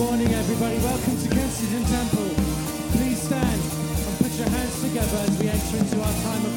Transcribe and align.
morning, 0.00 0.32
everybody. 0.32 0.78
Welcome 0.78 1.16
to 1.20 1.28
Kensington 1.28 1.84
Temple. 1.84 2.32
Please 2.96 3.20
stand 3.20 3.60
and 3.60 4.16
put 4.16 4.32
your 4.32 4.48
hands 4.48 4.80
together 4.80 5.18
as 5.28 5.38
we 5.38 5.46
enter 5.46 5.76
into 5.76 6.00
our 6.00 6.14
time 6.24 6.42
of 6.46 6.49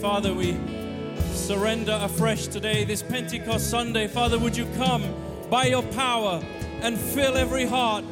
Father, 0.00 0.32
we 0.32 0.56
surrender 1.34 1.98
afresh 2.00 2.46
today, 2.46 2.84
this 2.84 3.02
Pentecost 3.02 3.68
Sunday. 3.68 4.08
Father, 4.08 4.38
would 4.38 4.56
you 4.56 4.66
come 4.76 5.04
by 5.50 5.66
your 5.66 5.82
power 5.82 6.42
and 6.80 6.96
fill 6.96 7.36
every 7.36 7.66
heart, 7.66 8.02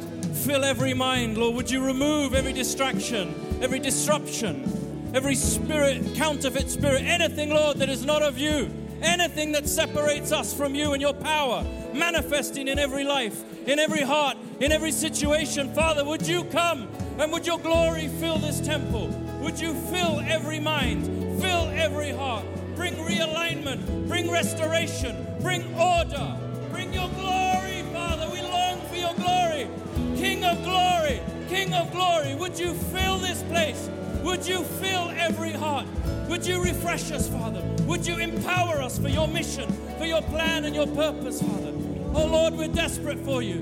fill 0.45 0.63
every 0.63 0.93
mind, 0.93 1.39
Lord? 1.39 1.55
Would 1.55 1.71
you 1.71 1.83
remove 1.83 2.35
every 2.35 2.53
distraction, 2.53 3.33
every 3.59 3.79
disruption, 3.79 5.11
every 5.15 5.33
spirit, 5.33 6.13
counterfeit 6.13 6.69
spirit, 6.69 7.01
anything, 7.01 7.49
Lord, 7.49 7.77
that 7.77 7.89
is 7.89 8.05
not 8.05 8.21
of 8.21 8.37
you, 8.37 8.69
anything 9.01 9.51
that 9.53 9.67
separates 9.67 10.31
us 10.31 10.53
from 10.53 10.75
you 10.75 10.93
and 10.93 11.01
your 11.01 11.15
power, 11.15 11.65
manifesting 11.91 12.67
in 12.67 12.77
every 12.77 13.03
life, 13.03 13.43
in 13.67 13.79
every 13.79 14.01
heart, 14.01 14.37
in 14.59 14.71
every 14.71 14.91
situation. 14.91 15.73
Father, 15.73 16.05
would 16.05 16.27
you 16.27 16.43
come 16.45 16.87
and 17.17 17.31
would 17.31 17.47
your 17.47 17.57
glory 17.57 18.09
fill 18.19 18.37
this 18.37 18.61
temple? 18.61 19.07
Would 19.41 19.59
you 19.59 19.73
fill 19.73 20.19
every 20.27 20.59
mind, 20.59 21.18
every 21.79 22.11
heart? 22.11 22.45
Bring 22.75 22.93
realignment, 22.95 24.07
bring 24.07 24.29
restoration, 24.29 25.25
bring 25.41 25.63
order, 25.75 26.37
bring 26.71 26.93
your 26.93 27.09
glory, 27.09 27.83
Father. 27.93 28.29
We 28.31 28.41
long 28.41 28.81
for 28.87 28.95
your 28.95 29.13
glory. 29.15 29.67
King 30.17 30.43
of 30.43 30.61
glory, 30.63 31.21
King 31.47 31.73
of 31.73 31.91
glory, 31.91 32.35
would 32.35 32.59
you 32.59 32.73
fill 32.73 33.17
this 33.17 33.41
place? 33.43 33.89
Would 34.23 34.45
you 34.45 34.63
fill 34.63 35.09
every 35.11 35.51
heart? 35.51 35.87
Would 36.27 36.45
you 36.45 36.61
refresh 36.61 37.11
us, 37.11 37.27
Father? 37.29 37.61
Would 37.85 38.05
you 38.05 38.17
empower 38.17 38.81
us 38.81 38.99
for 38.99 39.09
your 39.09 39.27
mission, 39.27 39.71
for 39.97 40.05
your 40.05 40.21
plan 40.23 40.65
and 40.65 40.75
your 40.75 40.87
purpose, 40.87 41.41
Father? 41.41 41.73
Oh 42.13 42.25
Lord, 42.25 42.53
we're 42.53 42.67
desperate 42.67 43.19
for 43.19 43.41
you. 43.41 43.57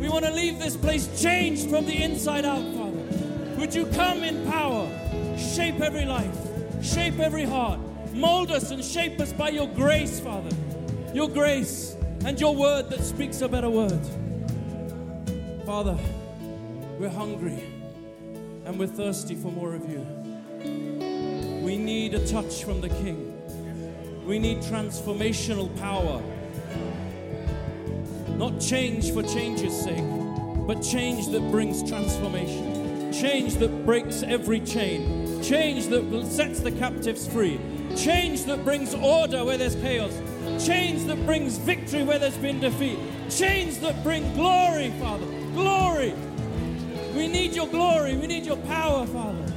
We 0.00 0.08
want 0.08 0.24
to 0.24 0.32
leave 0.32 0.58
this 0.58 0.76
place 0.76 1.20
changed 1.20 1.68
from 1.68 1.86
the 1.86 2.02
inside 2.02 2.44
out, 2.44 2.62
Father. 2.74 3.56
Would 3.58 3.74
you 3.74 3.86
come 3.86 4.22
in 4.22 4.50
power, 4.50 4.88
shape 5.36 5.80
every 5.80 6.04
life, 6.04 6.34
shape 6.82 7.18
every 7.18 7.44
heart, 7.44 7.80
mold 8.12 8.50
us 8.50 8.70
and 8.70 8.84
shape 8.84 9.20
us 9.20 9.32
by 9.32 9.50
your 9.50 9.68
grace, 9.68 10.20
Father. 10.20 10.54
Your 11.12 11.28
grace 11.28 11.96
and 12.24 12.40
your 12.40 12.54
word 12.54 12.90
that 12.90 13.02
speaks 13.02 13.40
a 13.40 13.48
better 13.48 13.70
word. 13.70 14.00
Father, 15.66 15.98
we're 16.98 17.08
hungry 17.08 17.62
and 18.64 18.78
we're 18.78 18.86
thirsty 18.86 19.34
for 19.34 19.50
more 19.50 19.74
of 19.74 19.88
you. 19.88 20.06
We 21.62 21.76
need 21.76 22.14
a 22.14 22.26
touch 22.26 22.64
from 22.64 22.80
the 22.80 22.88
King. 22.88 23.26
We 24.26 24.38
need 24.38 24.58
transformational 24.58 25.76
power. 25.78 26.22
Not 28.36 28.60
change 28.60 29.12
for 29.12 29.22
change's 29.22 29.78
sake, 29.78 30.04
but 30.66 30.80
change 30.82 31.28
that 31.28 31.50
brings 31.50 31.88
transformation. 31.88 33.12
Change 33.12 33.56
that 33.56 33.84
breaks 33.84 34.22
every 34.22 34.60
chain. 34.60 35.19
Change 35.42 35.86
that 35.88 36.26
sets 36.30 36.60
the 36.60 36.72
captives 36.72 37.26
free. 37.26 37.58
Change 37.96 38.44
that 38.44 38.64
brings 38.64 38.94
order 38.94 39.44
where 39.44 39.56
there's 39.56 39.74
chaos. 39.76 40.12
Change 40.64 41.04
that 41.04 41.24
brings 41.26 41.56
victory 41.58 42.02
where 42.02 42.18
there's 42.18 42.36
been 42.36 42.60
defeat. 42.60 42.98
Change 43.30 43.78
that 43.78 44.02
brings 44.02 44.32
glory, 44.36 44.90
Father. 45.00 45.26
Glory. 45.54 46.14
We 47.14 47.26
need 47.26 47.54
your 47.54 47.66
glory. 47.66 48.16
We 48.16 48.26
need 48.26 48.44
your 48.44 48.58
power, 48.58 49.06
Father. 49.06 49.52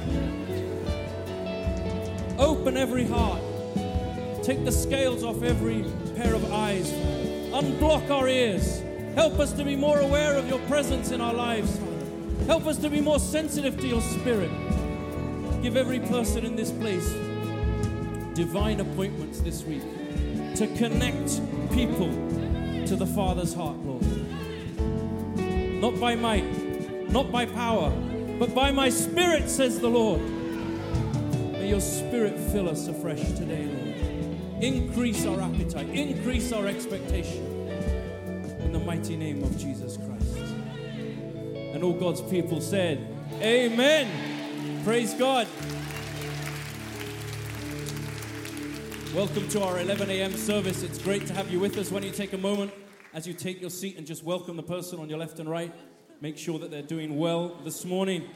Open 2.38 2.76
every 2.76 3.06
heart. 3.06 3.40
Take 4.42 4.64
the 4.64 4.72
scales 4.72 5.22
off 5.22 5.42
every 5.42 5.84
pair 6.16 6.34
of 6.34 6.52
eyes. 6.52 6.90
Unblock 7.52 8.10
our 8.10 8.28
ears. 8.28 8.82
Help 9.14 9.38
us 9.38 9.52
to 9.52 9.64
be 9.64 9.76
more 9.76 10.00
aware 10.00 10.34
of 10.36 10.48
your 10.48 10.58
presence 10.60 11.12
in 11.12 11.20
our 11.20 11.34
lives, 11.34 11.78
Father. 11.78 12.46
Help 12.46 12.66
us 12.66 12.78
to 12.78 12.90
be 12.90 13.00
more 13.00 13.20
sensitive 13.20 13.78
to 13.80 13.86
your 13.86 14.02
spirit. 14.02 14.50
Give 15.64 15.78
every 15.78 16.00
person 16.00 16.44
in 16.44 16.56
this 16.56 16.70
place 16.70 17.10
divine 18.34 18.80
appointments 18.80 19.40
this 19.40 19.64
week 19.64 19.80
to 20.56 20.66
connect 20.76 21.40
people 21.72 22.10
to 22.86 22.94
the 22.94 23.06
Father's 23.06 23.54
heart, 23.54 23.78
Lord. 23.78 24.02
Not 25.80 25.98
by 25.98 26.16
might, 26.16 26.44
not 27.10 27.32
by 27.32 27.46
power, 27.46 27.88
but 28.38 28.54
by 28.54 28.72
my 28.72 28.90
spirit, 28.90 29.48
says 29.48 29.80
the 29.80 29.88
Lord. 29.88 30.20
May 31.52 31.70
your 31.70 31.80
spirit 31.80 32.38
fill 32.38 32.68
us 32.68 32.86
afresh 32.86 33.22
today, 33.32 33.64
Lord. 33.64 34.62
Increase 34.62 35.24
our 35.24 35.40
appetite, 35.40 35.88
increase 35.88 36.52
our 36.52 36.66
expectation. 36.66 37.42
In 38.60 38.70
the 38.70 38.80
mighty 38.80 39.16
name 39.16 39.42
of 39.42 39.58
Jesus 39.58 39.96
Christ. 39.96 40.36
And 41.56 41.82
all 41.82 41.94
God's 41.94 42.20
people 42.20 42.60
said, 42.60 42.98
Amen. 43.40 44.33
Praise 44.84 45.14
God. 45.14 45.48
Welcome 49.14 49.48
to 49.48 49.62
our 49.62 49.80
11 49.80 50.10
a.m. 50.10 50.32
service. 50.34 50.82
It's 50.82 50.98
great 50.98 51.26
to 51.26 51.32
have 51.32 51.50
you 51.50 51.58
with 51.58 51.78
us. 51.78 51.88
Don't 51.88 52.02
you 52.02 52.10
take 52.10 52.34
a 52.34 52.38
moment 52.38 52.70
as 53.14 53.26
you 53.26 53.32
take 53.32 53.62
your 53.62 53.70
seat 53.70 53.96
and 53.96 54.06
just 54.06 54.22
welcome 54.22 54.58
the 54.58 54.62
person 54.62 55.00
on 55.00 55.08
your 55.08 55.18
left 55.18 55.38
and 55.38 55.48
right? 55.48 55.74
Make 56.20 56.36
sure 56.36 56.58
that 56.58 56.70
they're 56.70 56.82
doing 56.82 57.16
well 57.16 57.56
this 57.64 57.86
morning. 57.86 58.28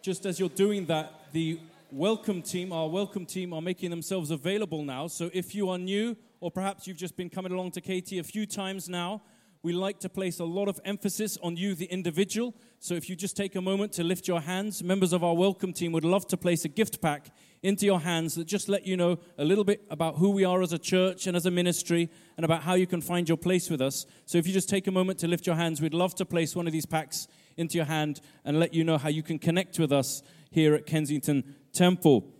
Just 0.00 0.26
as 0.26 0.38
you're 0.38 0.48
doing 0.48 0.86
that, 0.86 1.12
the 1.32 1.58
welcome 1.90 2.40
team, 2.40 2.72
our 2.72 2.88
welcome 2.88 3.26
team, 3.26 3.52
are 3.52 3.60
making 3.60 3.90
themselves 3.90 4.30
available 4.30 4.84
now. 4.84 5.08
So 5.08 5.28
if 5.34 5.56
you 5.56 5.70
are 5.70 5.78
new, 5.78 6.16
or 6.44 6.50
perhaps 6.50 6.86
you've 6.86 6.98
just 6.98 7.16
been 7.16 7.30
coming 7.30 7.52
along 7.52 7.70
to 7.70 7.80
KT 7.80 8.12
a 8.12 8.22
few 8.22 8.44
times 8.44 8.86
now, 8.86 9.22
we 9.62 9.72
like 9.72 9.98
to 10.00 10.10
place 10.10 10.40
a 10.40 10.44
lot 10.44 10.68
of 10.68 10.78
emphasis 10.84 11.38
on 11.42 11.56
you, 11.56 11.74
the 11.74 11.86
individual. 11.86 12.54
So 12.80 12.92
if 12.92 13.08
you 13.08 13.16
just 13.16 13.34
take 13.34 13.56
a 13.56 13.62
moment 13.62 13.92
to 13.92 14.04
lift 14.04 14.28
your 14.28 14.42
hands, 14.42 14.84
members 14.84 15.14
of 15.14 15.24
our 15.24 15.32
welcome 15.32 15.72
team 15.72 15.90
would 15.92 16.04
love 16.04 16.26
to 16.26 16.36
place 16.36 16.66
a 16.66 16.68
gift 16.68 17.00
pack 17.00 17.30
into 17.62 17.86
your 17.86 18.00
hands 18.00 18.34
that 18.34 18.46
just 18.46 18.68
let 18.68 18.86
you 18.86 18.94
know 18.94 19.18
a 19.38 19.44
little 19.46 19.64
bit 19.64 19.86
about 19.88 20.16
who 20.16 20.32
we 20.32 20.44
are 20.44 20.60
as 20.60 20.74
a 20.74 20.78
church 20.78 21.26
and 21.26 21.34
as 21.34 21.46
a 21.46 21.50
ministry 21.50 22.10
and 22.36 22.44
about 22.44 22.62
how 22.62 22.74
you 22.74 22.86
can 22.86 23.00
find 23.00 23.26
your 23.26 23.38
place 23.38 23.70
with 23.70 23.80
us. 23.80 24.04
So 24.26 24.36
if 24.36 24.46
you 24.46 24.52
just 24.52 24.68
take 24.68 24.86
a 24.86 24.92
moment 24.92 25.20
to 25.20 25.28
lift 25.28 25.46
your 25.46 25.56
hands, 25.56 25.80
we'd 25.80 25.94
love 25.94 26.14
to 26.16 26.26
place 26.26 26.54
one 26.54 26.66
of 26.66 26.74
these 26.74 26.84
packs 26.84 27.26
into 27.56 27.78
your 27.78 27.86
hand 27.86 28.20
and 28.44 28.60
let 28.60 28.74
you 28.74 28.84
know 28.84 28.98
how 28.98 29.08
you 29.08 29.22
can 29.22 29.38
connect 29.38 29.78
with 29.78 29.92
us 29.92 30.22
here 30.50 30.74
at 30.74 30.84
Kensington 30.84 31.54
Temple. 31.72 32.34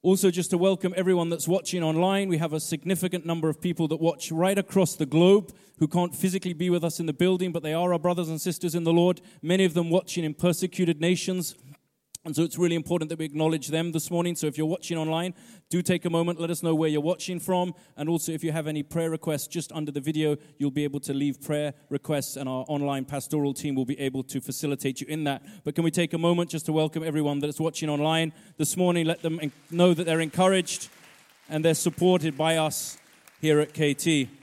Also, 0.00 0.30
just 0.30 0.50
to 0.50 0.58
welcome 0.58 0.94
everyone 0.96 1.28
that's 1.28 1.48
watching 1.48 1.82
online, 1.82 2.28
we 2.28 2.38
have 2.38 2.52
a 2.52 2.60
significant 2.60 3.26
number 3.26 3.48
of 3.48 3.60
people 3.60 3.88
that 3.88 4.00
watch 4.00 4.30
right 4.30 4.56
across 4.56 4.94
the 4.94 5.04
globe 5.04 5.52
who 5.80 5.88
can't 5.88 6.14
physically 6.14 6.52
be 6.52 6.70
with 6.70 6.84
us 6.84 7.00
in 7.00 7.06
the 7.06 7.12
building, 7.12 7.50
but 7.50 7.64
they 7.64 7.74
are 7.74 7.92
our 7.92 7.98
brothers 7.98 8.28
and 8.28 8.40
sisters 8.40 8.76
in 8.76 8.84
the 8.84 8.92
Lord. 8.92 9.20
Many 9.42 9.64
of 9.64 9.74
them 9.74 9.90
watching 9.90 10.22
in 10.22 10.34
persecuted 10.34 11.00
nations. 11.00 11.56
And 12.28 12.36
so 12.36 12.42
it's 12.42 12.58
really 12.58 12.76
important 12.76 13.08
that 13.08 13.18
we 13.18 13.24
acknowledge 13.24 13.68
them 13.68 13.92
this 13.92 14.10
morning. 14.10 14.36
So 14.36 14.46
if 14.46 14.58
you're 14.58 14.66
watching 14.66 14.98
online, 14.98 15.32
do 15.70 15.80
take 15.80 16.04
a 16.04 16.10
moment, 16.10 16.38
let 16.38 16.50
us 16.50 16.62
know 16.62 16.74
where 16.74 16.90
you're 16.90 17.00
watching 17.00 17.40
from. 17.40 17.74
And 17.96 18.06
also, 18.06 18.32
if 18.32 18.44
you 18.44 18.52
have 18.52 18.66
any 18.66 18.82
prayer 18.82 19.08
requests 19.08 19.46
just 19.46 19.72
under 19.72 19.90
the 19.90 20.02
video, 20.02 20.36
you'll 20.58 20.70
be 20.70 20.84
able 20.84 21.00
to 21.00 21.14
leave 21.14 21.40
prayer 21.40 21.72
requests, 21.88 22.36
and 22.36 22.46
our 22.46 22.66
online 22.68 23.06
pastoral 23.06 23.54
team 23.54 23.74
will 23.74 23.86
be 23.86 23.98
able 23.98 24.22
to 24.24 24.42
facilitate 24.42 25.00
you 25.00 25.06
in 25.06 25.24
that. 25.24 25.42
But 25.64 25.74
can 25.74 25.84
we 25.84 25.90
take 25.90 26.12
a 26.12 26.18
moment 26.18 26.50
just 26.50 26.66
to 26.66 26.72
welcome 26.74 27.02
everyone 27.02 27.38
that's 27.38 27.58
watching 27.58 27.88
online 27.88 28.34
this 28.58 28.76
morning? 28.76 29.06
Let 29.06 29.22
them 29.22 29.40
know 29.70 29.94
that 29.94 30.04
they're 30.04 30.20
encouraged 30.20 30.90
and 31.48 31.64
they're 31.64 31.72
supported 31.72 32.36
by 32.36 32.58
us 32.58 32.98
here 33.40 33.58
at 33.58 33.72
KT. 33.72 34.37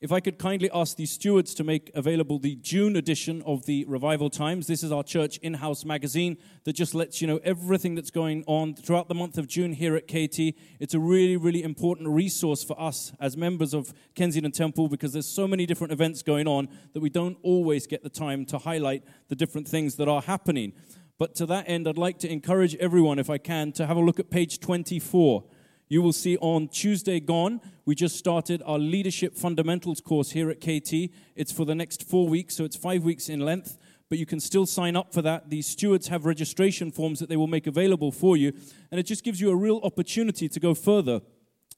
If 0.00 0.12
I 0.12 0.20
could 0.20 0.38
kindly 0.38 0.70
ask 0.72 0.96
the 0.96 1.06
stewards 1.06 1.52
to 1.54 1.64
make 1.64 1.90
available 1.92 2.38
the 2.38 2.54
June 2.54 2.94
edition 2.94 3.42
of 3.44 3.66
the 3.66 3.84
Revival 3.86 4.30
Times. 4.30 4.68
This 4.68 4.84
is 4.84 4.92
our 4.92 5.02
church 5.02 5.38
in 5.38 5.54
house 5.54 5.84
magazine 5.84 6.36
that 6.62 6.74
just 6.74 6.94
lets 6.94 7.20
you 7.20 7.26
know 7.26 7.40
everything 7.42 7.96
that's 7.96 8.12
going 8.12 8.44
on 8.46 8.76
throughout 8.76 9.08
the 9.08 9.16
month 9.16 9.38
of 9.38 9.48
June 9.48 9.72
here 9.72 9.96
at 9.96 10.06
KT. 10.06 10.54
It's 10.78 10.94
a 10.94 11.00
really, 11.00 11.36
really 11.36 11.64
important 11.64 12.08
resource 12.10 12.62
for 12.62 12.80
us 12.80 13.12
as 13.18 13.36
members 13.36 13.74
of 13.74 13.92
Kensington 14.14 14.52
Temple 14.52 14.88
because 14.88 15.14
there's 15.14 15.26
so 15.26 15.48
many 15.48 15.66
different 15.66 15.92
events 15.92 16.22
going 16.22 16.46
on 16.46 16.68
that 16.92 17.00
we 17.00 17.10
don't 17.10 17.36
always 17.42 17.88
get 17.88 18.04
the 18.04 18.08
time 18.08 18.44
to 18.46 18.58
highlight 18.58 19.02
the 19.26 19.34
different 19.34 19.66
things 19.66 19.96
that 19.96 20.06
are 20.06 20.22
happening. 20.22 20.74
But 21.18 21.34
to 21.36 21.46
that 21.46 21.68
end, 21.68 21.88
I'd 21.88 21.98
like 21.98 22.20
to 22.20 22.30
encourage 22.30 22.76
everyone, 22.76 23.18
if 23.18 23.28
I 23.28 23.38
can, 23.38 23.72
to 23.72 23.86
have 23.86 23.96
a 23.96 24.00
look 24.00 24.20
at 24.20 24.30
page 24.30 24.60
24. 24.60 25.42
You 25.88 26.02
will 26.02 26.12
see 26.12 26.36
on 26.38 26.68
Tuesday 26.68 27.18
gone, 27.18 27.60
we 27.86 27.94
just 27.94 28.16
started 28.16 28.62
our 28.66 28.78
leadership 28.78 29.34
fundamentals 29.34 30.00
course 30.00 30.32
here 30.32 30.50
at 30.50 30.60
KT. 30.60 31.10
It's 31.34 31.50
for 31.52 31.64
the 31.64 31.74
next 31.74 32.02
four 32.02 32.28
weeks, 32.28 32.56
so 32.56 32.64
it's 32.64 32.76
five 32.76 33.04
weeks 33.04 33.30
in 33.30 33.40
length, 33.40 33.78
but 34.10 34.18
you 34.18 34.26
can 34.26 34.38
still 34.38 34.66
sign 34.66 34.96
up 34.96 35.14
for 35.14 35.22
that. 35.22 35.48
The 35.48 35.62
stewards 35.62 36.08
have 36.08 36.26
registration 36.26 36.90
forms 36.90 37.20
that 37.20 37.30
they 37.30 37.36
will 37.36 37.46
make 37.46 37.66
available 37.66 38.12
for 38.12 38.36
you, 38.36 38.52
and 38.90 39.00
it 39.00 39.04
just 39.04 39.24
gives 39.24 39.40
you 39.40 39.50
a 39.50 39.56
real 39.56 39.80
opportunity 39.82 40.46
to 40.48 40.60
go 40.60 40.74
further 40.74 41.22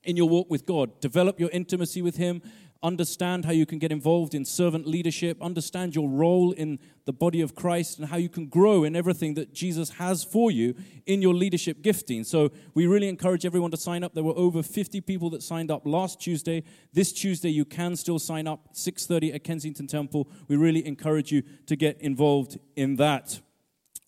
in 0.03 0.17
your 0.17 0.29
walk 0.29 0.51
with 0.51 0.67
God, 0.67 1.01
develop 1.01 1.39
your 1.39 1.51
intimacy 1.51 2.03
with 2.03 2.17
Him, 2.17 2.43
understand 2.83 3.45
how 3.45 3.53
you 3.53 3.67
can 3.67 3.79
get 3.79 3.93
involved 3.93 4.35
in 4.35 4.45
servant 4.45 4.87
leadership, 4.87 5.41
understand 5.43 5.95
your 5.95 6.09
role 6.09 6.53
in 6.53 6.79
the 7.05 7.13
body 7.13 7.41
of 7.41 7.55
Christ, 7.55 7.99
and 7.99 8.09
how 8.09 8.17
you 8.17 8.29
can 8.29 8.47
grow 8.47 8.85
in 8.85 8.97
everything 8.97 9.35
that 9.35 9.53
Jesus 9.53 9.91
has 9.91 10.25
for 10.25 10.51
you 10.51 10.75
in 11.07 11.21
your 11.21 11.35
leadership 11.35 11.83
gifting. 11.83 12.25
So 12.25 12.51
we 12.75 12.87
really 12.87 13.09
encourage 13.09 13.45
everyone 13.45 13.71
to 13.73 13.77
sign 13.77 14.03
up. 14.03 14.15
There 14.15 14.25
were 14.25 14.37
over 14.37 14.63
50 14.63 15.01
people 15.03 15.31
that 15.31 15.43
signed 15.43 15.71
up 15.71 15.87
last 15.87 16.21
Tuesday. 16.21 16.63
This 16.93 17.13
Tuesday 17.13 17.51
you 17.51 17.65
can 17.65 17.97
still 17.97 18.19
sign 18.19 18.47
up 18.47 18.69
6:30 18.73 19.33
at 19.35 19.45
Kensington 19.45 19.87
Temple. 19.87 20.31
We 20.49 20.57
really 20.57 20.87
encourage 20.87 21.31
you 21.33 21.43
to 21.67 21.77
get 21.77 22.01
involved 22.01 22.59
in 22.77 22.97
that. 22.97 23.41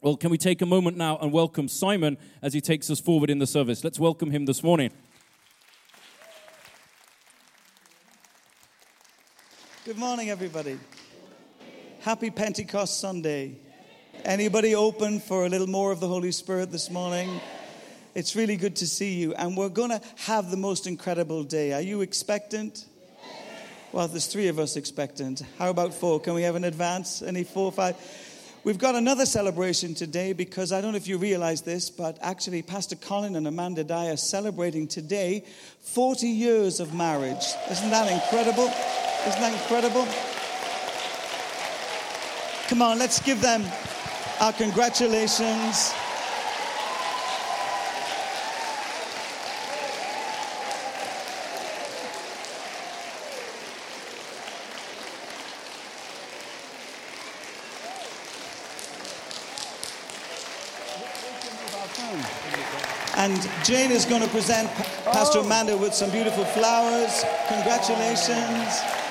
Well, 0.00 0.16
can 0.16 0.30
we 0.30 0.38
take 0.38 0.62
a 0.62 0.66
moment 0.66 0.96
now 0.96 1.16
and 1.18 1.30
welcome 1.30 1.68
Simon 1.68 2.18
as 2.42 2.54
he 2.54 2.60
takes 2.60 2.90
us 2.90 2.98
forward 2.98 3.30
in 3.30 3.38
the 3.38 3.46
service? 3.46 3.84
Let's 3.84 4.00
welcome 4.00 4.32
him 4.32 4.46
this 4.46 4.62
morning. 4.62 4.90
Good 9.84 9.98
morning, 9.98 10.30
everybody. 10.30 10.78
Happy 12.02 12.30
Pentecost 12.30 13.00
Sunday. 13.00 13.56
Anybody 14.24 14.76
open 14.76 15.18
for 15.18 15.44
a 15.44 15.48
little 15.48 15.66
more 15.66 15.90
of 15.90 15.98
the 15.98 16.06
Holy 16.06 16.30
Spirit 16.30 16.70
this 16.70 16.88
morning? 16.88 17.40
It's 18.14 18.36
really 18.36 18.56
good 18.56 18.76
to 18.76 18.86
see 18.86 19.14
you, 19.14 19.34
and 19.34 19.56
we're 19.56 19.68
going 19.68 19.90
to 19.90 20.00
have 20.18 20.52
the 20.52 20.56
most 20.56 20.86
incredible 20.86 21.42
day. 21.42 21.72
Are 21.72 21.80
you 21.80 22.00
expectant? 22.00 22.86
Well, 23.90 24.06
there's 24.06 24.28
three 24.28 24.46
of 24.46 24.60
us 24.60 24.76
expectant. 24.76 25.42
How 25.58 25.70
about 25.70 25.92
four? 25.92 26.20
Can 26.20 26.34
we 26.34 26.42
have 26.42 26.54
an 26.54 26.62
advance? 26.62 27.20
Any 27.20 27.42
four, 27.42 27.72
five? 27.72 27.96
We've 28.62 28.78
got 28.78 28.94
another 28.94 29.26
celebration 29.26 29.94
today 29.94 30.32
because 30.32 30.70
I 30.70 30.80
don't 30.80 30.92
know 30.92 30.96
if 30.96 31.08
you 31.08 31.18
realize 31.18 31.62
this, 31.62 31.90
but 31.90 32.18
actually, 32.22 32.62
Pastor 32.62 32.94
Colin 32.94 33.34
and 33.34 33.48
Amanda 33.48 33.82
Dye 33.82 34.10
are 34.10 34.16
celebrating 34.16 34.86
today 34.86 35.44
40 35.80 36.28
years 36.28 36.78
of 36.78 36.94
marriage. 36.94 37.44
Isn't 37.68 37.90
that 37.90 38.12
incredible? 38.12 38.72
Isn't 39.24 39.40
that 39.40 39.52
incredible? 39.52 40.06
Come 42.68 42.82
on, 42.82 42.98
let's 42.98 43.20
give 43.20 43.40
them 43.40 43.64
our 44.40 44.52
congratulations. 44.52 45.94
And 63.16 63.48
Jane 63.62 63.92
is 63.92 64.04
going 64.04 64.22
to 64.22 64.28
present 64.30 64.68
Pastor 65.04 65.38
Amanda 65.38 65.76
with 65.76 65.94
some 65.94 66.10
beautiful 66.10 66.44
flowers. 66.44 67.24
Congratulations. 67.46 69.01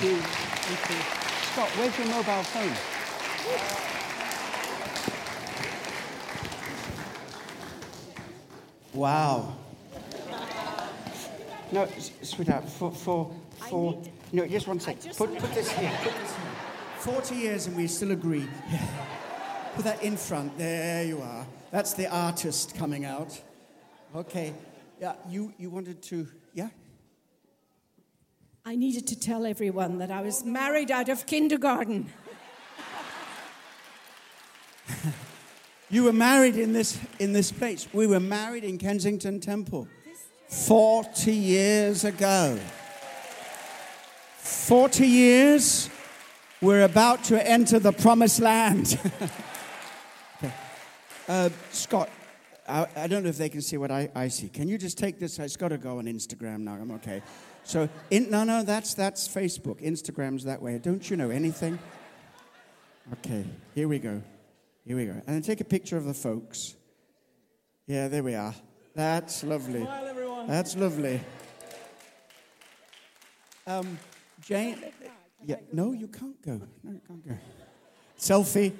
Thank 0.00 0.14
you. 0.14 0.22
Thank 0.22 0.88
you. 0.88 0.96
Scott, 1.52 1.68
where's 1.76 1.98
your 1.98 2.06
mobile 2.06 2.42
phone? 2.42 2.72
Wow. 8.94 9.56
No, 11.70 11.86
sweetheart, 12.22 12.66
for, 12.66 12.90
for, 12.92 13.30
for, 13.68 14.02
no, 14.32 14.46
just 14.46 14.66
one 14.66 14.80
sec. 14.80 14.96
Put, 15.18 15.36
put 15.36 15.52
this 15.52 15.70
here, 15.70 15.92
put 16.02 16.14
this 16.14 16.34
here. 16.34 16.46
40 17.00 17.34
years 17.34 17.66
and 17.66 17.76
we 17.76 17.86
still 17.86 18.12
agree. 18.12 18.48
Put 19.74 19.84
that 19.84 20.02
in 20.02 20.16
front. 20.16 20.56
There 20.56 21.04
you 21.04 21.20
are. 21.20 21.46
That's 21.70 21.92
the 21.92 22.06
artist 22.06 22.74
coming 22.74 23.04
out. 23.04 23.38
Okay. 24.16 24.54
Yeah, 24.98 25.12
you, 25.28 25.52
you 25.58 25.68
wanted 25.68 26.00
to, 26.04 26.16
yeah? 26.16 26.24
I 28.64 28.76
needed 28.76 29.06
to 29.06 29.18
tell 29.18 29.46
everyone 29.46 29.98
that 29.98 30.10
I 30.10 30.20
was 30.20 30.44
married 30.44 30.90
out 30.90 31.08
of 31.08 31.26
kindergarten. 31.26 32.12
You 35.92 36.04
were 36.04 36.12
married 36.12 36.56
in 36.56 36.72
this, 36.72 37.00
in 37.18 37.32
this 37.32 37.50
place. 37.50 37.88
We 37.92 38.06
were 38.06 38.20
married 38.20 38.62
in 38.62 38.78
Kensington 38.78 39.40
Temple 39.40 39.88
40 40.48 41.32
years 41.32 42.04
ago. 42.04 42.60
40 44.38 45.06
years, 45.06 45.90
we're 46.60 46.84
about 46.84 47.24
to 47.24 47.44
enter 47.44 47.80
the 47.80 47.92
promised 47.92 48.40
land. 48.40 49.00
okay. 50.36 50.52
uh, 51.28 51.48
Scott, 51.72 52.08
I, 52.68 52.86
I 52.94 53.06
don't 53.08 53.24
know 53.24 53.28
if 53.28 53.38
they 53.38 53.48
can 53.48 53.62
see 53.62 53.76
what 53.76 53.90
I, 53.90 54.10
I 54.14 54.28
see. 54.28 54.48
Can 54.48 54.68
you 54.68 54.78
just 54.78 54.96
take 54.96 55.18
this? 55.18 55.40
It's 55.40 55.56
got 55.56 55.68
to 55.68 55.78
go 55.78 55.98
on 55.98 56.04
Instagram 56.04 56.60
now. 56.60 56.74
I'm 56.74 56.92
okay. 56.92 57.20
So, 57.64 57.88
in, 58.10 58.30
no, 58.30 58.44
no, 58.44 58.62
that's, 58.62 58.94
that's 58.94 59.28
Facebook. 59.28 59.82
Instagram's 59.82 60.44
that 60.44 60.60
way. 60.60 60.78
Don't 60.78 61.08
you 61.08 61.16
know 61.16 61.30
anything? 61.30 61.78
Okay, 63.12 63.44
here 63.74 63.88
we 63.88 63.98
go. 63.98 64.22
Here 64.84 64.96
we 64.96 65.06
go. 65.06 65.12
And 65.12 65.26
then 65.26 65.42
take 65.42 65.60
a 65.60 65.64
picture 65.64 65.96
of 65.96 66.04
the 66.04 66.14
folks. 66.14 66.74
Yeah, 67.86 68.08
there 68.08 68.22
we 68.22 68.34
are. 68.34 68.54
That's 68.94 69.44
lovely. 69.44 69.82
Smile. 69.82 70.44
That's 70.46 70.76
lovely. 70.76 71.20
Um, 73.66 73.98
Jane. 74.40 74.82
Yeah, 75.44 75.56
no, 75.72 75.92
you 75.92 76.08
can't 76.08 76.40
go. 76.42 76.60
No, 76.82 76.92
you 76.92 77.00
can't 77.06 77.26
go. 77.26 77.38
Selfie. 78.18 78.72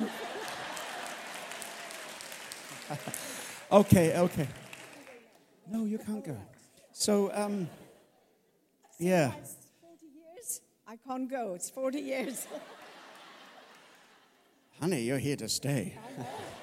okay, 3.72 4.16
okay. 4.18 4.48
No, 5.70 5.84
you 5.84 5.98
can't 5.98 6.24
go. 6.24 6.36
So, 6.92 7.30
um, 7.32 7.68
yeah. 8.98 9.32
It's 9.38 9.56
40 9.80 10.06
years. 10.06 10.60
I 10.86 10.96
can't 10.96 11.30
go. 11.30 11.54
It's 11.54 11.70
40 11.70 11.98
years. 11.98 12.46
Honey, 14.78 15.02
you're 15.02 15.18
here 15.18 15.36
to 15.36 15.48
stay. 15.48 15.96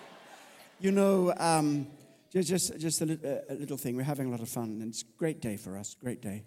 you 0.79 0.91
know, 0.91 1.33
um, 1.37 1.87
just, 2.31 2.47
just, 2.47 2.79
just 2.79 3.01
a, 3.01 3.05
li- 3.05 3.19
a 3.49 3.55
little 3.55 3.77
thing. 3.77 3.95
We're 3.95 4.03
having 4.03 4.27
a 4.27 4.31
lot 4.31 4.41
of 4.41 4.49
fun, 4.49 4.79
and 4.81 4.89
it's 4.89 5.01
a 5.01 5.17
great 5.17 5.41
day 5.41 5.57
for 5.57 5.75
us. 5.75 5.95
Great 5.99 6.21
day. 6.21 6.43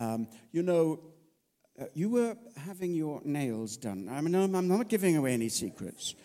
Um, 0.00 0.26
you 0.50 0.64
know, 0.64 1.00
uh, 1.80 1.84
you 1.94 2.08
were 2.08 2.36
having 2.56 2.94
your 2.94 3.20
nails 3.24 3.76
done. 3.76 4.08
I 4.10 4.20
mean, 4.22 4.34
I'm, 4.34 4.54
I'm 4.56 4.66
not 4.66 4.88
giving 4.88 5.16
away 5.16 5.34
any 5.34 5.48
secrets. 5.48 6.16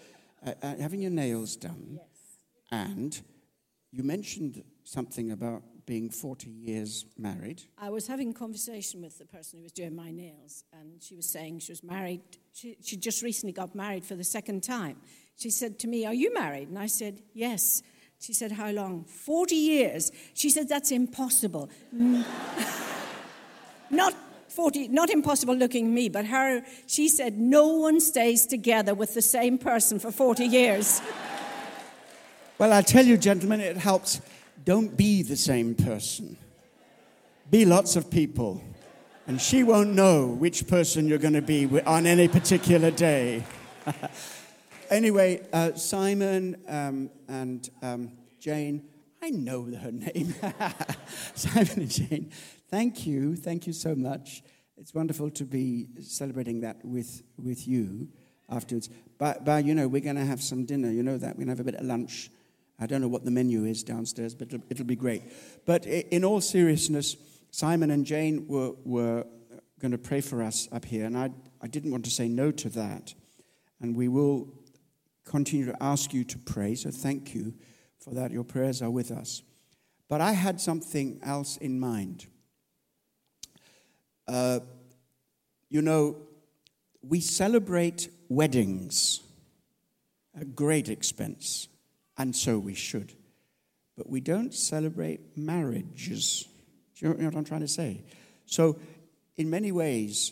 Uh, 0.46 0.54
uh, 0.64 0.76
having 0.78 1.02
your 1.02 1.12
nails 1.12 1.56
done, 1.56 2.00
and 2.72 3.20
you 3.92 4.04
mentioned 4.04 4.64
something 4.84 5.32
about 5.32 5.62
being 5.90 6.08
40 6.08 6.52
years 6.52 7.08
married. 7.18 7.64
I 7.76 7.90
was 7.90 8.06
having 8.06 8.30
a 8.30 8.34
conversation 8.34 9.02
with 9.02 9.18
the 9.18 9.26
person 9.26 9.58
who 9.58 9.64
was 9.64 9.72
doing 9.72 9.96
my 9.96 10.12
nails, 10.12 10.64
and 10.72 11.02
she 11.02 11.16
was 11.16 11.28
saying 11.28 11.62
she 11.62 11.72
was 11.72 11.84
married. 11.84 12.22
She, 12.54 12.78
she 12.84 12.96
just 12.96 13.24
recently 13.24 13.54
got 13.54 13.74
married 13.74 14.06
for 14.06 14.14
the 14.14 14.24
second 14.24 14.62
time. 14.62 14.98
She 15.36 15.50
said 15.50 15.80
to 15.80 15.88
me, 15.88 16.06
Are 16.06 16.14
you 16.14 16.32
married? 16.32 16.68
And 16.70 16.78
I 16.78 16.86
said, 16.86 17.24
Yes. 17.34 17.82
She 18.20 18.34
said, 18.34 18.52
How 18.52 18.70
long? 18.70 19.04
40 19.04 19.56
years. 19.56 20.12
She 20.36 20.52
said, 20.52 20.70
That's 20.70 20.92
impossible. 20.92 21.72
Not 23.90 24.14
40, 24.50 24.90
not 24.90 25.10
impossible 25.10 25.56
looking 25.56 25.92
me, 25.92 26.10
but 26.10 26.26
her, 26.26 26.62
she 26.86 27.10
said, 27.10 27.40
No 27.40 27.66
one 27.78 28.00
stays 28.00 28.46
together 28.46 28.94
with 28.94 29.16
the 29.16 29.24
same 29.24 29.58
person 29.58 29.98
for 29.98 30.12
40 30.12 30.46
years. 30.46 31.02
Well, 32.60 32.74
I 32.74 32.84
tell 32.84 33.06
you, 33.06 33.18
gentlemen, 33.18 33.62
it 33.62 33.78
helps. 33.78 34.22
Don't 34.64 34.96
be 34.96 35.24
the 35.24 35.38
same 35.38 35.76
person. 35.76 36.38
Be 37.50 37.66
lots 37.66 37.96
of 37.96 38.10
people. 38.10 38.62
And 39.28 39.40
she 39.40 39.64
won't 39.64 39.94
know 39.94 40.28
which 40.28 40.68
person 40.68 41.08
you're 41.08 41.20
going 41.20 41.34
to 41.34 41.42
be 41.42 41.68
on 41.82 42.06
any 42.06 42.28
particular 42.28 42.92
day. 42.92 43.44
anyway, 44.90 45.46
uh, 45.54 45.74
Simon 45.74 46.58
um, 46.68 47.10
and 47.28 47.70
um, 47.82 48.12
Jane, 48.40 48.84
I 49.22 49.30
know 49.30 49.66
her 49.66 49.92
name. 49.92 50.34
Simon 51.36 51.82
and 51.82 51.92
Jane, 51.92 52.32
thank 52.70 53.06
you. 53.06 53.36
Thank 53.36 53.68
you 53.68 53.74
so 53.74 53.94
much. 53.94 54.42
It's 54.78 54.94
wonderful 54.94 55.30
to 55.32 55.46
be 55.46 55.90
celebrating 56.02 56.62
that 56.62 56.84
with, 56.84 57.22
with 57.38 57.68
you 57.68 58.08
afterwards. 58.50 58.90
But, 59.18 59.46
but, 59.46 59.66
you 59.66 59.76
know, 59.76 59.88
we're 59.88 60.02
going 60.02 60.16
to 60.16 60.26
have 60.26 60.42
some 60.42 60.66
dinner. 60.66 60.90
You 60.90 61.04
know 61.04 61.18
that. 61.18 61.38
We're 61.38 61.46
going 61.46 61.48
to 61.48 61.52
have 61.52 61.60
a 61.60 61.72
bit 61.72 61.76
of 61.76 61.86
lunch. 61.86 62.32
I 62.80 62.86
don't 62.86 63.02
know 63.02 63.08
what 63.08 63.26
the 63.26 63.32
menu 63.32 63.66
is 63.66 63.84
downstairs, 63.84 64.34
but 64.34 64.48
it'll, 64.54 64.66
it'll 64.70 64.86
be 64.86 64.96
great. 64.96 65.24
But 65.66 65.86
in 65.86 66.24
all 66.24 66.42
seriousness, 66.42 67.18
Simon 67.52 67.92
and 67.92 68.06
Jane 68.06 68.48
were, 68.48 68.74
were 68.86 69.26
going 69.80 69.92
to 69.92 69.98
pray 69.98 70.22
for 70.22 70.44
us 70.44 70.68
up 70.72 70.86
here, 70.86 71.06
and 71.06 71.18
I, 71.18 71.32
I 71.62 71.68
didn't 71.68 71.92
want 71.92 72.06
to 72.06 72.12
say 72.12 72.28
no 72.28 72.52
to 72.52 72.70
that. 72.70 73.14
And 73.82 73.96
we 73.96 74.08
will 74.08 74.54
continue 75.26 75.66
to 75.66 75.84
ask 75.84 76.14
you 76.14 76.24
to 76.26 76.38
pray, 76.38 76.76
so 76.76 76.92
thank 76.92 77.34
you 77.34 77.54
for 78.00 78.14
that. 78.14 78.32
Your 78.32 78.44
prayers 78.44 78.82
are 78.82 78.90
with 78.90 79.12
us. 79.12 79.42
But 80.08 80.22
I 80.22 80.32
had 80.32 80.60
something 80.60 81.20
else 81.24 81.58
in 81.58 81.80
mind. 81.80 82.26
Uh, 84.28 84.60
you 85.70 85.82
know, 85.82 86.18
we 87.02 87.20
celebrate 87.20 88.10
weddings 88.28 89.22
at 90.40 90.56
great 90.56 90.90
expense, 90.90 91.68
and 92.20 92.36
so 92.36 92.60
we 92.60 92.76
should. 92.76 93.14
but 93.98 94.10
we 94.10 94.22
don't 94.22 94.54
celebrate 94.54 95.20
marriages. 95.36 96.48
Do 96.96 97.08
you 97.08 97.14
know 97.16 97.26
what 97.26 97.36
I'm 97.36 97.44
trying 97.44 97.62
to 97.62 97.68
say? 97.68 98.02
So, 98.46 98.80
in 99.36 99.50
many 99.50 99.74
ways, 99.74 100.32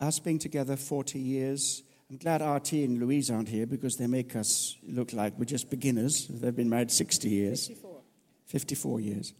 us 0.00 0.20
being 0.20 0.38
together 0.38 0.76
40 0.76 1.18
years, 1.18 1.82
I'm 2.08 2.16
glad 2.16 2.40
RT 2.40 2.72
and 2.74 3.00
Louise 3.00 3.28
aren't 3.28 3.48
here 3.48 3.66
because 3.66 3.96
they 3.96 4.06
make 4.06 4.36
us 4.36 4.76
look 4.86 5.12
like 5.12 5.36
we're 5.36 5.46
just 5.46 5.68
beginners. 5.68 6.28
They've 6.28 6.54
been 6.54 6.70
married 6.70 6.92
60 6.92 7.28
years. 7.28 7.66
54. 7.66 8.00
54 8.46 9.00
years. 9.00 9.34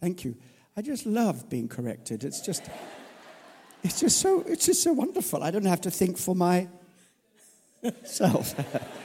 Thank 0.00 0.24
you. 0.24 0.36
I 0.76 0.82
just 0.82 1.06
love 1.06 1.48
being 1.50 1.66
corrected. 1.68 2.22
It's 2.22 2.40
just, 2.40 2.62
it's 3.82 3.98
just 3.98 4.20
so, 4.20 4.44
it's 4.46 4.66
just 4.66 4.82
so 4.82 4.92
wonderful. 4.92 5.42
I 5.42 5.50
don't 5.50 5.66
have 5.66 5.80
to 5.82 5.90
think 5.90 6.18
for 6.18 6.36
myself. 6.36 6.70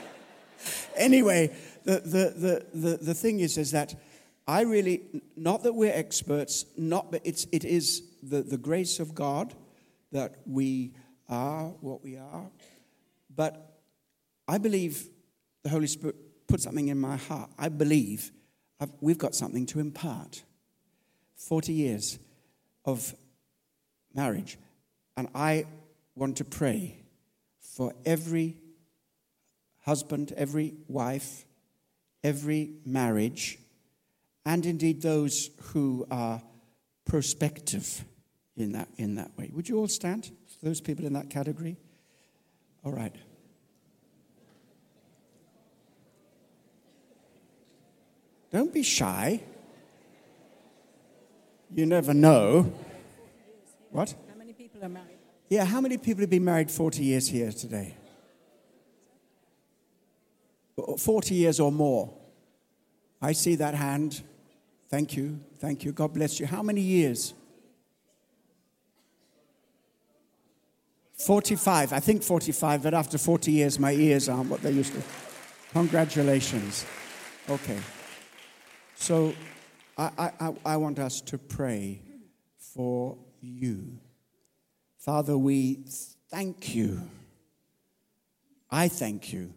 anyway, 1.00 1.56
the, 1.84 2.00
the, 2.00 2.34
the, 2.36 2.66
the, 2.74 2.96
the 2.96 3.14
thing 3.14 3.40
is, 3.40 3.58
is 3.58 3.70
that 3.72 3.94
I 4.46 4.62
really, 4.62 5.22
not 5.36 5.62
that 5.62 5.74
we're 5.74 5.92
experts, 5.92 6.66
not, 6.76 7.10
but 7.10 7.22
it's, 7.24 7.46
it 7.52 7.64
is 7.64 8.02
the, 8.22 8.42
the 8.42 8.58
grace 8.58 9.00
of 9.00 9.14
God 9.14 9.54
that 10.12 10.36
we 10.46 10.92
are 11.28 11.68
what 11.80 12.02
we 12.02 12.16
are. 12.16 12.50
But 13.34 13.80
I 14.48 14.58
believe 14.58 15.08
the 15.62 15.70
Holy 15.70 15.86
Spirit 15.86 16.16
put 16.48 16.60
something 16.60 16.88
in 16.88 16.98
my 16.98 17.16
heart. 17.16 17.50
I 17.58 17.68
believe 17.68 18.32
I've, 18.80 18.90
we've 19.00 19.18
got 19.18 19.34
something 19.34 19.66
to 19.66 19.80
impart. 19.80 20.42
40 21.36 21.72
years 21.72 22.18
of 22.84 23.14
marriage. 24.14 24.58
And 25.16 25.28
I 25.34 25.66
want 26.14 26.36
to 26.38 26.44
pray 26.44 26.98
for 27.60 27.94
every 28.04 28.56
husband, 29.90 30.32
every 30.36 30.72
wife, 30.86 31.44
every 32.22 32.70
marriage, 32.86 33.58
and 34.46 34.64
indeed 34.64 35.02
those 35.02 35.50
who 35.72 36.06
are 36.12 36.40
prospective 37.04 38.04
in 38.56 38.70
that, 38.70 38.86
in 38.98 39.16
that 39.16 39.36
way. 39.36 39.50
Would 39.52 39.68
you 39.68 39.78
all 39.78 39.88
stand? 39.88 40.30
Those 40.62 40.80
people 40.80 41.06
in 41.06 41.14
that 41.14 41.28
category? 41.28 41.76
All 42.84 42.92
right. 42.92 43.16
Don't 48.52 48.72
be 48.72 48.84
shy. 48.84 49.42
You 51.74 51.86
never 51.86 52.14
know. 52.14 52.72
What? 53.90 54.14
How 54.28 54.38
many 54.38 54.52
people 54.52 54.84
are 54.84 54.88
married? 54.88 55.18
Yeah, 55.48 55.64
how 55.64 55.80
many 55.80 55.98
people 55.98 56.20
have 56.20 56.30
been 56.30 56.44
married 56.44 56.70
40 56.70 57.02
years 57.02 57.26
here 57.26 57.50
today? 57.50 57.96
40 60.98 61.34
years 61.34 61.60
or 61.60 61.72
more. 61.72 62.12
I 63.22 63.32
see 63.32 63.54
that 63.56 63.74
hand. 63.74 64.22
Thank 64.88 65.16
you. 65.16 65.40
Thank 65.58 65.84
you. 65.84 65.92
God 65.92 66.14
bless 66.14 66.40
you. 66.40 66.46
How 66.46 66.62
many 66.62 66.80
years? 66.80 67.34
45. 71.14 71.92
I 71.92 72.00
think 72.00 72.22
45, 72.22 72.82
but 72.82 72.94
after 72.94 73.18
40 73.18 73.52
years, 73.52 73.78
my 73.78 73.92
ears 73.92 74.28
aren't 74.28 74.48
what 74.50 74.62
they 74.62 74.70
used 74.70 74.94
to. 74.94 75.02
Congratulations. 75.72 76.86
Okay. 77.48 77.78
So 78.94 79.34
I, 79.98 80.32
I, 80.40 80.54
I 80.64 80.76
want 80.76 80.98
us 80.98 81.20
to 81.22 81.38
pray 81.38 82.02
for 82.74 83.18
you. 83.40 83.98
Father, 84.98 85.36
we 85.36 85.84
thank 86.30 86.74
you. 86.74 87.02
I 88.70 88.88
thank 88.88 89.32
you. 89.32 89.52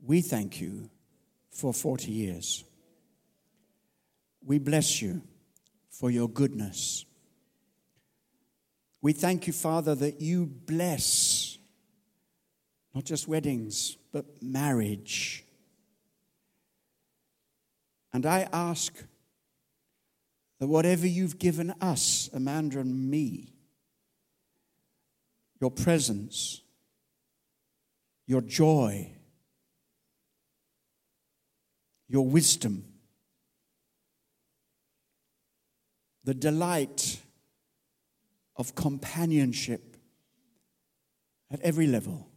We 0.00 0.20
thank 0.20 0.60
you 0.60 0.90
for 1.50 1.72
40 1.72 2.10
years. 2.10 2.64
We 4.44 4.58
bless 4.58 5.02
you 5.02 5.22
for 5.90 6.10
your 6.10 6.28
goodness. 6.28 7.04
We 9.02 9.12
thank 9.12 9.46
you, 9.46 9.52
Father, 9.52 9.94
that 9.94 10.20
you 10.20 10.46
bless 10.46 11.56
not 12.96 13.04
just 13.04 13.28
weddings, 13.28 13.98
but 14.10 14.24
marriage. 14.40 15.44
And 18.10 18.24
I 18.24 18.48
ask 18.50 19.04
that 20.58 20.66
whatever 20.66 21.06
you've 21.06 21.38
given 21.38 21.74
us, 21.82 22.30
Amanda 22.32 22.80
and 22.80 23.10
me, 23.10 23.52
your 25.60 25.70
presence, 25.70 26.62
your 28.26 28.40
joy, 28.40 29.12
your 32.08 32.26
wisdom, 32.26 32.84
the 36.24 36.34
delight 36.34 37.20
of 38.56 38.74
companionship 38.74 39.96
at 41.50 41.60
every 41.60 41.86
level. 41.86 42.28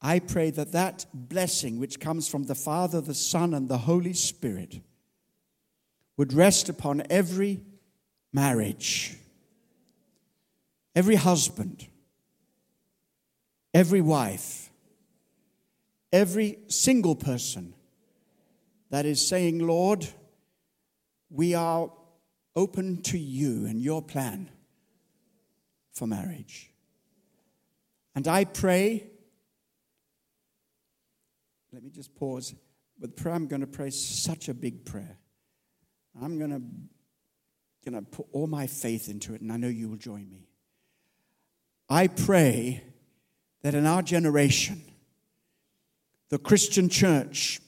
I 0.00 0.18
pray 0.18 0.50
that 0.50 0.72
that 0.72 1.06
blessing, 1.14 1.80
which 1.80 1.98
comes 1.98 2.28
from 2.28 2.44
the 2.44 2.54
Father, 2.54 3.00
the 3.00 3.14
Son, 3.14 3.54
and 3.54 3.68
the 3.68 3.78
Holy 3.78 4.12
Spirit, 4.12 4.80
would 6.16 6.32
rest 6.32 6.68
upon 6.68 7.02
every 7.08 7.62
marriage, 8.32 9.16
every 10.94 11.14
husband, 11.14 11.88
every 13.72 14.02
wife, 14.02 14.70
every 16.14 16.56
single 16.68 17.16
person 17.16 17.74
that 18.90 19.04
is 19.04 19.26
saying, 19.26 19.58
Lord, 19.58 20.06
we 21.28 21.54
are 21.54 21.90
open 22.54 23.02
to 23.02 23.18
you 23.18 23.66
and 23.66 23.80
your 23.80 24.00
plan 24.00 24.48
for 25.92 26.06
marriage. 26.06 26.70
And 28.14 28.28
I 28.28 28.44
pray, 28.44 29.08
let 31.72 31.82
me 31.82 31.90
just 31.90 32.14
pause. 32.14 32.54
With 33.00 33.16
prayer, 33.16 33.34
I'm 33.34 33.48
going 33.48 33.62
to 33.62 33.66
pray 33.66 33.90
such 33.90 34.48
a 34.48 34.54
big 34.54 34.84
prayer. 34.84 35.18
I'm 36.22 36.38
going 36.38 36.50
to, 36.50 37.90
going 37.90 38.00
to 38.00 38.08
put 38.08 38.26
all 38.30 38.46
my 38.46 38.68
faith 38.68 39.08
into 39.08 39.34
it, 39.34 39.40
and 39.40 39.50
I 39.50 39.56
know 39.56 39.66
you 39.66 39.88
will 39.88 39.96
join 39.96 40.30
me. 40.30 40.46
I 41.88 42.06
pray 42.06 42.84
that 43.62 43.74
in 43.74 43.84
our 43.84 44.00
generation, 44.00 44.80
the 46.30 46.38
Christian 46.38 46.88
church, 46.88 47.60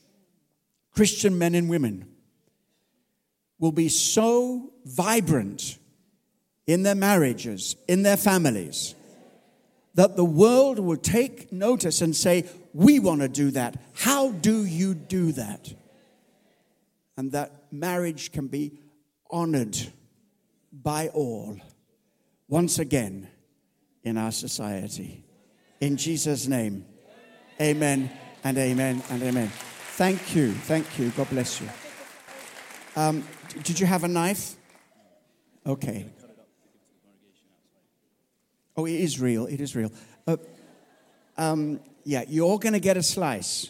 Christian 0.92 1.38
men 1.38 1.54
and 1.54 1.68
women, 1.68 2.08
will 3.58 3.72
be 3.72 3.88
so 3.88 4.72
vibrant 4.84 5.78
in 6.66 6.82
their 6.82 6.94
marriages, 6.94 7.76
in 7.86 8.02
their 8.02 8.16
families, 8.16 8.94
that 9.94 10.16
the 10.16 10.24
world 10.24 10.78
will 10.78 10.96
take 10.96 11.52
notice 11.52 12.02
and 12.02 12.14
say, 12.14 12.44
We 12.74 12.98
want 12.98 13.22
to 13.22 13.28
do 13.28 13.50
that. 13.52 13.76
How 13.94 14.32
do 14.32 14.64
you 14.64 14.94
do 14.94 15.32
that? 15.32 15.72
And 17.16 17.32
that 17.32 17.72
marriage 17.72 18.32
can 18.32 18.46
be 18.46 18.78
honored 19.30 19.76
by 20.72 21.08
all 21.08 21.58
once 22.48 22.78
again 22.78 23.28
in 24.02 24.18
our 24.18 24.32
society. 24.32 25.24
In 25.80 25.96
Jesus' 25.96 26.46
name, 26.46 26.84
amen 27.60 28.10
and 28.46 28.58
amen 28.58 29.02
and 29.10 29.22
amen. 29.24 29.48
Thank 29.96 30.36
you. 30.36 30.52
Thank 30.52 31.00
you. 31.00 31.10
God 31.10 31.28
bless 31.30 31.60
you. 31.60 31.68
Um, 32.94 33.24
did 33.64 33.80
you 33.80 33.86
have 33.86 34.04
a 34.04 34.08
knife? 34.08 34.54
Okay. 35.66 36.06
Oh, 38.76 38.86
it 38.86 38.94
is 38.94 39.18
real. 39.18 39.46
It 39.46 39.60
is 39.60 39.74
real. 39.74 39.90
Uh, 40.28 40.36
um, 41.36 41.80
yeah, 42.04 42.22
you're 42.28 42.56
going 42.60 42.74
to 42.74 42.78
get 42.78 42.96
a 42.96 43.02
slice. 43.02 43.68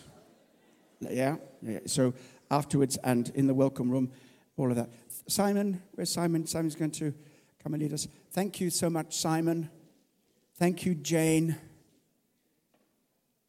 Yeah? 1.01 1.37
yeah? 1.63 1.79
So 1.87 2.13
afterwards 2.51 2.99
and 2.99 3.31
in 3.35 3.47
the 3.47 3.55
welcome 3.55 3.91
room, 3.91 4.13
all 4.59 4.69
of 4.69 4.77
that. 4.77 4.91
Simon, 5.27 5.83
where's 5.95 6.13
Simon? 6.13 6.47
Simon's 6.47 6.75
going 6.75 6.91
to 6.93 7.15
come 7.63 7.73
and 7.73 7.83
lead 7.83 7.95
us. 7.95 8.09
Thank 8.31 8.61
you 8.61 8.69
so 8.69 8.91
much, 8.91 9.17
Simon. 9.17 9.71
Thank 10.59 10.85
you, 10.85 10.95
Jane. 10.95 11.57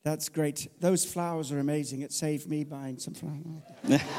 That's 0.07 0.29
great. 0.29 0.69
Those 0.79 1.03
flowers 1.03 1.51
are 1.51 1.59
amazing. 1.59 1.99
It 1.99 2.13
saved 2.13 2.49
me 2.49 2.63
buying 2.63 2.97
some 2.97 3.13
flowers. 3.13 4.01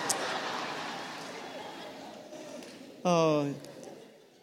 Oh, 3.05 3.55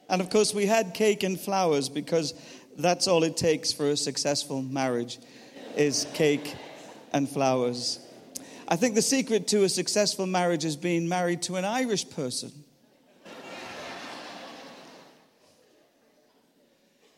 and 0.09 0.21
of 0.21 0.29
course, 0.31 0.53
we 0.53 0.65
had 0.65 0.93
cake 0.95 1.21
and 1.21 1.39
flowers 1.39 1.87
because 1.87 2.33
that's 2.77 3.07
all 3.07 3.23
it 3.23 3.37
takes 3.37 3.71
for 3.71 3.89
a 3.89 3.97
successful 3.97 4.63
marriage 4.63 5.19
is 5.75 6.07
cake 6.15 6.55
and 7.13 7.29
flowers. 7.29 7.99
I 8.67 8.75
think 8.75 8.95
the 8.95 9.03
secret 9.03 9.47
to 9.49 9.65
a 9.65 9.69
successful 9.69 10.25
marriage 10.25 10.65
is 10.65 10.77
being 10.77 11.07
married 11.07 11.43
to 11.43 11.57
an 11.57 11.65
Irish 11.65 12.09
person. 12.09 12.51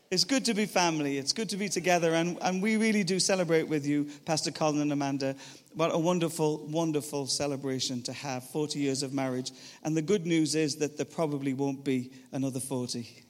It's 0.09 0.23
good 0.23 0.45
to 0.45 0.53
be 0.53 0.65
family. 0.65 1.17
It's 1.17 1.33
good 1.33 1.49
to 1.49 1.57
be 1.57 1.67
together. 1.67 2.13
And, 2.13 2.37
and 2.41 2.61
we 2.61 2.77
really 2.77 3.03
do 3.03 3.19
celebrate 3.19 3.63
with 3.63 3.85
you, 3.85 4.07
Pastor 4.25 4.51
Colin 4.51 4.81
and 4.81 4.93
Amanda. 4.93 5.35
What 5.73 5.93
a 5.93 5.97
wonderful, 5.97 6.65
wonderful 6.67 7.27
celebration 7.27 8.01
to 8.03 8.13
have 8.13 8.45
40 8.45 8.79
years 8.79 9.03
of 9.03 9.13
marriage. 9.13 9.51
And 9.83 9.97
the 9.97 10.01
good 10.01 10.25
news 10.25 10.55
is 10.55 10.77
that 10.77 10.95
there 10.95 11.05
probably 11.05 11.53
won't 11.53 11.83
be 11.83 12.13
another 12.31 12.61
40. 12.61 13.25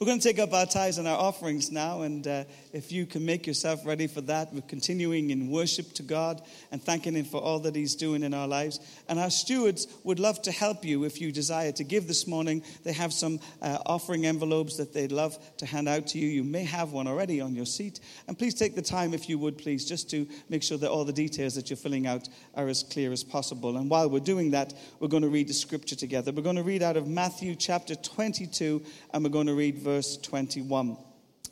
We're 0.00 0.06
going 0.06 0.18
to 0.18 0.28
take 0.28 0.40
up 0.40 0.52
our 0.52 0.66
tithes 0.66 0.98
and 0.98 1.06
our 1.06 1.16
offerings 1.16 1.70
now, 1.70 2.02
and 2.02 2.26
uh, 2.26 2.44
if 2.74 2.90
you 2.90 3.06
can 3.06 3.24
make 3.24 3.46
yourself 3.46 3.86
ready 3.86 4.08
for 4.08 4.20
that, 4.22 4.52
we're 4.52 4.60
continuing 4.62 5.30
in 5.30 5.48
worship 5.48 5.92
to 5.92 6.02
God 6.02 6.42
and 6.72 6.82
thanking 6.82 7.14
Him 7.14 7.24
for 7.24 7.40
all 7.40 7.60
that 7.60 7.76
He's 7.76 7.94
doing 7.94 8.24
in 8.24 8.34
our 8.34 8.48
lives. 8.48 8.80
And 9.08 9.20
our 9.20 9.30
stewards 9.30 9.86
would 10.02 10.18
love 10.18 10.42
to 10.42 10.50
help 10.50 10.84
you 10.84 11.04
if 11.04 11.20
you 11.20 11.30
desire 11.30 11.70
to 11.70 11.84
give 11.84 12.08
this 12.08 12.26
morning. 12.26 12.64
They 12.82 12.92
have 12.92 13.12
some 13.12 13.38
uh, 13.62 13.78
offering 13.86 14.26
envelopes 14.26 14.76
that 14.78 14.92
they'd 14.92 15.12
love 15.12 15.38
to 15.58 15.66
hand 15.66 15.88
out 15.88 16.08
to 16.08 16.18
you. 16.18 16.26
You 16.26 16.42
may 16.42 16.64
have 16.64 16.90
one 16.90 17.06
already 17.06 17.40
on 17.40 17.54
your 17.54 17.64
seat. 17.64 18.00
And 18.26 18.36
please 18.36 18.54
take 18.54 18.74
the 18.74 18.82
time, 18.82 19.14
if 19.14 19.28
you 19.28 19.38
would, 19.38 19.56
please, 19.56 19.88
just 19.88 20.10
to 20.10 20.26
make 20.48 20.64
sure 20.64 20.78
that 20.78 20.90
all 20.90 21.04
the 21.04 21.12
details 21.12 21.54
that 21.54 21.70
you're 21.70 21.76
filling 21.76 22.08
out 22.08 22.28
are 22.56 22.66
as 22.66 22.82
clear 22.82 23.12
as 23.12 23.22
possible. 23.22 23.76
And 23.76 23.88
while 23.88 24.10
we're 24.10 24.18
doing 24.18 24.50
that, 24.50 24.74
we're 24.98 25.06
going 25.06 25.22
to 25.22 25.28
read 25.28 25.46
the 25.46 25.54
scripture 25.54 25.94
together. 25.94 26.32
We're 26.32 26.42
going 26.42 26.56
to 26.56 26.64
read 26.64 26.82
out 26.82 26.96
of 26.96 27.06
Matthew 27.06 27.54
chapter 27.54 27.94
22, 27.94 28.82
and 29.12 29.22
we're 29.22 29.30
going 29.30 29.46
to 29.46 29.54
read 29.54 29.78
verse 29.78 30.16
21. 30.16 30.96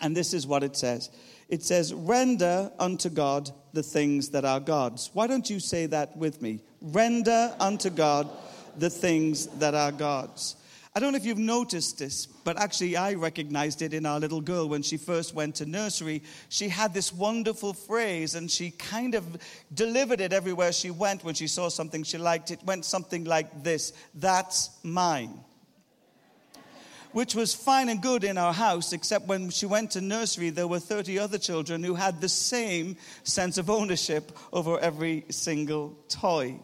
And 0.03 0.16
this 0.16 0.34
is 0.34 0.46
what 0.46 0.62
it 0.62 0.76
says 0.76 1.11
it 1.48 1.62
says, 1.62 1.94
Render 1.94 2.70
unto 2.78 3.09
God 3.09 3.50
the 3.72 3.82
things 3.82 4.30
that 4.30 4.44
are 4.44 4.61
God's. 4.61 5.11
Why 5.12 5.26
don't 5.26 5.48
you 5.48 5.61
say 5.61 5.86
that 5.86 6.16
with 6.16 6.42
me? 6.42 6.61
Render 6.80 7.55
unto 7.61 7.90
God 7.90 8.28
the 8.76 8.90
things 8.90 9.46
that 9.59 9.74
are 9.74 9.92
God's. 9.92 10.57
I 10.94 11.00
don't 11.00 11.12
know 11.12 11.16
if 11.16 11.24
you've 11.24 11.38
noticed 11.38 11.98
this, 11.98 12.26
but 12.26 12.59
actually, 12.59 12.96
I 12.98 13.14
recognized 13.14 13.80
it 13.80 13.94
in 13.94 14.05
our 14.05 14.20
little 14.20 14.42
girl 14.42 14.68
when 14.68 14.82
she 14.82 14.98
first 14.98 15.34
went 15.34 15.55
to 15.57 15.66
nursery. 15.66 16.22
She 16.50 16.68
had 16.68 16.92
this 16.92 17.12
wonderful 17.12 17.72
phrase, 17.72 18.34
and 18.34 18.50
she 18.50 18.70
kind 18.72 19.14
of 19.14 19.24
delivered 19.72 20.20
it 20.20 20.34
everywhere 20.34 20.72
she 20.72 20.90
went 20.90 21.24
when 21.24 21.34
she 21.34 21.46
saw 21.46 21.70
something 21.70 22.03
she 22.03 22.18
liked. 22.18 22.50
It 22.50 22.62
went 22.64 22.84
something 22.84 23.24
like 23.24 23.62
this 23.62 23.94
That's 24.14 24.70
mine 24.82 25.40
which 27.12 27.34
was 27.34 27.54
fine 27.54 27.88
and 27.88 28.02
good 28.02 28.24
in 28.24 28.38
our 28.38 28.52
house, 28.52 28.92
except 28.92 29.26
when 29.26 29.50
she 29.50 29.66
went 29.66 29.92
to 29.92 30.00
nursery, 30.00 30.50
there 30.50 30.66
were 30.66 30.78
30 30.78 31.18
other 31.18 31.38
children 31.38 31.82
who 31.82 31.94
had 31.94 32.20
the 32.20 32.28
same 32.28 32.96
sense 33.22 33.58
of 33.58 33.70
ownership 33.70 34.36
over 34.52 34.78
every 34.80 35.24
single 35.30 35.96
toy. 36.08 36.58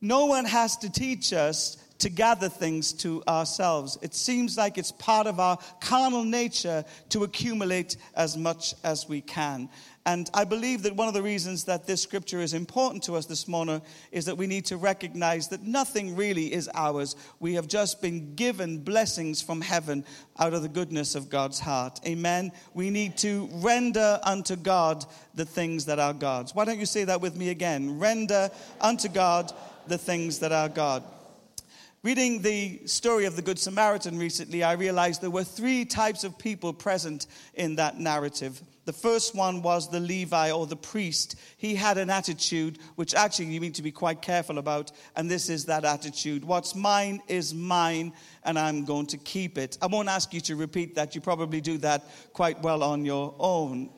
No 0.00 0.26
one 0.26 0.44
has 0.46 0.76
to 0.78 0.90
teach 0.90 1.32
us 1.32 1.76
to 2.00 2.08
gather 2.08 2.48
things 2.48 2.92
to 2.94 3.22
ourselves. 3.28 3.98
It 4.02 4.14
seems 4.14 4.56
like 4.56 4.78
it's 4.78 4.92
part 4.92 5.26
of 5.26 5.38
our 5.38 5.58
carnal 5.80 6.24
nature 6.24 6.84
to 7.10 7.24
accumulate 7.24 7.96
as 8.14 8.36
much 8.36 8.74
as 8.82 9.08
we 9.08 9.20
can. 9.20 9.68
And 10.12 10.28
I 10.34 10.42
believe 10.42 10.82
that 10.82 10.96
one 10.96 11.06
of 11.06 11.14
the 11.14 11.22
reasons 11.22 11.62
that 11.64 11.86
this 11.86 12.02
scripture 12.02 12.40
is 12.40 12.52
important 12.52 13.04
to 13.04 13.14
us 13.14 13.26
this 13.26 13.46
morning 13.46 13.80
is 14.10 14.24
that 14.24 14.36
we 14.36 14.48
need 14.48 14.64
to 14.64 14.76
recognize 14.76 15.46
that 15.48 15.62
nothing 15.62 16.16
really 16.16 16.52
is 16.52 16.68
ours. 16.74 17.14
We 17.38 17.54
have 17.54 17.68
just 17.68 18.02
been 18.02 18.34
given 18.34 18.78
blessings 18.78 19.40
from 19.40 19.60
heaven 19.60 20.04
out 20.36 20.52
of 20.52 20.62
the 20.62 20.68
goodness 20.68 21.14
of 21.14 21.30
God's 21.30 21.60
heart. 21.60 22.00
Amen. 22.04 22.50
We 22.74 22.90
need 22.90 23.18
to 23.18 23.48
render 23.52 24.18
unto 24.24 24.56
God 24.56 25.04
the 25.36 25.44
things 25.44 25.84
that 25.84 26.00
are 26.00 26.12
God's. 26.12 26.56
Why 26.56 26.64
don't 26.64 26.80
you 26.80 26.86
say 26.86 27.04
that 27.04 27.20
with 27.20 27.36
me 27.36 27.50
again? 27.50 28.00
Render 28.00 28.50
unto 28.80 29.08
God 29.08 29.52
the 29.86 29.98
things 29.98 30.40
that 30.40 30.50
are 30.50 30.68
God. 30.68 31.04
Reading 32.02 32.42
the 32.42 32.80
story 32.86 33.26
of 33.26 33.36
the 33.36 33.42
Good 33.42 33.60
Samaritan 33.60 34.18
recently, 34.18 34.64
I 34.64 34.72
realized 34.72 35.20
there 35.20 35.30
were 35.30 35.44
three 35.44 35.84
types 35.84 36.24
of 36.24 36.36
people 36.36 36.72
present 36.72 37.28
in 37.54 37.76
that 37.76 38.00
narrative. 38.00 38.60
The 38.90 38.98
first 38.98 39.36
one 39.36 39.62
was 39.62 39.88
the 39.88 40.00
Levi 40.00 40.50
or 40.50 40.66
the 40.66 40.74
priest. 40.74 41.36
He 41.56 41.76
had 41.76 41.96
an 41.96 42.10
attitude 42.10 42.80
which 42.96 43.14
actually 43.14 43.44
you 43.44 43.60
need 43.60 43.76
to 43.76 43.82
be 43.82 43.92
quite 43.92 44.20
careful 44.20 44.58
about, 44.58 44.90
and 45.14 45.30
this 45.30 45.48
is 45.48 45.66
that 45.66 45.84
attitude. 45.84 46.44
What's 46.44 46.74
mine 46.74 47.22
is 47.28 47.54
mine, 47.54 48.14
and 48.42 48.58
I'm 48.58 48.84
going 48.84 49.06
to 49.06 49.16
keep 49.16 49.58
it. 49.58 49.78
I 49.80 49.86
won't 49.86 50.08
ask 50.08 50.34
you 50.34 50.40
to 50.40 50.56
repeat 50.56 50.96
that. 50.96 51.14
You 51.14 51.20
probably 51.20 51.60
do 51.60 51.78
that 51.78 52.02
quite 52.32 52.60
well 52.62 52.82
on 52.82 53.04
your 53.04 53.32
own. 53.38 53.90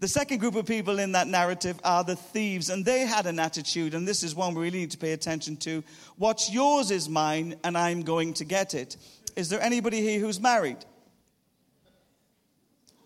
The 0.00 0.08
second 0.08 0.40
group 0.40 0.56
of 0.56 0.66
people 0.66 0.98
in 0.98 1.12
that 1.12 1.26
narrative 1.26 1.80
are 1.82 2.04
the 2.04 2.16
thieves, 2.16 2.68
and 2.68 2.84
they 2.84 3.06
had 3.06 3.24
an 3.24 3.38
attitude, 3.38 3.94
and 3.94 4.06
this 4.06 4.22
is 4.22 4.34
one 4.34 4.54
we 4.54 4.64
really 4.64 4.80
need 4.80 4.90
to 4.90 4.98
pay 4.98 5.12
attention 5.12 5.56
to. 5.56 5.82
What's 6.18 6.52
yours 6.52 6.90
is 6.90 7.08
mine, 7.08 7.54
and 7.64 7.78
I'm 7.78 8.02
going 8.02 8.34
to 8.34 8.44
get 8.44 8.74
it. 8.74 8.98
Is 9.36 9.48
there 9.48 9.62
anybody 9.62 10.02
here 10.02 10.20
who's 10.20 10.38
married? 10.38 10.84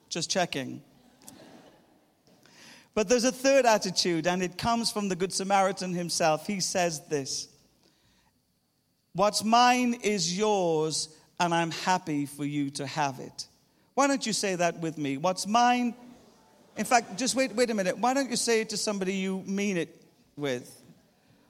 Just 0.08 0.30
checking. 0.30 0.82
But 2.96 3.10
there's 3.10 3.24
a 3.24 3.30
third 3.30 3.66
attitude, 3.66 4.26
and 4.26 4.42
it 4.42 4.56
comes 4.56 4.90
from 4.90 5.10
the 5.10 5.16
Good 5.16 5.30
Samaritan 5.30 5.92
himself. 5.92 6.46
He 6.46 6.60
says 6.60 7.02
this 7.08 7.46
What's 9.12 9.44
mine 9.44 9.98
is 10.02 10.36
yours, 10.36 11.10
and 11.38 11.54
I'm 11.54 11.70
happy 11.70 12.24
for 12.24 12.46
you 12.46 12.70
to 12.70 12.86
have 12.86 13.20
it. 13.20 13.48
Why 13.94 14.06
don't 14.06 14.26
you 14.26 14.32
say 14.32 14.54
that 14.54 14.78
with 14.80 14.96
me? 14.96 15.18
What's 15.18 15.46
mine? 15.46 15.94
In 16.78 16.86
fact, 16.86 17.18
just 17.18 17.34
wait, 17.34 17.54
wait 17.54 17.68
a 17.68 17.74
minute. 17.74 17.98
Why 17.98 18.14
don't 18.14 18.30
you 18.30 18.36
say 18.36 18.62
it 18.62 18.70
to 18.70 18.78
somebody 18.78 19.12
you 19.12 19.42
mean 19.46 19.76
it 19.76 20.02
with? 20.34 20.82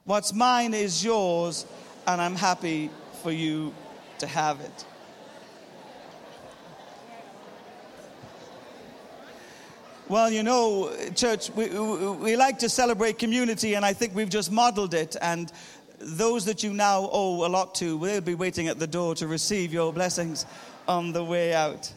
What's 0.04 0.32
mine 0.32 0.74
is 0.74 1.04
yours, 1.04 1.64
and 2.08 2.20
I'm 2.20 2.34
happy 2.34 2.90
for 3.22 3.30
you 3.30 3.72
to 4.18 4.26
have 4.26 4.60
it. 4.60 4.84
Well, 10.08 10.30
you 10.30 10.44
know, 10.44 10.92
church, 11.16 11.50
we, 11.50 11.68
we 11.68 12.36
like 12.36 12.60
to 12.60 12.68
celebrate 12.68 13.18
community, 13.18 13.74
and 13.74 13.84
I 13.84 13.92
think 13.92 14.14
we've 14.14 14.28
just 14.28 14.52
modeled 14.52 14.94
it. 14.94 15.16
And 15.20 15.50
those 15.98 16.44
that 16.44 16.62
you 16.62 16.72
now 16.72 17.08
owe 17.10 17.44
a 17.44 17.48
lot 17.48 17.74
to, 17.76 17.98
they'll 17.98 18.20
be 18.20 18.36
waiting 18.36 18.68
at 18.68 18.78
the 18.78 18.86
door 18.86 19.16
to 19.16 19.26
receive 19.26 19.72
your 19.72 19.92
blessings 19.92 20.46
on 20.86 21.12
the 21.12 21.24
way 21.24 21.54
out. 21.54 21.92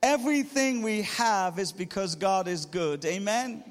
Everything 0.00 0.82
we 0.82 1.02
have 1.02 1.58
is 1.58 1.72
because 1.72 2.14
God 2.14 2.46
is 2.46 2.66
good. 2.66 3.04
Amen? 3.04 3.64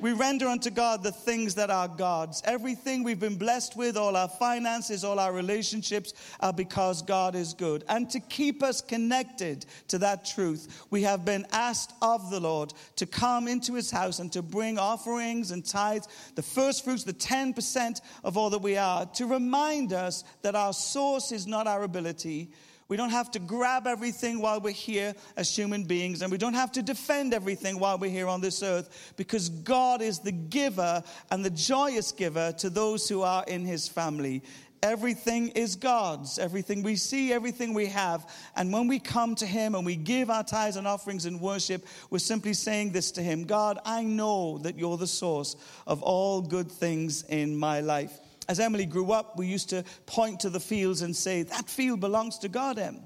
We 0.00 0.12
render 0.12 0.48
unto 0.48 0.70
God 0.70 1.02
the 1.02 1.12
things 1.12 1.54
that 1.56 1.68
are 1.68 1.86
God's. 1.86 2.40
Everything 2.46 3.02
we've 3.02 3.20
been 3.20 3.36
blessed 3.36 3.76
with, 3.76 3.98
all 3.98 4.16
our 4.16 4.28
finances, 4.28 5.04
all 5.04 5.18
our 5.18 5.32
relationships, 5.32 6.14
are 6.40 6.54
because 6.54 7.02
God 7.02 7.34
is 7.34 7.52
good. 7.52 7.84
And 7.86 8.08
to 8.10 8.20
keep 8.20 8.62
us 8.62 8.80
connected 8.80 9.66
to 9.88 9.98
that 9.98 10.24
truth, 10.24 10.86
we 10.88 11.02
have 11.02 11.26
been 11.26 11.46
asked 11.52 11.92
of 12.00 12.30
the 12.30 12.40
Lord 12.40 12.72
to 12.96 13.04
come 13.04 13.46
into 13.46 13.74
his 13.74 13.90
house 13.90 14.20
and 14.20 14.32
to 14.32 14.40
bring 14.40 14.78
offerings 14.78 15.50
and 15.50 15.64
tithes, 15.64 16.08
the 16.34 16.42
first 16.42 16.82
fruits, 16.82 17.04
the 17.04 17.12
10% 17.12 18.00
of 18.24 18.38
all 18.38 18.48
that 18.50 18.62
we 18.62 18.78
are, 18.78 19.04
to 19.04 19.26
remind 19.26 19.92
us 19.92 20.24
that 20.40 20.54
our 20.54 20.72
source 20.72 21.30
is 21.30 21.46
not 21.46 21.66
our 21.66 21.82
ability 21.82 22.50
we 22.90 22.96
don't 22.96 23.10
have 23.10 23.30
to 23.30 23.38
grab 23.38 23.86
everything 23.86 24.40
while 24.40 24.60
we're 24.60 24.72
here 24.72 25.14
as 25.36 25.56
human 25.56 25.84
beings, 25.84 26.22
and 26.22 26.30
we 26.30 26.36
don't 26.36 26.54
have 26.54 26.72
to 26.72 26.82
defend 26.82 27.32
everything 27.32 27.78
while 27.78 27.96
we're 27.96 28.10
here 28.10 28.26
on 28.26 28.40
this 28.40 28.64
earth 28.64 29.14
because 29.16 29.48
God 29.48 30.02
is 30.02 30.18
the 30.18 30.32
giver 30.32 31.02
and 31.30 31.44
the 31.44 31.50
joyous 31.50 32.10
giver 32.10 32.52
to 32.58 32.68
those 32.68 33.08
who 33.08 33.22
are 33.22 33.44
in 33.44 33.64
his 33.64 33.86
family. 33.86 34.42
Everything 34.82 35.50
is 35.50 35.76
God's. 35.76 36.38
Everything 36.38 36.82
we 36.82 36.96
see, 36.96 37.32
everything 37.32 37.74
we 37.74 37.86
have. 37.86 38.28
And 38.56 38.72
when 38.72 38.88
we 38.88 38.98
come 38.98 39.34
to 39.36 39.46
Him 39.46 39.74
and 39.74 39.84
we 39.84 39.94
give 39.94 40.30
our 40.30 40.42
tithes 40.42 40.76
and 40.76 40.86
offerings 40.86 41.26
in 41.26 41.38
worship, 41.38 41.84
we're 42.08 42.18
simply 42.18 42.54
saying 42.54 42.92
this 42.92 43.10
to 43.12 43.22
Him 43.22 43.44
God, 43.44 43.78
I 43.84 44.02
know 44.02 44.56
that 44.58 44.78
you're 44.78 44.96
the 44.96 45.06
source 45.06 45.54
of 45.86 46.02
all 46.02 46.40
good 46.40 46.72
things 46.72 47.24
in 47.24 47.56
my 47.56 47.80
life. 47.80 48.18
As 48.50 48.58
Emily 48.58 48.84
grew 48.84 49.12
up, 49.12 49.38
we 49.38 49.46
used 49.46 49.70
to 49.70 49.84
point 50.06 50.40
to 50.40 50.50
the 50.50 50.58
fields 50.58 51.02
and 51.02 51.14
say, 51.14 51.44
That 51.44 51.70
field 51.70 52.00
belongs 52.00 52.36
to 52.38 52.48
God, 52.48 52.80
Em. 52.80 52.98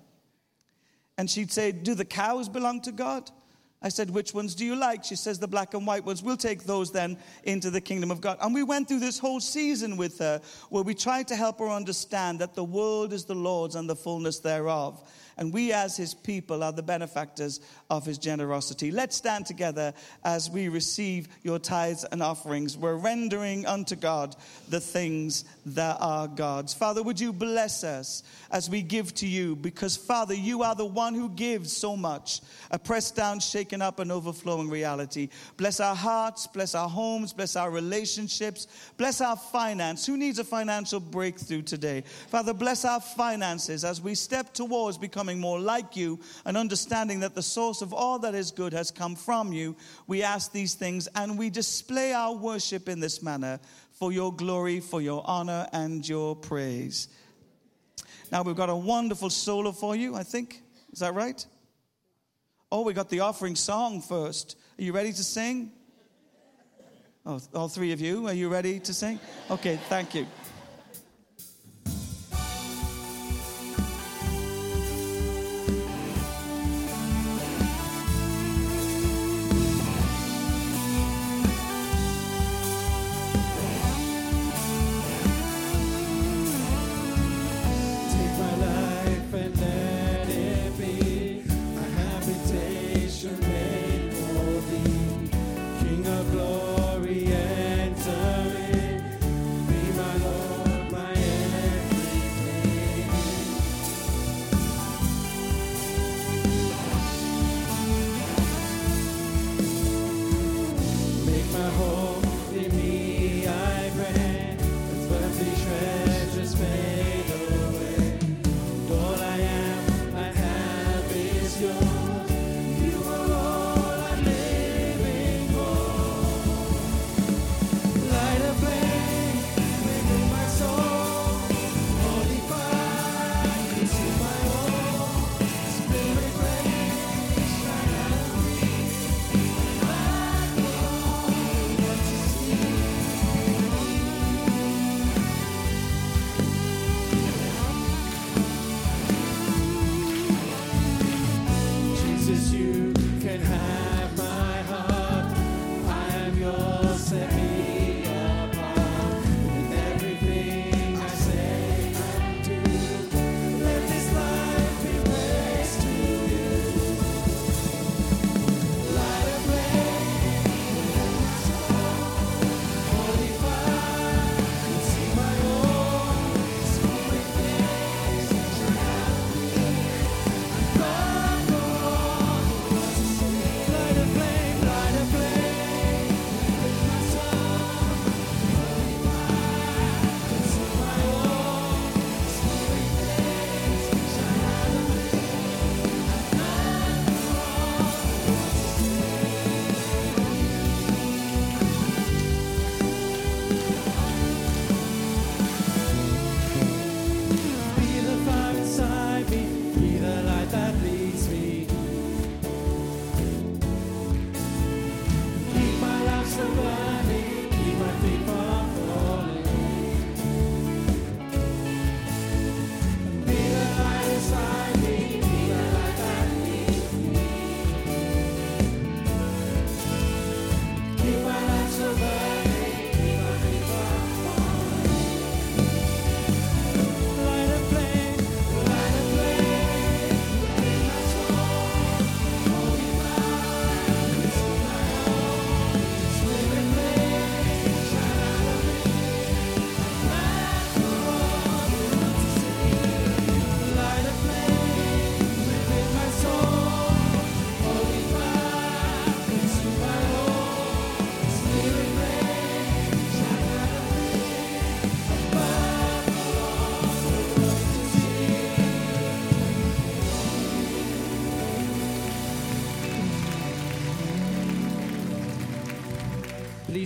And 1.19 1.29
she'd 1.29 1.53
say, 1.53 1.71
Do 1.71 1.95
the 1.95 2.07
cows 2.07 2.49
belong 2.49 2.81
to 2.81 2.93
God? 2.93 3.31
I 3.83 3.91
said, 3.91 4.09
Which 4.09 4.33
ones 4.33 4.55
do 4.55 4.65
you 4.65 4.75
like? 4.75 5.05
She 5.05 5.17
says, 5.17 5.39
The 5.39 5.47
black 5.47 5.75
and 5.75 5.87
white 5.87 6.03
ones. 6.07 6.23
We'll 6.23 6.39
take 6.39 6.65
those 6.65 6.93
then 6.93 7.19
into 7.43 7.71
the 7.71 7.83
kingdom 7.83 8.11
of 8.11 8.23
God. 8.23 8.39
And 8.41 8.55
we 8.55 8.63
went 8.63 8.89
through 8.89 9.01
this 9.01 9.19
whole 9.19 9.39
season 9.39 9.99
with 9.99 10.19
her 10.19 10.41
where 10.71 10.83
we 10.83 10.95
tried 10.95 11.29
to 11.29 11.37
help 11.37 11.59
her 11.59 11.69
understand 11.69 12.39
that 12.39 12.55
the 12.55 12.65
world 12.65 13.13
is 13.13 13.27
the 13.27 13.35
Lord's 13.35 13.75
and 13.75 13.87
the 13.87 13.97
fullness 13.97 14.39
thereof 14.39 15.07
and 15.37 15.53
we 15.53 15.73
as 15.73 15.97
his 15.97 16.15
people 16.15 16.63
are 16.63 16.73
the 16.73 16.83
benefactors 16.83 17.61
of 17.91 18.05
his 18.05 18.19
generosity. 18.19 18.91
Let's 18.91 19.17
stand 19.17 19.47
together 19.47 19.93
as 20.25 20.51
we 20.51 20.69
receive 20.69 21.29
your 21.43 21.59
tithes 21.59 22.05
and 22.05 22.23
offerings. 22.23 22.77
We're 22.77 22.97
rendering 22.97 23.67
unto 23.67 23.97
God 23.97 24.37
the 24.69 24.81
things 24.81 25.45
that 25.67 25.97
are 26.01 26.29
God's. 26.29 26.75
Father, 26.75 27.03
would 27.03 27.19
you 27.19 27.33
bless 27.33 27.85
us 27.85 28.23
as 28.51 28.71
we 28.71 28.83
give 28.83 29.15
to 29.15 29.27
you? 29.27 29.57
Because, 29.57 29.97
Father, 29.97 30.35
you 30.35 30.63
are 30.63 30.75
the 30.75 30.85
one 30.85 31.15
who 31.15 31.29
gives 31.31 31.75
so 31.75 31.97
much 31.97 32.41
a 32.71 32.79
pressed 32.79 33.17
down, 33.17 33.41
shaken 33.41 33.83
up, 33.83 33.99
and 33.99 34.13
overflowing 34.13 34.69
reality. 34.69 35.29
Bless 35.57 35.81
our 35.81 35.97
hearts, 35.97 36.47
bless 36.47 36.75
our 36.75 36.89
homes, 36.89 37.33
bless 37.33 37.57
our 37.57 37.71
relationships, 37.71 38.67
bless 38.97 39.21
our 39.21 39.37
finance. 39.37 40.07
Who 40.07 40.17
needs 40.17 40.39
a 40.39 40.45
financial 40.45 41.01
breakthrough 41.01 41.63
today? 41.63 42.03
Father, 42.29 42.55
bless 42.55 42.85
our 42.85 43.01
finances 43.01 43.85
as 43.85 44.01
we 44.01 44.15
step 44.15 44.55
towards 44.55 44.99
becoming 44.99 45.24
becoming 45.25 45.41
more 45.41 45.59
like 45.59 45.97
you 45.97 46.21
and 46.45 46.55
understanding 46.55 47.21
that 47.21 47.35
the 47.35 47.43
source 47.43 47.81
of 47.81 47.95
all 47.95 48.19
that 48.19 48.35
is 48.35 48.51
good 48.51 48.75
has 48.75 48.91
come 48.91 49.17
from 49.17 49.55
you, 49.55 49.75
we 50.07 50.23
ask 50.23 50.53
these 50.53 50.75
things 50.75 51.09
and 51.15 51.39
we 51.39 51.49
display 51.49 52.13
our 52.13 52.35
worship 52.35 52.91
in 52.91 53.01
this 53.01 53.23
manner 53.23 53.59
for 53.93 54.13
your 54.13 54.35
glory, 54.35 54.81
for 54.81 55.01
your 55.01 55.23
honor, 55.25 55.67
and 55.73 56.07
your 56.07 56.37
praise. 56.37 57.09
Now, 58.31 58.43
we've 58.43 58.55
got 58.55 58.69
a 58.69 58.77
wonderful 58.77 59.31
solo 59.31 59.73
for 59.73 59.97
you, 59.97 60.15
I 60.15 60.25
think. 60.25 60.61
Is 60.93 60.99
that 60.99 61.15
right? 61.15 61.45
Oh, 62.71 62.83
we 62.83 62.93
got 62.93 63.09
the 63.09 63.21
offering 63.21 63.57
song 63.57 64.03
first. 64.03 64.57
Are 64.79 64.83
you 64.83 64.93
ready 64.93 65.13
to 65.13 65.25
sing? 65.25 65.73
Oh, 67.25 67.41
all 67.55 67.69
three 67.69 67.93
of 67.93 68.01
you, 68.03 68.27
are 68.27 68.35
you 68.35 68.51
ready 68.51 68.79
to 68.81 68.93
sing? 68.93 69.19
Okay, 69.51 69.79
thank 69.89 70.15
you. 70.15 70.27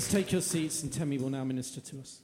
Please 0.09 0.22
take 0.22 0.32
your 0.32 0.40
seats 0.40 0.82
and 0.82 0.90
Temi 0.90 1.18
will 1.18 1.28
now 1.28 1.44
minister 1.44 1.82
to 1.82 2.00
us. 2.00 2.22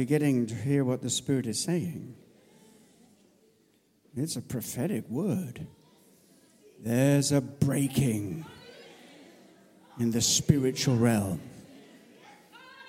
You 0.00 0.06
getting 0.06 0.46
to 0.46 0.54
hear 0.54 0.82
what 0.82 1.02
the 1.02 1.10
Spirit 1.10 1.46
is 1.46 1.62
saying? 1.62 2.14
It's 4.16 4.36
a 4.36 4.40
prophetic 4.40 5.08
word. 5.10 5.66
There's 6.82 7.32
a 7.32 7.42
breaking 7.42 8.46
in 9.98 10.10
the 10.10 10.22
spiritual 10.22 10.96
realm, 10.96 11.40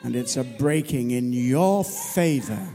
and 0.02 0.16
it's 0.16 0.38
a 0.38 0.46
breaking 0.46 1.12
in 1.12 1.34
your 1.34 1.84
favor. 1.84 2.66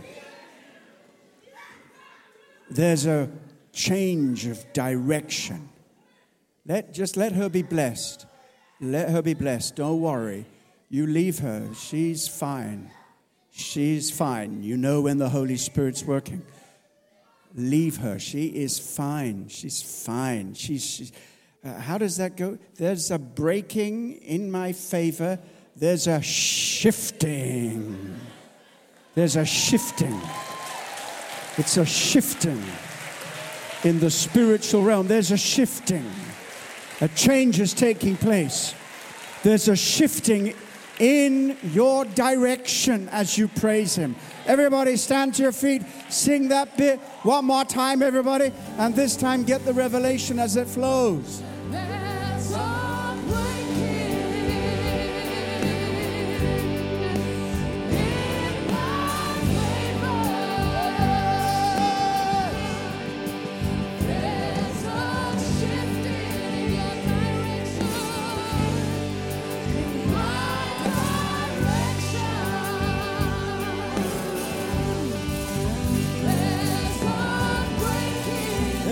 There's 2.69 3.07
a 3.07 3.31
change 3.73 4.47
of 4.47 4.71
direction. 4.75 5.71
Let, 6.67 6.93
just 6.93 7.17
let 7.17 7.33
her 7.33 7.49
be 7.49 7.63
blessed. 7.63 8.27
Let 8.83 9.09
her 9.09 9.23
be 9.23 9.33
blessed. 9.33 9.77
Don't 9.77 10.03
worry. 10.03 10.45
You 10.91 11.07
leave 11.07 11.39
her. 11.39 11.71
She's 11.75 12.29
fine. 12.29 12.91
She's 13.57 14.11
fine. 14.11 14.63
You 14.63 14.77
know 14.77 15.01
when 15.01 15.17
the 15.17 15.31
Holy 15.31 15.57
Spirit's 15.57 16.05
working. 16.05 16.43
Leave 17.55 17.97
her. 17.97 18.19
She 18.19 18.49
is 18.49 18.79
fine. 18.79 19.49
She's 19.49 20.05
fine. 20.05 20.53
She's, 20.53 20.85
she's 20.85 21.13
uh, 21.65 21.73
how 21.81 21.97
does 21.97 22.19
that 22.19 22.37
go? 22.37 22.59
There's 22.75 23.11
a 23.11 23.19
breaking 23.19 24.19
in 24.19 24.51
my 24.51 24.75
favor. 24.75 25.39
There's 25.75 26.07
a 26.07 26.21
shifting. 26.21 28.15
There's 29.15 29.37
a 29.37 29.47
shifting. 29.47 30.21
It's 31.57 31.79
a 31.79 31.87
shifting 31.87 32.63
in 33.85 34.01
the 34.01 34.11
spiritual 34.11 34.83
realm. 34.83 35.09
There's 35.09 35.31
a 35.31 35.39
shifting. 35.39 36.05
A 37.01 37.09
change 37.09 37.59
is 37.59 37.73
taking 37.73 38.19
place. 38.19 38.75
There's 39.43 39.69
a 39.69 39.77
shifting 39.77 40.53
in 40.99 41.57
your 41.63 42.05
direction 42.05 43.09
as 43.11 43.37
you 43.37 43.49
praise 43.49 43.97
Him. 43.97 44.17
Everybody, 44.47 44.97
stand 44.97 45.35
to 45.35 45.43
your 45.43 45.53
feet, 45.53 45.83
sing 46.09 46.49
that 46.49 46.77
bit 46.77 47.01
one 47.23 47.45
more 47.45 47.65
time, 47.65 48.03
everybody, 48.03 48.53
and 48.79 48.95
this 48.95 49.17
time 49.17 49.43
get 49.45 49.65
the 49.65 49.73
revelation 49.73 50.39
as 50.39 50.57
it 50.57 50.69
flows. 50.69 51.43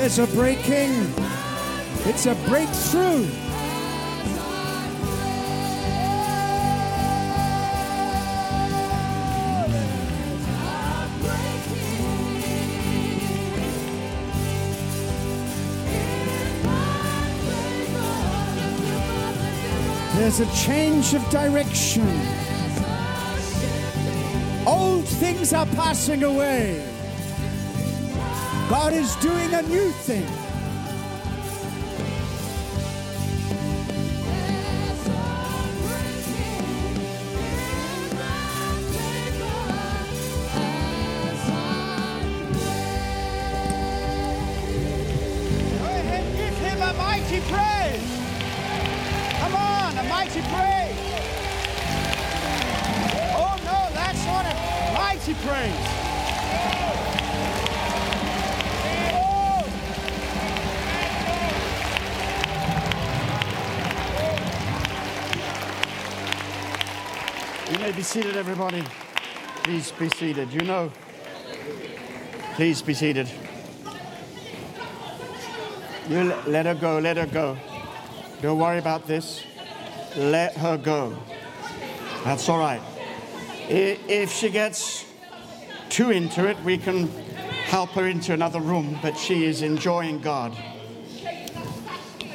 There's 0.04 0.18
a 0.18 0.26
breaking. 0.26 1.14
It's 2.04 2.26
a 2.26 2.34
breakthrough. 2.46 3.24
There's 20.18 20.40
a 20.40 20.46
change 20.54 21.14
of 21.14 21.26
direction. 21.30 22.06
Old 24.66 25.06
things 25.06 25.54
are 25.54 25.64
passing 25.64 26.24
away. 26.24 26.93
God 28.74 28.92
is 28.92 29.14
doing 29.16 29.54
a 29.54 29.62
new 29.62 29.88
thing. 30.02 30.26
Go 30.26 30.32
ahead, 45.84 46.36
give 46.36 46.58
him 46.58 46.82
a 46.82 46.92
mighty 46.94 47.40
praise. 47.52 48.10
Come 49.38 49.54
on, 49.54 49.98
a 49.98 50.02
mighty 50.08 50.42
praise. 50.50 50.98
Oh 53.36 53.56
no, 53.64 53.88
that's 53.94 54.26
not 54.26 54.44
a 54.46 54.94
mighty 54.98 55.34
praise. 55.46 56.04
May 67.84 67.92
be 67.92 68.02
seated, 68.02 68.34
everybody. 68.34 68.82
Please 69.62 69.92
be 69.92 70.08
seated. 70.08 70.50
You 70.50 70.62
know, 70.62 70.90
please 72.54 72.80
be 72.80 72.94
seated. 72.94 73.28
You 76.08 76.32
let 76.46 76.64
her 76.64 76.74
go, 76.74 76.98
let 76.98 77.18
her 77.18 77.26
go. 77.26 77.58
Don't 78.40 78.58
worry 78.58 78.78
about 78.78 79.06
this. 79.06 79.44
Let 80.16 80.56
her 80.56 80.78
go. 80.78 81.14
That's 82.24 82.48
all 82.48 82.58
right. 82.58 82.80
If 83.68 84.32
she 84.32 84.48
gets 84.48 85.04
too 85.90 86.10
into 86.10 86.48
it, 86.48 86.58
we 86.64 86.78
can 86.78 87.08
help 87.66 87.90
her 87.90 88.06
into 88.06 88.32
another 88.32 88.60
room, 88.60 88.98
but 89.02 89.14
she 89.18 89.44
is 89.44 89.60
enjoying 89.60 90.20
God. 90.20 90.56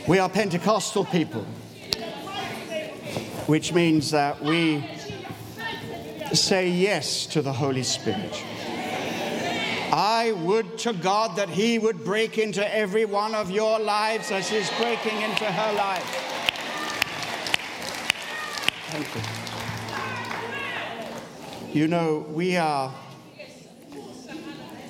We 0.07 0.19
are 0.19 0.29
Pentecostal 0.29 1.05
people, 1.05 1.41
which 3.47 3.73
means 3.73 4.11
that 4.11 4.39
we 4.43 4.87
say 6.33 6.69
yes 6.69 7.25
to 7.27 7.41
the 7.41 7.53
Holy 7.53 7.83
Spirit. 7.83 8.43
I 9.91 10.33
would 10.43 10.77
to 10.79 10.93
God 10.93 11.35
that 11.37 11.49
He 11.49 11.79
would 11.79 12.03
break 12.03 12.37
into 12.37 12.75
every 12.75 13.05
one 13.05 13.33
of 13.33 13.49
your 13.49 13.79
lives 13.79 14.31
as 14.31 14.47
He's 14.47 14.69
breaking 14.77 15.21
into 15.21 15.45
her 15.45 15.73
life. 15.73 16.03
Thank 18.91 19.15
you. 21.73 21.81
You 21.81 21.87
know, 21.87 22.25
we 22.31 22.57
are, 22.57 22.93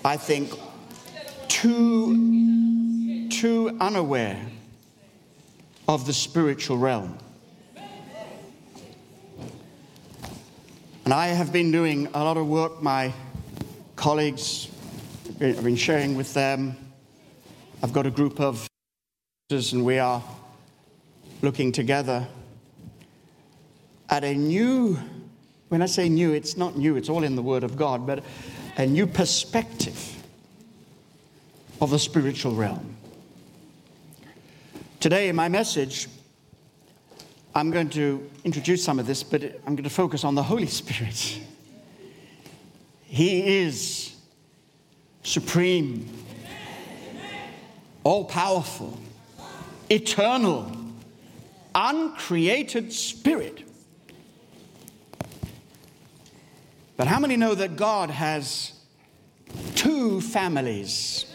I 0.06 0.18
think, 0.18 0.54
too, 1.48 3.30
too 3.30 3.78
unaware 3.80 4.40
of 5.88 6.06
the 6.06 6.14
spiritual 6.14 6.78
realm. 6.78 7.18
And 11.10 11.16
I 11.16 11.30
have 11.30 11.52
been 11.52 11.72
doing 11.72 12.08
a 12.14 12.24
lot 12.24 12.38
of 12.38 12.48
work, 12.48 12.84
my 12.84 13.12
colleagues, 13.96 14.70
I've 15.42 15.64
been 15.64 15.76
sharing 15.76 16.16
with 16.16 16.36
them. 16.36 16.78
I've 17.82 17.92
got 17.94 18.06
a 18.06 18.12
group 18.12 18.40
of 18.40 18.68
and 19.50 19.84
we 19.84 19.98
are 19.98 20.24
looking 21.42 21.72
together 21.72 22.28
at 24.12 24.24
a 24.24 24.36
new, 24.36 25.00
when 25.70 25.82
I 25.82 25.88
say 25.88 26.10
new, 26.10 26.32
it's 26.34 26.58
not 26.58 26.78
new, 26.78 26.96
it's 26.96 27.10
all 27.10 27.24
in 27.24 27.36
the 27.36 27.42
Word 27.42 27.64
of 27.64 27.76
God, 27.76 28.06
but 28.06 28.24
a 28.78 28.86
new 28.86 29.08
perspective 29.08 30.16
of 31.82 31.90
the 31.90 31.98
spiritual 31.98 32.54
realm. 32.54 32.96
Today, 35.00 35.32
my 35.32 35.50
message, 35.50 36.08
I'm 37.56 37.72
going 37.72 37.90
to 37.90 38.30
introduce 38.44 38.84
some 38.84 39.00
of 39.00 39.08
this, 39.08 39.24
but 39.24 39.44
I'm 39.44 39.76
going 39.76 39.84
to 39.84 39.90
focus 39.90 40.24
on 40.24 40.36
the 40.36 40.44
Holy 40.44 40.68
Spirit. 40.82 41.40
He 43.06 43.60
is 43.60 44.16
supreme, 45.24 46.08
all 48.04 48.26
powerful, 48.26 49.00
eternal, 49.90 50.72
uncreated 51.74 52.94
spirit. 52.94 53.64
But 56.98 57.08
how 57.08 57.20
many 57.20 57.36
know 57.36 57.56
that 57.56 57.78
God 57.78 58.10
has 58.10 58.74
two 59.76 60.22
families? 60.22 61.26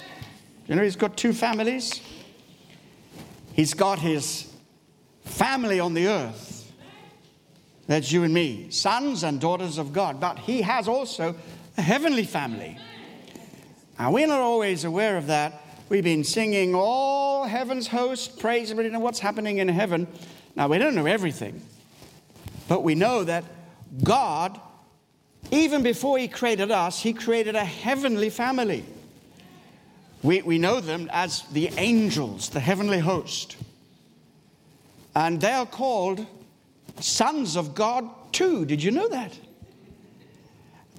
You 0.69 0.77
know, 0.77 0.83
He's 0.83 0.97
got 0.97 1.17
two 1.17 1.33
families. 1.33 2.01
He's 3.55 3.75
got 3.75 3.99
His 3.99 4.54
family 5.25 5.81
on 5.81 5.95
the 5.95 6.09
earth. 6.09 6.73
That's 7.87 8.11
you 8.11 8.23
and 8.23 8.33
me, 8.33 8.71
sons 8.71 9.25
and 9.25 9.41
daughters 9.41 9.79
of 9.79 9.93
God. 9.93 10.21
But 10.21 10.39
He 10.39 10.63
has 10.63 10.89
also 10.89 11.35
a 11.77 11.83
heavenly 11.83 12.25
family. 12.25 12.79
Now, 13.99 14.13
we're 14.13 14.27
not 14.27 14.41
always 14.41 14.85
aware 14.85 15.17
of 15.17 15.27
that. 15.27 15.61
We've 15.89 16.05
been 16.05 16.25
singing 16.25 16.75
all 16.75 17.45
heaven's 17.45 17.87
host, 17.87 18.39
praise 18.39 18.71
everybody 18.71 18.93
know 18.93 19.01
what's 19.01 19.21
happening 19.21 19.59
in 19.59 19.69
heaven. 19.69 20.07
Now, 20.57 20.69
we 20.69 20.79
don't 20.79 20.95
know 20.95 21.07
everything, 21.07 21.61
but 22.69 22.83
we 22.83 22.95
know 22.95 23.25
that 23.25 23.45
God 24.03 24.59
even 25.51 25.83
before 25.83 26.19
He 26.19 26.29
created 26.29 26.71
us, 26.71 27.01
He 27.01 27.13
created 27.13 27.55
a 27.55 27.65
heavenly 27.65 28.31
family. 28.31 28.85
We, 30.23 30.43
we 30.43 30.59
know 30.59 30.81
them 30.81 31.09
as 31.13 31.43
the 31.53 31.71
angels, 31.77 32.49
the 32.49 32.61
heavenly 32.61 32.99
host. 32.99 33.57
And 35.15 35.41
they 35.41 35.53
are 35.53 35.67
called 35.67 36.27
sons 37.01 37.57
of 37.57 37.75
God 37.75 38.09
too. 38.33 38.65
Did 38.65 38.83
you 38.83 38.91
know 38.91 39.09
that? 39.09 39.39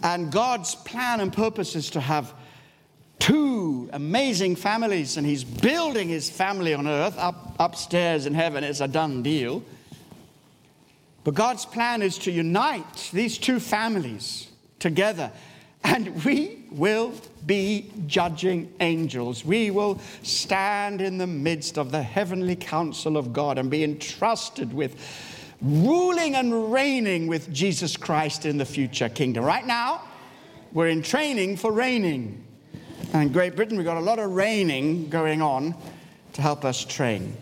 And 0.03 0.32
God's 0.32 0.76
plan 0.76 1.20
and 1.20 1.32
purpose 1.32 1.76
is 1.76 1.89
to 1.91 1.99
have 1.99 2.34
two 3.20 3.89
amazing 3.93 4.55
families, 4.55 5.18
and 5.18 5.26
He's 5.26 5.43
building 5.43 6.09
His 6.09 6.30
family 6.30 6.74
on 6.74 6.88
earth 6.88 7.18
up 7.18 7.55
upstairs 7.59 8.26
in 8.26 8.34
heaven. 8.34 8.63
It's 8.63 8.82
a 8.82 8.88
done 8.88 9.24
deal. 9.24 9.63
But 11.24 11.34
God's 11.34 11.66
plan 11.66 12.01
is 12.01 12.20
to 12.20 12.32
unite 12.32 13.09
these 13.11 13.38
two 13.38 13.59
families 13.59 14.47
together, 14.80 15.32
and 15.86 16.25
we 16.25 16.63
will 16.71 17.13
be 17.45 17.91
judging 18.07 18.73
angels. 18.79 19.45
We 19.45 19.69
will 19.69 19.99
stand 20.23 20.99
in 20.99 21.19
the 21.19 21.27
midst 21.27 21.77
of 21.77 21.91
the 21.91 22.01
heavenly 22.01 22.55
council 22.55 23.17
of 23.17 23.31
God 23.31 23.59
and 23.59 23.69
be 23.69 23.83
entrusted 23.83 24.73
with 24.73 24.95
ruling 25.61 26.36
and 26.36 26.73
reigning 26.73 27.27
with 27.27 27.53
Jesus 27.53 27.95
Christ 27.95 28.45
in 28.45 28.57
the 28.57 28.65
future 28.65 29.09
kingdom. 29.09 29.45
Right 29.45 29.65
now, 29.65 30.01
we're 30.73 30.88
in 30.88 31.03
training 31.03 31.57
for 31.57 31.71
reigning. 31.71 32.43
And 33.13 33.23
in 33.23 33.31
Great 33.31 33.55
Britain, 33.55 33.77
we've 33.77 33.86
got 33.86 33.97
a 33.97 34.01
lot 34.01 34.17
of 34.17 34.31
reigning 34.31 35.09
going 35.09 35.41
on 35.41 35.75
to 36.33 36.41
help 36.41 36.65
us 36.65 36.83
train. 36.83 37.38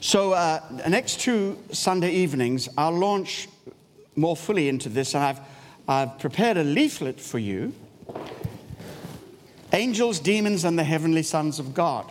So, 0.00 0.32
uh, 0.32 0.60
the 0.70 0.88
next 0.88 1.20
two 1.20 1.58
Sunday 1.72 2.10
evenings, 2.10 2.68
I'll 2.78 2.96
launch 2.96 3.48
more 4.14 4.36
fully 4.36 4.68
into 4.68 4.88
this. 4.88 5.14
And 5.14 5.22
I've, 5.22 5.40
I've 5.88 6.18
prepared 6.18 6.56
a 6.56 6.64
leaflet 6.64 7.20
for 7.20 7.38
you 7.38 7.72
Angels, 9.72 10.20
Demons, 10.20 10.64
and 10.64 10.78
the 10.78 10.84
Heavenly 10.84 11.22
Sons 11.22 11.58
of 11.58 11.74
God. 11.74 12.10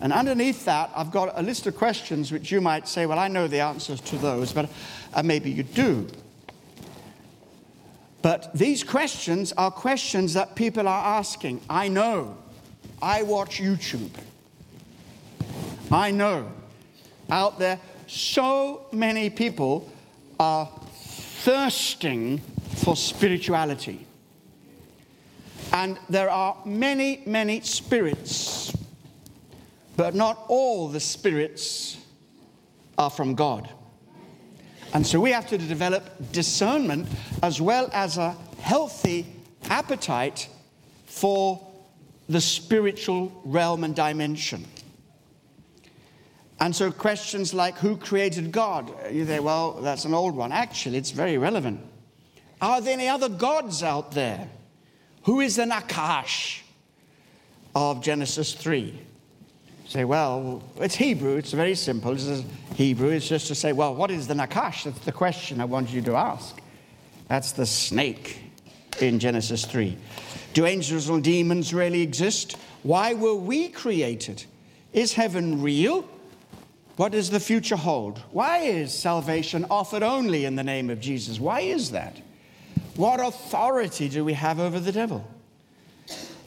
And 0.00 0.12
underneath 0.12 0.64
that, 0.64 0.90
I've 0.94 1.10
got 1.10 1.38
a 1.38 1.42
list 1.42 1.66
of 1.66 1.76
questions 1.76 2.32
which 2.32 2.50
you 2.50 2.60
might 2.60 2.88
say, 2.88 3.06
well, 3.06 3.18
I 3.18 3.28
know 3.28 3.46
the 3.46 3.60
answers 3.60 4.00
to 4.02 4.18
those, 4.18 4.52
but 4.52 4.68
uh, 5.14 5.22
maybe 5.22 5.50
you 5.50 5.62
do. 5.62 6.08
But 8.22 8.52
these 8.54 8.82
questions 8.82 9.52
are 9.52 9.70
questions 9.70 10.34
that 10.34 10.56
people 10.56 10.88
are 10.88 11.18
asking. 11.18 11.60
I 11.70 11.88
know. 11.88 12.36
I 13.00 13.22
watch 13.22 13.60
YouTube. 13.60 14.10
I 15.90 16.10
know. 16.10 16.50
Out 17.30 17.58
there, 17.58 17.78
so 18.06 18.86
many 18.92 19.30
people 19.30 19.90
are 20.38 20.68
thirsting 20.96 22.42
for 22.82 22.96
spirituality. 22.96 24.06
And 25.72 25.98
there 26.08 26.30
are 26.30 26.56
many, 26.64 27.22
many 27.26 27.60
spirits, 27.60 28.76
but 29.96 30.14
not 30.14 30.44
all 30.48 30.88
the 30.88 31.00
spirits 31.00 31.98
are 32.98 33.10
from 33.10 33.34
God. 33.34 33.68
And 34.92 35.06
so 35.06 35.20
we 35.20 35.30
have 35.30 35.46
to 35.48 35.58
develop 35.58 36.32
discernment 36.32 37.06
as 37.42 37.60
well 37.60 37.88
as 37.92 38.18
a 38.18 38.36
healthy 38.60 39.26
appetite 39.68 40.48
for 41.06 41.64
the 42.28 42.40
spiritual 42.40 43.40
realm 43.44 43.84
and 43.84 43.94
dimension. 43.94 44.64
And 46.60 46.74
so 46.74 46.90
questions 46.90 47.54
like 47.54 47.78
who 47.78 47.96
created 47.96 48.52
God? 48.52 48.92
You 49.10 49.24
say, 49.24 49.40
well, 49.40 49.72
that's 49.80 50.04
an 50.04 50.14
old 50.14 50.34
one. 50.34 50.52
Actually, 50.52 50.98
it's 50.98 51.10
very 51.10 51.38
relevant. 51.38 51.80
Are 52.60 52.80
there 52.80 52.92
any 52.94 53.08
other 53.08 53.28
gods 53.28 53.82
out 53.82 54.12
there? 54.12 54.48
Who 55.24 55.40
is 55.40 55.56
the 55.56 55.64
Nachash 55.64 56.60
of 57.74 58.02
Genesis 58.02 58.54
3? 58.54 59.06
say, 59.90 60.04
well, 60.04 60.62
it's 60.76 60.94
Hebrew. 60.94 61.36
It's 61.36 61.52
very 61.52 61.74
simple. 61.74 62.12
It's 62.12 62.44
Hebrew. 62.76 63.08
It's 63.08 63.28
just 63.28 63.48
to 63.48 63.56
say, 63.56 63.72
well, 63.72 63.92
what 63.92 64.12
is 64.12 64.28
the 64.28 64.34
Nachash? 64.34 64.84
That's 64.84 65.00
the 65.00 65.10
question 65.10 65.60
I 65.60 65.64
want 65.64 65.90
you 65.90 66.00
to 66.02 66.14
ask. 66.14 66.60
That's 67.26 67.50
the 67.52 67.66
snake 67.66 68.38
in 69.00 69.18
Genesis 69.18 69.64
3. 69.64 69.96
Do 70.52 70.64
angels 70.64 71.08
and 71.08 71.24
demons 71.24 71.74
really 71.74 72.02
exist? 72.02 72.56
Why 72.84 73.14
were 73.14 73.34
we 73.34 73.68
created? 73.68 74.44
Is 74.92 75.12
heaven 75.12 75.60
real? 75.60 76.08
What 76.96 77.12
does 77.12 77.30
the 77.30 77.40
future 77.40 77.76
hold? 77.76 78.18
Why 78.30 78.58
is 78.58 78.96
salvation 78.96 79.66
offered 79.70 80.04
only 80.04 80.44
in 80.44 80.54
the 80.54 80.64
name 80.64 80.88
of 80.88 81.00
Jesus? 81.00 81.40
Why 81.40 81.60
is 81.60 81.90
that? 81.90 82.20
What 83.00 83.18
authority 83.18 84.10
do 84.10 84.26
we 84.26 84.34
have 84.34 84.60
over 84.60 84.78
the 84.78 84.92
devil? 84.92 85.26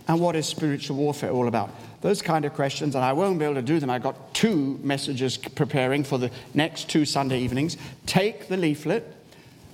And 0.08 0.20
what 0.20 0.36
is 0.36 0.46
spiritual 0.46 0.98
warfare 0.98 1.32
all 1.32 1.48
about? 1.48 1.72
Those 2.02 2.22
kind 2.22 2.46
of 2.46 2.54
questions, 2.54 2.94
and 2.94 3.04
I 3.04 3.12
won't 3.12 3.40
be 3.40 3.46
able 3.46 3.56
to 3.56 3.64
do 3.64 3.80
them. 3.80 3.90
I've 3.90 4.04
got 4.04 4.36
two 4.36 4.80
messages 4.84 5.36
preparing 5.36 6.04
for 6.04 6.20
the 6.20 6.30
next 6.54 6.92
two 6.92 7.06
Sunday 7.06 7.40
evenings. 7.40 7.76
Take 8.06 8.50
the 8.50 8.58
leaflet, 8.58 9.04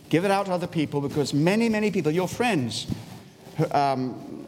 give 0.08 0.24
it 0.24 0.32
out 0.32 0.46
to 0.46 0.54
other 0.54 0.68
people, 0.68 1.02
because 1.02 1.34
many, 1.34 1.68
many 1.68 1.92
people, 1.92 2.14
your 2.14 2.30
friends, 2.30 2.88
um, 3.72 4.46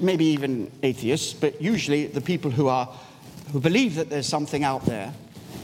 maybe 0.00 0.24
even 0.24 0.72
atheists, 0.82 1.34
but 1.34 1.62
usually 1.62 2.08
the 2.08 2.20
people 2.20 2.50
who 2.50 2.66
are 2.66 2.92
who 3.52 3.60
believe 3.60 3.94
that 3.94 4.10
there's 4.10 4.26
something 4.26 4.64
out 4.64 4.86
there, 4.86 5.14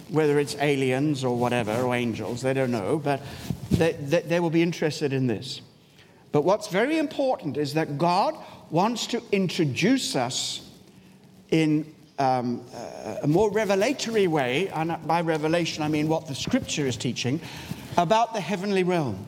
whether 0.08 0.38
it's 0.38 0.54
aliens 0.60 1.24
or 1.24 1.36
whatever, 1.36 1.74
or 1.82 1.96
angels, 1.96 2.42
they 2.42 2.54
don't 2.54 2.70
know, 2.70 3.00
but 3.02 3.20
they, 3.72 3.90
they, 3.94 4.20
they 4.20 4.38
will 4.38 4.50
be 4.50 4.62
interested 4.62 5.12
in 5.12 5.26
this. 5.26 5.62
But 6.32 6.42
what's 6.42 6.68
very 6.68 6.98
important 6.98 7.56
is 7.56 7.74
that 7.74 7.98
God 7.98 8.36
wants 8.70 9.06
to 9.08 9.22
introduce 9.32 10.14
us 10.14 10.68
in 11.50 11.92
um, 12.18 12.64
a 13.22 13.26
more 13.26 13.50
revelatory 13.50 14.26
way, 14.26 14.68
and 14.68 14.96
by 15.06 15.22
revelation 15.22 15.82
I 15.82 15.88
mean 15.88 16.08
what 16.08 16.26
the 16.26 16.34
scripture 16.34 16.86
is 16.86 16.96
teaching, 16.96 17.40
about 17.96 18.34
the 18.34 18.40
heavenly 18.40 18.84
realm. 18.84 19.26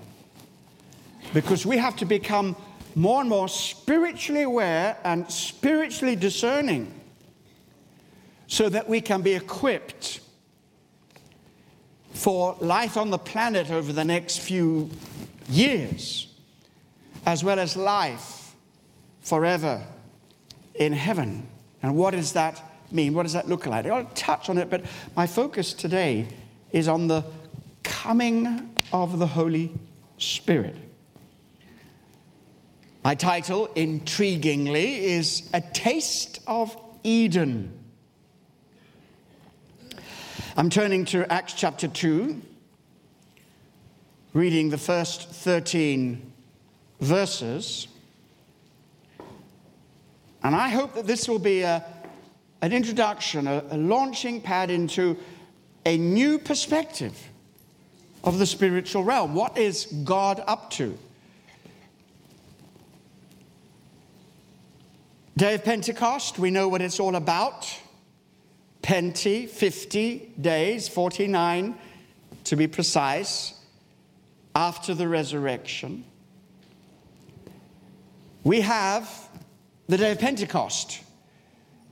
Because 1.34 1.64
we 1.64 1.78
have 1.78 1.96
to 1.96 2.04
become 2.04 2.54
more 2.94 3.20
and 3.20 3.30
more 3.30 3.48
spiritually 3.48 4.42
aware 4.42 4.96
and 5.04 5.30
spiritually 5.30 6.14
discerning 6.14 6.92
so 8.46 8.68
that 8.68 8.88
we 8.88 9.00
can 9.00 9.22
be 9.22 9.32
equipped 9.32 10.20
for 12.12 12.56
life 12.60 12.96
on 12.96 13.10
the 13.10 13.18
planet 13.18 13.70
over 13.70 13.92
the 13.92 14.04
next 14.04 14.38
few 14.38 14.90
years, 15.48 16.31
as 17.24 17.44
well 17.44 17.58
as 17.58 17.76
life 17.76 18.54
forever 19.20 19.82
in 20.74 20.92
heaven. 20.92 21.46
And 21.82 21.96
what 21.96 22.12
does 22.12 22.32
that 22.32 22.60
mean? 22.90 23.14
What 23.14 23.24
does 23.24 23.32
that 23.32 23.48
look 23.48 23.66
like? 23.66 23.86
I'll 23.86 24.04
touch 24.14 24.48
on 24.48 24.58
it, 24.58 24.70
but 24.70 24.84
my 25.16 25.26
focus 25.26 25.72
today 25.72 26.28
is 26.72 26.88
on 26.88 27.08
the 27.08 27.24
coming 27.82 28.74
of 28.92 29.18
the 29.18 29.26
Holy 29.26 29.72
Spirit. 30.18 30.76
My 33.04 33.14
title, 33.14 33.68
intriguingly, 33.74 34.98
is 34.98 35.48
A 35.52 35.60
Taste 35.60 36.40
of 36.46 36.76
Eden. 37.02 37.76
I'm 40.56 40.70
turning 40.70 41.04
to 41.06 41.30
Acts 41.32 41.54
chapter 41.54 41.88
2, 41.88 42.40
reading 44.34 44.70
the 44.70 44.78
first 44.78 45.30
13 45.30 46.31
verses. 47.02 47.88
And 50.42 50.54
I 50.54 50.68
hope 50.68 50.94
that 50.94 51.06
this 51.06 51.28
will 51.28 51.38
be 51.38 51.62
a, 51.62 51.84
an 52.62 52.72
introduction, 52.72 53.46
a, 53.46 53.64
a 53.70 53.76
launching 53.76 54.40
pad 54.40 54.70
into 54.70 55.18
a 55.84 55.98
new 55.98 56.38
perspective 56.38 57.18
of 58.24 58.38
the 58.38 58.46
spiritual 58.46 59.02
realm. 59.02 59.34
What 59.34 59.58
is 59.58 59.86
God 60.04 60.42
up 60.46 60.70
to? 60.72 60.96
Day 65.36 65.54
of 65.54 65.64
Pentecost, 65.64 66.38
we 66.38 66.50
know 66.50 66.68
what 66.68 66.82
it's 66.82 67.00
all 67.00 67.16
about. 67.16 67.68
Penti, 68.82 69.48
50 69.48 70.34
days, 70.40 70.88
49 70.88 71.74
to 72.44 72.56
be 72.56 72.66
precise, 72.66 73.54
after 74.54 74.94
the 74.94 75.08
resurrection. 75.08 76.04
We 78.44 78.60
have 78.62 79.28
the 79.88 79.96
day 79.96 80.12
of 80.12 80.18
Pentecost. 80.18 81.00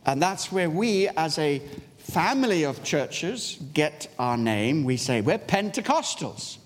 And 0.06 0.20
that's 0.20 0.50
where 0.50 0.70
we, 0.70 1.08
as 1.08 1.38
a 1.38 1.62
family 1.98 2.64
of 2.64 2.82
churches, 2.82 3.58
get 3.74 4.08
our 4.18 4.36
name. 4.36 4.84
We 4.84 4.96
say 4.96 5.20
we're 5.20 5.38
Pentecostals. 5.38 6.58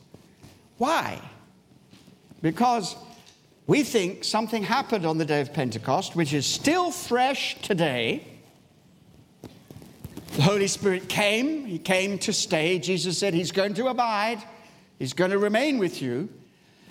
Why? 0.78 1.20
Because 2.40 2.96
we 3.66 3.82
think 3.82 4.24
something 4.24 4.62
happened 4.62 5.04
on 5.04 5.18
the 5.18 5.24
day 5.24 5.40
of 5.40 5.52
Pentecost, 5.52 6.14
which 6.14 6.32
is 6.32 6.46
still 6.46 6.90
fresh 6.90 7.60
today. 7.62 8.26
The 10.36 10.42
Holy 10.42 10.66
Spirit 10.66 11.08
came, 11.08 11.64
He 11.66 11.78
came 11.78 12.18
to 12.20 12.32
stay. 12.32 12.78
Jesus 12.78 13.18
said 13.18 13.34
He's 13.34 13.52
going 13.52 13.74
to 13.74 13.88
abide, 13.88 14.42
He's 14.98 15.12
going 15.12 15.30
to 15.30 15.38
remain 15.38 15.78
with 15.78 16.00
you. 16.00 16.28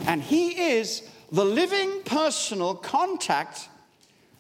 And 0.06 0.22
He 0.22 0.78
is 0.78 1.08
the 1.34 1.44
living 1.44 2.04
personal 2.04 2.76
contact 2.76 3.68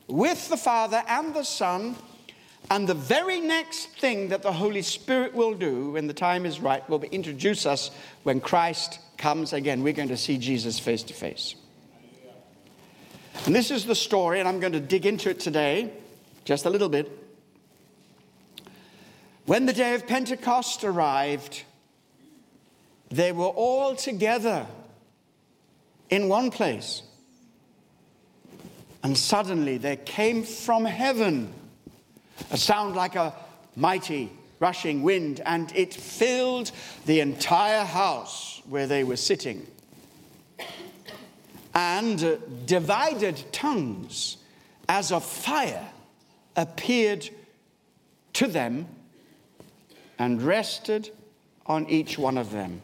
with 0.08 0.48
the 0.48 0.58
Father 0.58 1.02
and 1.08 1.34
the 1.34 1.44
Son. 1.44 1.96
And 2.70 2.88
the 2.88 2.94
very 2.94 3.42
next 3.42 4.00
thing 4.00 4.30
that 4.30 4.44
the 4.44 4.54
Holy 4.54 4.84
Spirit 4.84 5.34
will 5.34 5.56
do 5.56 5.92
when 5.92 6.08
the 6.08 6.14
time 6.14 6.46
is 6.46 6.60
right 6.60 6.88
will 6.88 7.00
be 7.00 7.08
introduce 7.08 7.66
us 7.66 7.90
when 8.22 8.40
Christ 8.40 9.00
comes 9.18 9.54
again. 9.54 9.82
We're 9.84 9.94
going 9.94 10.10
to 10.10 10.18
see 10.18 10.38
Jesus 10.38 10.80
face 10.80 11.04
to 11.04 11.14
face. 11.14 11.56
And 13.46 13.56
this 13.56 13.72
is 13.72 13.86
the 13.86 13.96
story, 13.96 14.40
and 14.40 14.48
I'm 14.48 14.60
going 14.60 14.74
to 14.74 14.80
dig 14.80 15.08
into 15.08 15.32
it 15.32 15.40
today 15.40 15.92
just 16.46 16.66
a 16.66 16.70
little 16.70 16.90
bit. 16.90 17.12
When 19.46 19.66
the 19.66 19.74
day 19.74 19.96
of 19.96 20.08
Pentecost 20.08 20.84
arrived, 20.84 21.64
they 23.10 23.32
were 23.32 23.46
all 23.46 23.96
together 23.96 24.68
in 26.14 26.30
one 26.30 26.52
place. 26.52 27.02
And 29.02 29.18
suddenly 29.18 29.80
there 29.80 29.96
came 29.96 30.44
from 30.44 30.86
heaven 30.86 31.52
a 32.52 32.58
sound 32.58 32.96
like 32.96 33.16
a 33.16 33.34
mighty 33.76 34.32
rushing 34.60 35.02
wind, 35.02 35.42
and 35.44 35.76
it 35.76 35.92
filled 35.92 36.72
the 37.08 37.20
entire 37.20 37.84
house 37.84 38.62
where 38.70 38.86
they 38.86 39.04
were 39.04 39.18
sitting. 39.18 39.66
And 41.74 42.24
uh, 42.24 42.36
divided 42.68 43.44
tongues 43.52 44.38
as 44.88 45.12
of 45.12 45.26
fire 45.26 45.90
appeared 46.56 47.28
to 48.34 48.46
them 48.46 48.86
and 50.20 50.44
rested 50.44 51.10
on 51.66 51.90
each 51.90 52.20
one 52.20 52.38
of 52.38 52.52
them. 52.52 52.84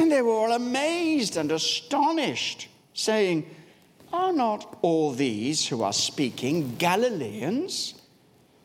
And 0.00 0.10
they 0.10 0.22
were 0.22 0.32
all 0.32 0.52
amazed 0.52 1.36
and 1.36 1.52
astonished, 1.52 2.68
saying, 2.94 3.44
Are 4.10 4.32
not 4.32 4.78
all 4.80 5.12
these 5.12 5.66
who 5.68 5.82
are 5.82 5.92
speaking 5.92 6.76
Galileans? 6.76 8.00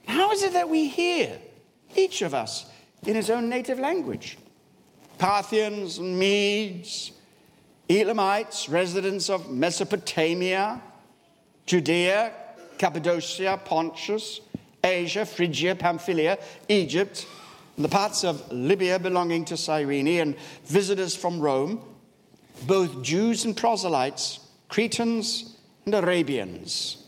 How 0.07 0.31
is 0.31 0.43
it 0.43 0.53
that 0.53 0.69
we 0.69 0.87
hear, 0.87 1.37
each 1.93 2.21
of 2.21 2.33
us, 2.33 2.67
in 3.05 3.15
his 3.15 3.29
own 3.29 3.49
native 3.49 3.79
language? 3.79 4.37
Parthians 5.17 5.97
and 5.97 6.17
Medes, 6.17 7.11
Elamites, 7.89 8.69
residents 8.69 9.29
of 9.29 9.51
Mesopotamia, 9.51 10.81
Judea, 11.65 12.31
Cappadocia, 12.77 13.59
Pontus, 13.65 14.39
Asia, 14.81 15.25
Phrygia, 15.25 15.75
Pamphylia, 15.75 16.37
Egypt, 16.69 17.27
the 17.77 17.89
parts 17.89 18.23
of 18.23 18.51
Libya 18.51 18.99
belonging 18.99 19.45
to 19.45 19.57
Cyrene, 19.57 20.19
and 20.19 20.35
visitors 20.65 21.15
from 21.15 21.39
Rome, 21.39 21.81
both 22.65 23.01
Jews 23.03 23.45
and 23.45 23.55
proselytes, 23.55 24.39
Cretans 24.69 25.57
and 25.85 25.93
Arabians. 25.93 27.03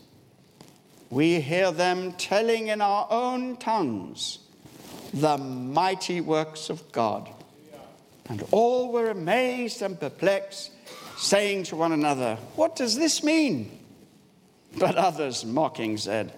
We 1.10 1.40
hear 1.40 1.72
them 1.72 2.12
telling 2.12 2.68
in 2.68 2.80
our 2.80 3.06
own 3.10 3.56
tongues 3.56 4.40
the 5.14 5.38
mighty 5.38 6.20
works 6.20 6.68
of 6.68 6.92
God. 6.92 7.30
And 8.28 8.44
all 8.50 8.92
were 8.92 9.08
amazed 9.08 9.80
and 9.80 9.98
perplexed, 9.98 10.70
saying 11.16 11.64
to 11.64 11.76
one 11.76 11.92
another, 11.92 12.36
What 12.56 12.76
does 12.76 12.94
this 12.96 13.24
mean? 13.24 13.70
But 14.76 14.96
others, 14.96 15.46
mocking, 15.46 15.96
said, 15.96 16.34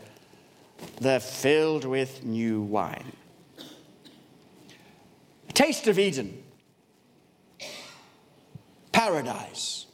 They're 1.00 1.18
filled 1.18 1.84
with 1.84 2.24
new 2.24 2.62
wine. 2.62 3.12
Taste 5.60 5.88
of 5.88 5.98
Eden, 5.98 6.42
paradise. 8.92 9.84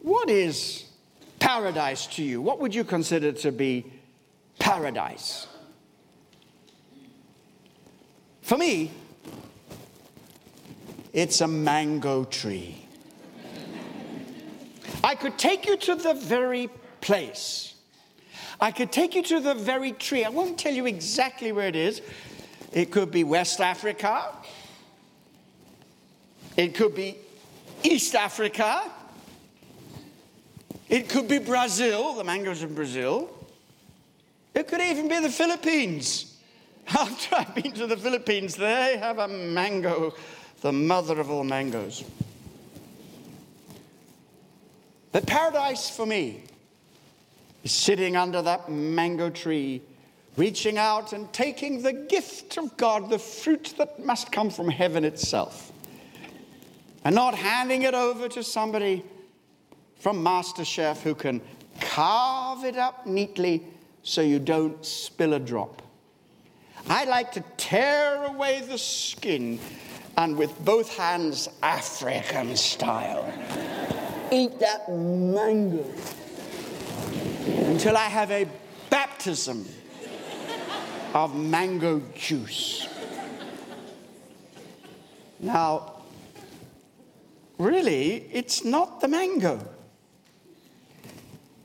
What 0.00 0.30
is 0.30 0.86
paradise 1.38 2.06
to 2.06 2.22
you? 2.22 2.40
What 2.40 2.58
would 2.60 2.74
you 2.74 2.84
consider 2.84 3.32
to 3.32 3.52
be 3.52 3.84
paradise? 4.58 5.46
For 8.40 8.56
me, 8.56 8.90
it's 11.12 11.42
a 11.42 11.48
mango 11.48 12.24
tree. 12.24 12.86
I 15.04 15.16
could 15.16 15.36
take 15.36 15.66
you 15.66 15.76
to 15.76 15.96
the 15.96 16.14
very 16.14 16.70
place. 17.02 17.74
I 18.58 18.70
could 18.70 18.90
take 18.90 19.14
you 19.14 19.22
to 19.24 19.40
the 19.40 19.52
very 19.52 19.92
tree. 19.92 20.24
I 20.24 20.30
won't 20.30 20.56
tell 20.58 20.72
you 20.72 20.86
exactly 20.86 21.52
where 21.52 21.68
it 21.68 21.76
is. 21.76 22.00
It 22.72 22.90
could 22.90 23.10
be 23.10 23.24
West 23.24 23.60
Africa. 23.60 24.28
It 26.56 26.74
could 26.74 26.94
be 26.94 27.16
East 27.82 28.14
Africa. 28.14 28.82
It 30.88 31.08
could 31.08 31.28
be 31.28 31.38
Brazil, 31.38 32.14
the 32.14 32.24
mangoes 32.24 32.62
in 32.62 32.74
Brazil. 32.74 33.30
It 34.54 34.68
could 34.68 34.80
even 34.80 35.08
be 35.08 35.18
the 35.20 35.30
Philippines. 35.30 36.36
After 36.88 37.36
I've 37.36 37.54
been 37.54 37.72
to 37.72 37.86
the 37.86 37.96
Philippines, 37.96 38.56
they 38.56 38.96
have 38.98 39.18
a 39.18 39.28
mango, 39.28 40.14
the 40.60 40.72
mother 40.72 41.18
of 41.20 41.30
all 41.30 41.44
mangoes. 41.44 42.04
But 45.12 45.26
paradise 45.26 45.90
for 45.90 46.06
me 46.06 46.42
is 47.64 47.72
sitting 47.72 48.16
under 48.16 48.42
that 48.42 48.70
mango 48.70 49.30
tree, 49.30 49.82
reaching 50.36 50.78
out 50.78 51.12
and 51.12 51.32
taking 51.32 51.82
the 51.82 51.92
gift 51.92 52.56
of 52.56 52.76
God, 52.76 53.10
the 53.10 53.18
fruit 53.18 53.74
that 53.78 54.04
must 54.04 54.32
come 54.32 54.50
from 54.50 54.68
heaven 54.68 55.04
itself, 55.04 55.72
and 57.04 57.14
not 57.14 57.34
handing 57.34 57.82
it 57.82 57.94
over 57.94 58.28
to 58.28 58.42
somebody 58.42 59.04
from 59.96 60.24
MasterChef 60.24 61.00
who 61.02 61.14
can 61.14 61.40
carve 61.80 62.64
it 62.64 62.76
up 62.76 63.06
neatly 63.06 63.62
so 64.02 64.20
you 64.20 64.38
don't 64.38 64.84
spill 64.84 65.34
a 65.34 65.38
drop. 65.38 65.82
I 66.88 67.04
like 67.04 67.30
to 67.32 67.44
tear 67.56 68.24
away 68.24 68.62
the 68.62 68.78
skin 68.78 69.60
and 70.16 70.36
with 70.36 70.58
both 70.64 70.94
hands, 70.96 71.48
African 71.62 72.56
style, 72.56 73.32
eat 74.30 74.58
that 74.58 74.88
mango 74.90 75.84
until 77.46 77.96
I 77.96 78.06
have 78.06 78.30
a 78.30 78.46
baptism 78.90 79.66
of 81.14 81.36
mango 81.36 82.00
juice. 82.14 82.88
Now, 85.40 86.02
really, 87.58 88.28
it's 88.32 88.64
not 88.64 89.00
the 89.00 89.08
mango. 89.08 89.66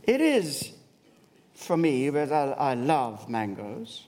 It 0.03 0.21
is 0.21 0.71
for 1.53 1.77
me, 1.77 2.09
but 2.09 2.31
I, 2.31 2.51
I 2.51 2.73
love 2.73 3.29
mangoes. 3.29 4.05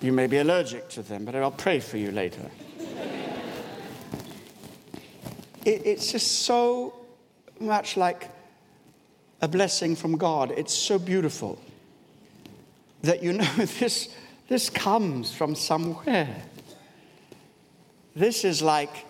You 0.00 0.12
may 0.12 0.26
be 0.28 0.38
allergic 0.38 0.88
to 0.90 1.02
them, 1.02 1.24
but 1.24 1.34
I'll 1.34 1.50
pray 1.50 1.80
for 1.80 1.96
you 1.96 2.12
later. 2.12 2.50
it, 5.64 5.86
it's 5.86 6.12
just 6.12 6.42
so 6.42 6.94
much 7.58 7.96
like 7.96 8.28
a 9.40 9.48
blessing 9.48 9.96
from 9.96 10.16
God. 10.16 10.52
It's 10.56 10.74
so 10.74 10.98
beautiful 10.98 11.58
that 13.02 13.22
you 13.22 13.32
know 13.32 13.44
this, 13.56 14.08
this 14.48 14.70
comes 14.70 15.32
from 15.32 15.54
somewhere. 15.54 16.42
This 18.14 18.44
is 18.44 18.62
like 18.62 19.06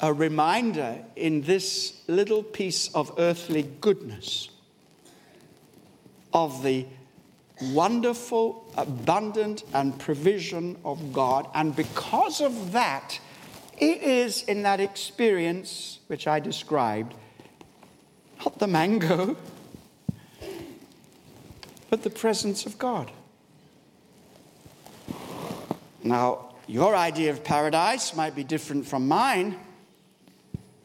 a 0.00 0.12
reminder 0.12 0.98
in 1.16 1.42
this 1.42 2.00
little 2.08 2.42
piece 2.42 2.88
of 2.94 3.12
earthly 3.18 3.62
goodness 3.80 4.50
of 6.32 6.62
the 6.62 6.86
wonderful, 7.72 8.70
abundant, 8.76 9.62
and 9.72 9.98
provision 9.98 10.76
of 10.84 11.12
God. 11.12 11.48
And 11.54 11.74
because 11.74 12.40
of 12.40 12.72
that, 12.72 13.18
it 13.78 14.02
is 14.02 14.42
in 14.42 14.62
that 14.62 14.80
experience 14.80 16.00
which 16.08 16.26
I 16.26 16.40
described, 16.40 17.14
not 18.40 18.58
the 18.58 18.66
mango, 18.66 19.36
but 21.90 22.02
the 22.02 22.10
presence 22.10 22.66
of 22.66 22.78
God. 22.78 23.10
Now, 26.04 26.54
your 26.66 26.94
idea 26.94 27.30
of 27.30 27.42
paradise 27.42 28.14
might 28.14 28.36
be 28.36 28.44
different 28.44 28.86
from 28.86 29.08
mine, 29.08 29.56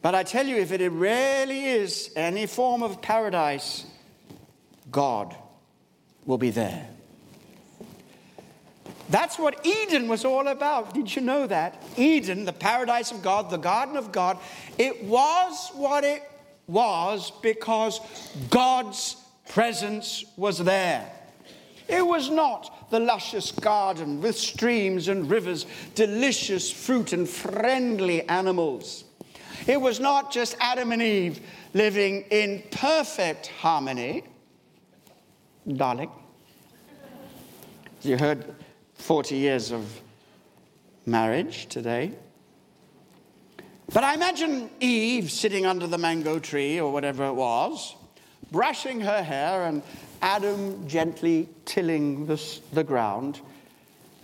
But 0.02 0.14
I 0.14 0.22
tell 0.22 0.46
you, 0.46 0.56
if 0.56 0.72
it 0.72 0.88
really 0.88 1.64
is 1.64 2.10
any 2.16 2.46
form 2.46 2.82
of 2.82 3.02
paradise, 3.02 3.84
God 4.90 5.36
will 6.24 6.38
be 6.38 6.50
there. 6.50 6.88
That's 9.10 9.38
what 9.38 9.66
Eden 9.66 10.08
was 10.08 10.24
all 10.24 10.48
about. 10.48 10.94
Did 10.94 11.14
you 11.14 11.20
know 11.20 11.46
that? 11.48 11.82
Eden, 11.96 12.44
the 12.44 12.52
paradise 12.52 13.10
of 13.10 13.22
God, 13.22 13.50
the 13.50 13.58
garden 13.58 13.96
of 13.96 14.12
God, 14.12 14.38
it 14.78 15.04
was 15.04 15.70
what 15.74 16.04
it 16.04 16.22
was 16.66 17.32
because 17.42 18.00
God's 18.48 19.16
presence 19.48 20.24
was 20.36 20.58
there. 20.58 21.10
It 21.88 22.06
was 22.06 22.30
not 22.30 22.79
the 22.90 23.00
luscious 23.00 23.52
garden 23.52 24.20
with 24.20 24.36
streams 24.36 25.08
and 25.08 25.30
rivers, 25.30 25.66
delicious 25.94 26.70
fruit, 26.70 27.12
and 27.12 27.28
friendly 27.28 28.28
animals. 28.28 29.04
It 29.66 29.80
was 29.80 30.00
not 30.00 30.32
just 30.32 30.56
Adam 30.60 30.92
and 30.92 31.02
Eve 31.02 31.40
living 31.74 32.22
in 32.30 32.62
perfect 32.70 33.48
harmony. 33.48 34.24
Darling, 35.72 36.10
you 38.02 38.16
heard 38.16 38.54
40 38.94 39.36
years 39.36 39.70
of 39.70 40.00
marriage 41.06 41.66
today. 41.66 42.12
But 43.92 44.04
I 44.04 44.14
imagine 44.14 44.70
Eve 44.80 45.30
sitting 45.30 45.66
under 45.66 45.86
the 45.86 45.98
mango 45.98 46.38
tree 46.38 46.80
or 46.80 46.92
whatever 46.92 47.26
it 47.26 47.34
was, 47.34 47.96
brushing 48.52 49.00
her 49.00 49.22
hair, 49.22 49.64
and 49.64 49.82
Adam 50.22 50.86
gently 50.88 51.48
tilling 51.64 52.26
the, 52.26 52.40
the 52.72 52.84
ground. 52.84 53.40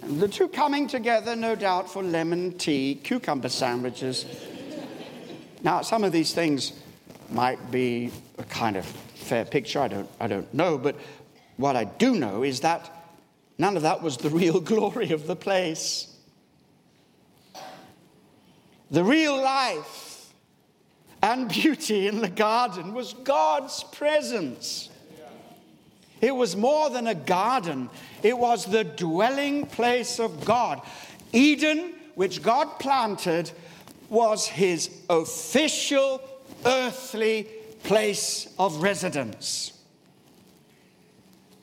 And 0.02 0.20
the 0.20 0.28
two 0.28 0.48
coming 0.48 0.88
together, 0.88 1.34
no 1.34 1.54
doubt, 1.54 1.90
for 1.90 2.02
lemon 2.02 2.58
tea, 2.58 3.00
cucumber 3.02 3.48
sandwiches. 3.48 4.26
now, 5.62 5.82
some 5.82 6.04
of 6.04 6.12
these 6.12 6.34
things 6.34 6.72
might 7.30 7.70
be 7.70 8.12
a 8.38 8.44
kind 8.44 8.76
of 8.76 8.84
fair 8.84 9.44
picture, 9.44 9.80
I 9.80 9.88
don't, 9.88 10.08
I 10.20 10.26
don't 10.26 10.52
know, 10.54 10.78
but 10.78 10.96
what 11.56 11.76
I 11.76 11.84
do 11.84 12.14
know 12.14 12.42
is 12.42 12.60
that 12.60 12.90
none 13.58 13.76
of 13.76 13.82
that 13.82 14.02
was 14.02 14.18
the 14.18 14.30
real 14.42 14.60
glory 14.60 15.10
of 15.10 15.26
the 15.26 15.36
place. 15.36 16.12
The 18.90 19.02
real 19.02 19.36
life 19.36 20.05
and 21.26 21.48
beauty 21.48 22.06
in 22.06 22.20
the 22.20 22.28
garden 22.28 22.94
was 22.94 23.12
God's 23.12 23.82
presence. 23.82 24.88
It 26.20 26.30
was 26.30 26.54
more 26.54 26.88
than 26.88 27.08
a 27.08 27.16
garden, 27.16 27.90
it 28.22 28.38
was 28.38 28.64
the 28.64 28.84
dwelling 28.84 29.66
place 29.66 30.20
of 30.20 30.44
God. 30.44 30.80
Eden, 31.32 31.94
which 32.14 32.42
God 32.42 32.78
planted, 32.78 33.50
was 34.08 34.46
his 34.46 34.88
official 35.10 36.22
earthly 36.64 37.48
place 37.82 38.54
of 38.56 38.80
residence. 38.80 39.72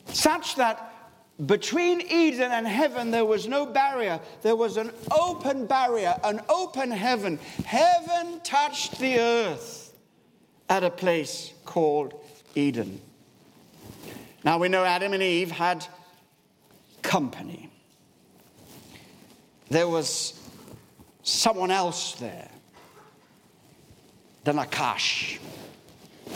Such 0.07 0.57
that 0.57 0.92
between 1.45 2.01
Eden 2.01 2.51
and 2.51 2.67
heaven 2.67 3.11
there 3.11 3.25
was 3.25 3.47
no 3.47 3.65
barrier, 3.65 4.19
there 4.41 4.55
was 4.55 4.77
an 4.77 4.91
open 5.11 5.65
barrier, 5.65 6.15
an 6.23 6.41
open 6.49 6.91
heaven. 6.91 7.39
Heaven 7.65 8.39
touched 8.43 8.99
the 8.99 9.19
earth 9.19 9.93
at 10.69 10.83
a 10.83 10.89
place 10.89 11.53
called 11.65 12.13
Eden. 12.55 13.01
Now 14.43 14.57
we 14.57 14.69
know 14.69 14.83
Adam 14.83 15.13
and 15.13 15.23
Eve 15.23 15.51
had 15.51 15.85
company. 17.01 17.69
There 19.69 19.87
was 19.87 20.39
someone 21.23 21.71
else 21.71 22.13
there, 22.15 22.49
the 24.43 24.51
Nachash, 24.51 25.39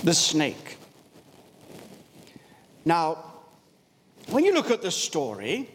the 0.03 0.13
snake. 0.13 0.77
Now, 2.85 3.26
when 4.29 4.43
you 4.43 4.53
look 4.53 4.71
at 4.71 4.81
the 4.81 4.91
story, 4.91 5.69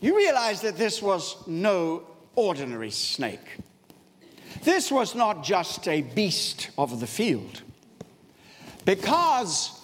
you 0.00 0.16
realize 0.16 0.60
that 0.62 0.76
this 0.76 1.00
was 1.00 1.36
no 1.46 2.02
ordinary 2.34 2.90
snake. 2.90 3.58
This 4.62 4.90
was 4.90 5.14
not 5.14 5.44
just 5.44 5.86
a 5.88 6.02
beast 6.02 6.70
of 6.78 7.00
the 7.00 7.06
field. 7.06 7.62
Because 8.84 9.80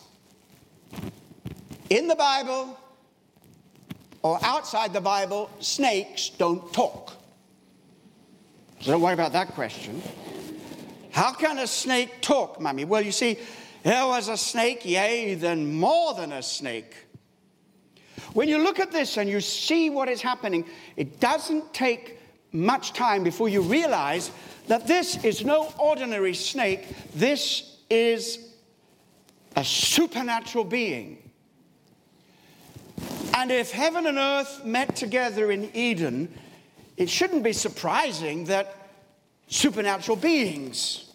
in 1.89 2.09
the 2.09 2.17
Bible 2.17 2.79
or 4.23 4.39
outside 4.43 4.93
the 4.93 5.01
Bible, 5.01 5.51
snakes 5.61 6.31
don't 6.31 6.73
talk. 6.73 7.15
So 8.81 8.93
don't 8.93 9.01
worry 9.01 9.15
about 9.15 9.33
that 9.33 9.49
question. 9.49 10.03
How 11.11 11.33
can 11.33 11.59
a 11.59 11.67
snake 11.67 12.21
talk, 12.21 12.61
mummy? 12.61 12.85
Well, 12.85 13.03
you 13.03 13.13
see, 13.13 13.39
there 13.83 14.07
was 14.07 14.29
a 14.29 14.37
snake, 14.37 14.85
yea, 14.85 15.35
then 15.35 15.75
more 15.75 16.15
than 16.15 16.33
a 16.33 16.43
snake. 16.43 16.95
When 18.33 18.49
you 18.49 18.59
look 18.59 18.79
at 18.79 18.93
this 18.93 19.17
and 19.17 19.29
you 19.29 19.41
see 19.41 19.91
what 19.91 20.09
is 20.09 20.23
happening, 20.23 20.65
it 20.97 21.21
doesn't 21.21 21.75
take 21.75 22.19
much 22.53 22.93
time 22.93 23.23
before 23.25 23.49
you 23.49 23.63
realize 23.63 24.31
that 24.69 24.87
this 24.87 25.23
is 25.25 25.45
no 25.45 25.73
ordinary 25.79 26.35
snake. 26.35 26.87
This 27.15 27.79
is 27.89 28.51
a 29.57 29.65
supernatural 29.65 30.65
being. 30.65 31.31
And 33.35 33.51
if 33.51 33.71
heaven 33.71 34.07
and 34.07 34.19
earth 34.19 34.65
met 34.65 34.97
together 34.97 35.51
in 35.51 35.71
Eden, 35.75 36.33
it 36.97 37.09
shouldn't 37.09 37.43
be 37.43 37.53
surprising 37.53 38.45
that 38.45 38.77
supernatural 39.47 40.17
beings 40.17 41.11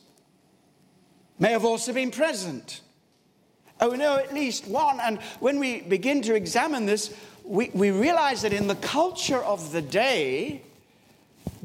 may 1.37 1.51
have 1.51 1.65
also 1.65 1.93
been 1.93 2.11
present. 2.11 2.81
Oh, 3.81 3.89
know 3.89 4.17
at 4.17 4.33
least 4.33 4.67
one. 4.67 4.99
And 4.99 5.19
when 5.39 5.59
we 5.59 5.81
begin 5.81 6.21
to 6.23 6.35
examine 6.35 6.85
this, 6.85 7.13
we, 7.43 7.69
we 7.73 7.91
realize 7.91 8.41
that 8.43 8.53
in 8.53 8.67
the 8.67 8.75
culture 8.75 9.43
of 9.43 9.71
the 9.71 9.81
day, 9.81 10.61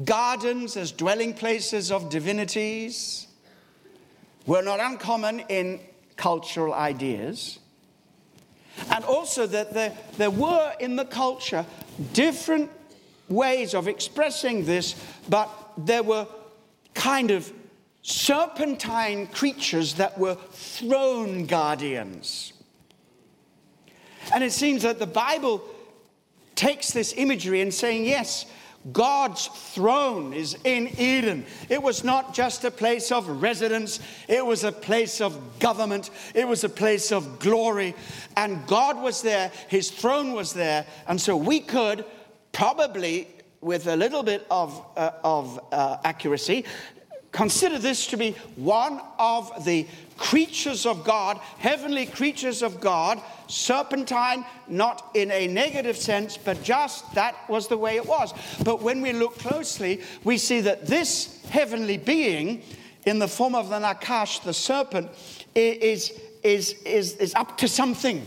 gardens 0.03 0.77
as 0.77 0.91
dwelling 0.91 1.33
places 1.33 1.91
of 1.91 2.09
divinities 2.09 3.27
were 4.45 4.61
not 4.61 4.79
uncommon 4.79 5.41
in 5.49 5.79
cultural 6.15 6.73
ideas. 6.73 7.59
And 8.91 9.03
also 9.05 9.47
that 9.47 9.73
there, 9.73 9.95
there 10.17 10.31
were 10.31 10.73
in 10.79 10.95
the 10.95 11.05
culture 11.05 11.65
different 12.13 12.69
ways 13.29 13.73
of 13.73 13.87
expressing 13.87 14.65
this, 14.65 14.95
but 15.29 15.49
there 15.77 16.03
were 16.03 16.27
kind 16.93 17.31
of 17.31 17.51
serpentine 18.01 19.27
creatures 19.27 19.95
that 19.95 20.17
were 20.17 20.35
throne 20.35 21.45
guardians. 21.45 22.53
And 24.33 24.43
it 24.43 24.51
seems 24.51 24.83
that 24.83 24.99
the 24.99 25.07
Bible 25.07 25.63
takes 26.55 26.91
this 26.91 27.13
imagery 27.17 27.61
and 27.61 27.73
saying, 27.73 28.05
yes, 28.05 28.45
God's 28.91 29.45
throne 29.47 30.33
is 30.33 30.57
in 30.63 30.87
Eden. 30.99 31.45
It 31.69 31.83
was 31.83 32.03
not 32.03 32.33
just 32.33 32.63
a 32.65 32.71
place 32.71 33.11
of 33.11 33.41
residence, 33.41 33.99
it 34.27 34.43
was 34.43 34.63
a 34.63 34.71
place 34.71 35.21
of 35.21 35.59
government, 35.59 36.09
it 36.33 36.47
was 36.47 36.63
a 36.63 36.69
place 36.69 37.11
of 37.11 37.39
glory. 37.39 37.93
And 38.35 38.65
God 38.65 38.99
was 38.99 39.21
there, 39.21 39.51
His 39.67 39.91
throne 39.91 40.33
was 40.33 40.53
there. 40.53 40.85
And 41.07 41.21
so 41.21 41.37
we 41.37 41.59
could 41.59 42.05
probably, 42.53 43.27
with 43.61 43.85
a 43.85 43.95
little 43.95 44.23
bit 44.23 44.47
of, 44.49 44.83
uh, 44.97 45.11
of 45.23 45.59
uh, 45.71 45.97
accuracy, 46.03 46.65
consider 47.31 47.79
this 47.79 48.07
to 48.07 48.17
be 48.17 48.31
one 48.55 49.01
of 49.17 49.65
the 49.65 49.87
creatures 50.17 50.85
of 50.85 51.03
God, 51.03 51.37
heavenly 51.57 52.05
creatures 52.05 52.61
of 52.61 52.79
God, 52.79 53.21
serpentine, 53.47 54.45
not 54.67 55.09
in 55.15 55.31
a 55.31 55.47
negative 55.47 55.97
sense, 55.97 56.37
but 56.37 56.61
just 56.63 57.13
that 57.15 57.35
was 57.49 57.67
the 57.67 57.77
way 57.77 57.95
it 57.95 58.05
was. 58.05 58.33
But 58.63 58.81
when 58.81 59.01
we 59.01 59.13
look 59.13 59.37
closely, 59.39 60.01
we 60.23 60.37
see 60.37 60.61
that 60.61 60.85
this 60.85 61.43
heavenly 61.49 61.97
being, 61.97 62.63
in 63.05 63.19
the 63.19 63.27
form 63.27 63.55
of 63.55 63.69
the 63.69 63.79
Nachash, 63.79 64.43
the 64.43 64.53
serpent, 64.53 65.09
is, 65.55 66.11
is, 66.43 66.73
is, 66.83 67.15
is 67.15 67.33
up 67.35 67.57
to 67.57 67.67
something. 67.67 68.25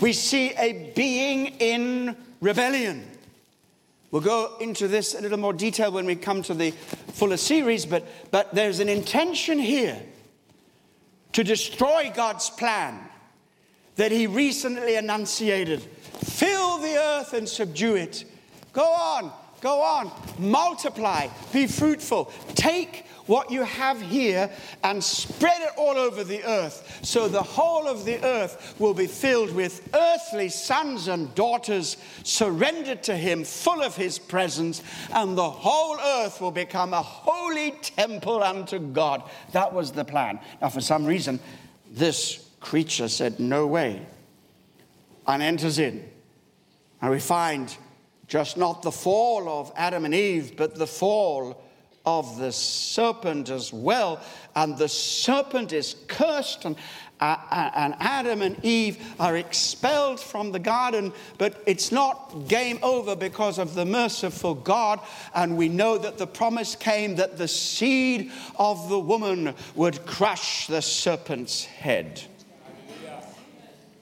We 0.00 0.12
see 0.12 0.52
a 0.56 0.92
being 0.94 1.46
in 1.58 2.16
rebellion. 2.40 3.04
We'll 4.14 4.22
go 4.22 4.52
into 4.60 4.86
this 4.86 5.16
a 5.16 5.20
little 5.20 5.40
more 5.40 5.52
detail 5.52 5.90
when 5.90 6.06
we 6.06 6.14
come 6.14 6.40
to 6.44 6.54
the 6.54 6.70
fuller 6.70 7.36
series, 7.36 7.84
but, 7.84 8.06
but 8.30 8.54
there's 8.54 8.78
an 8.78 8.88
intention 8.88 9.58
here 9.58 10.00
to 11.32 11.42
destroy 11.42 12.12
God's 12.14 12.48
plan 12.48 12.96
that 13.96 14.12
He 14.12 14.28
recently 14.28 14.94
enunciated. 14.94 15.82
Fill 15.82 16.78
the 16.78 16.96
earth 16.96 17.32
and 17.32 17.48
subdue 17.48 17.96
it. 17.96 18.24
Go 18.72 18.84
on, 18.84 19.32
go 19.60 19.82
on, 19.82 20.12
multiply, 20.38 21.26
be 21.52 21.66
fruitful. 21.66 22.30
Take 22.54 23.06
what 23.26 23.50
you 23.50 23.62
have 23.62 24.00
here 24.00 24.50
and 24.82 25.02
spread 25.02 25.62
it 25.62 25.70
all 25.76 25.96
over 25.96 26.24
the 26.24 26.44
earth. 26.44 27.00
So 27.02 27.28
the 27.28 27.42
whole 27.42 27.86
of 27.86 28.04
the 28.04 28.22
earth 28.24 28.74
will 28.78 28.94
be 28.94 29.06
filled 29.06 29.54
with 29.54 29.88
earthly 29.94 30.48
sons 30.48 31.08
and 31.08 31.34
daughters 31.34 31.96
surrendered 32.22 33.02
to 33.04 33.16
him, 33.16 33.44
full 33.44 33.82
of 33.82 33.96
his 33.96 34.18
presence, 34.18 34.82
and 35.12 35.36
the 35.36 35.50
whole 35.50 35.98
earth 36.00 36.40
will 36.40 36.50
become 36.50 36.92
a 36.92 37.02
holy 37.02 37.72
temple 37.82 38.42
unto 38.42 38.78
God. 38.78 39.22
That 39.52 39.72
was 39.72 39.92
the 39.92 40.04
plan. 40.04 40.40
Now, 40.60 40.68
for 40.68 40.80
some 40.80 41.04
reason, 41.04 41.40
this 41.90 42.48
creature 42.60 43.08
said, 43.08 43.40
No 43.40 43.66
way, 43.66 44.04
and 45.26 45.42
enters 45.42 45.78
in. 45.78 46.08
And 47.00 47.10
we 47.10 47.20
find 47.20 47.76
just 48.26 48.56
not 48.56 48.82
the 48.82 48.92
fall 48.92 49.48
of 49.48 49.72
Adam 49.76 50.04
and 50.04 50.14
Eve, 50.14 50.56
but 50.56 50.74
the 50.74 50.86
fall 50.86 51.63
of 52.06 52.38
the 52.38 52.52
serpent 52.52 53.50
as 53.50 53.72
well. 53.72 54.20
And 54.54 54.76
the 54.76 54.88
serpent 54.88 55.72
is 55.72 55.96
cursed, 56.06 56.64
and, 56.64 56.76
uh, 57.20 57.36
uh, 57.50 57.70
and 57.74 57.94
Adam 57.98 58.42
and 58.42 58.62
Eve 58.64 58.98
are 59.18 59.36
expelled 59.36 60.20
from 60.20 60.52
the 60.52 60.58
garden. 60.58 61.12
But 61.38 61.62
it's 61.66 61.90
not 61.90 62.48
game 62.48 62.78
over 62.82 63.16
because 63.16 63.58
of 63.58 63.74
the 63.74 63.84
merciful 63.84 64.54
God. 64.54 65.00
And 65.34 65.56
we 65.56 65.68
know 65.68 65.98
that 65.98 66.18
the 66.18 66.26
promise 66.26 66.76
came 66.76 67.16
that 67.16 67.38
the 67.38 67.48
seed 67.48 68.30
of 68.58 68.88
the 68.88 69.00
woman 69.00 69.54
would 69.74 70.04
crush 70.06 70.66
the 70.66 70.82
serpent's 70.82 71.64
head. 71.64 72.22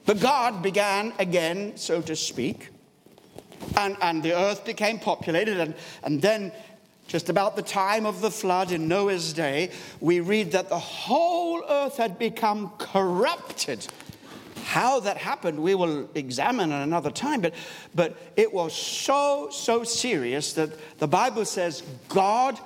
But 0.05 0.19
God 0.19 0.61
began 0.61 1.13
again, 1.17 1.77
so 1.77 2.01
to 2.01 2.15
speak, 2.15 2.69
and, 3.77 3.95
and 4.01 4.21
the 4.21 4.35
earth 4.37 4.65
became 4.65 4.99
populated. 4.99 5.59
And, 5.59 5.75
and 6.03 6.21
then, 6.21 6.51
just 7.13 7.29
about 7.29 7.55
the 7.55 7.61
time 7.61 8.07
of 8.07 8.21
the 8.21 8.31
flood 8.31 8.71
in 8.71 8.87
Noah's 8.87 9.33
day, 9.33 9.69
we 9.99 10.19
read 10.19 10.53
that 10.53 10.67
the 10.67 10.79
whole 10.79 11.63
earth 11.69 11.97
had 11.97 12.17
become 12.17 12.71
corrupted. 12.79 13.85
How 14.63 14.99
that 15.01 15.17
happened, 15.17 15.59
we 15.59 15.75
will 15.75 16.09
examine 16.15 16.71
at 16.71 16.81
another 16.81 17.11
time, 17.11 17.41
but, 17.41 17.53
but 17.93 18.17
it 18.35 18.51
was 18.51 18.73
so, 18.73 19.49
so 19.51 19.83
serious 19.83 20.53
that 20.53 20.71
the 20.97 21.07
Bible 21.07 21.45
says 21.45 21.83
God 22.09 22.57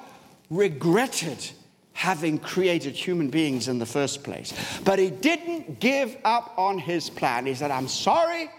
regretted 0.50 1.46
having 1.92 2.38
created 2.40 2.96
human 2.96 3.30
beings 3.30 3.68
in 3.68 3.80
the 3.80 3.86
first 3.86 4.24
place. 4.24 4.54
But 4.86 4.98
he 4.98 5.10
didn't 5.10 5.82
give 5.82 6.16
up 6.24 6.54
on 6.58 6.80
his 6.80 7.10
plan. 7.10 7.46
He 7.46 7.54
said, 7.54 7.70
I'm 7.70 7.90
sorry, 7.90 8.50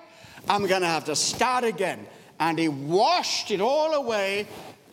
I'm 0.50 0.66
going 0.66 0.82
to 0.82 0.86
have 0.86 1.06
to 1.06 1.16
start 1.16 1.64
again. 1.64 2.06
And 2.40 2.58
he 2.58 2.68
washed 2.68 3.50
it 3.50 3.62
all 3.62 3.94
away. 3.94 4.46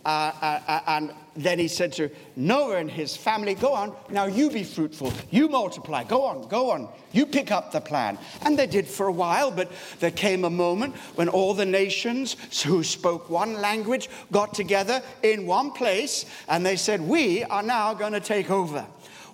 Uh, 0.06 0.32
uh, 0.40 0.60
uh, 0.68 0.80
and 0.88 1.12
then 1.36 1.58
he 1.58 1.68
said 1.68 1.92
to 1.94 2.10
Noah 2.36 2.78
and 2.78 2.92
his 2.92 3.18
family, 3.18 3.56
Go 3.56 3.74
on, 3.74 3.96
now 4.10 4.26
you 4.26 4.52
be 4.52 4.64
fruitful, 4.64 5.12
you 5.32 5.50
multiply, 5.50 6.04
go 6.04 6.24
on, 6.24 6.48
go 6.48 6.70
on, 6.70 6.88
you 7.12 7.26
pick 7.26 7.52
up 7.52 7.72
the 7.72 7.82
plan. 7.82 8.20
And 8.44 8.58
they 8.58 8.68
did 8.68 8.88
for 8.88 9.08
a 9.08 9.12
while, 9.12 9.50
but 9.50 9.72
there 10.00 10.12
came 10.12 10.46
a 10.46 10.50
moment 10.50 10.96
when 11.16 11.28
all 11.28 11.56
the 11.56 11.66
nations 11.66 12.36
who 12.62 12.84
spoke 12.84 13.32
one 13.32 13.56
language 13.62 14.08
got 14.32 14.54
together 14.54 15.02
in 15.24 15.48
one 15.48 15.72
place 15.72 16.26
and 16.48 16.64
they 16.64 16.76
said, 16.76 17.02
We 17.02 17.44
are 17.44 17.64
now 17.64 17.96
going 17.96 18.14
to 18.14 18.20
take 18.20 18.52
over. 18.52 18.86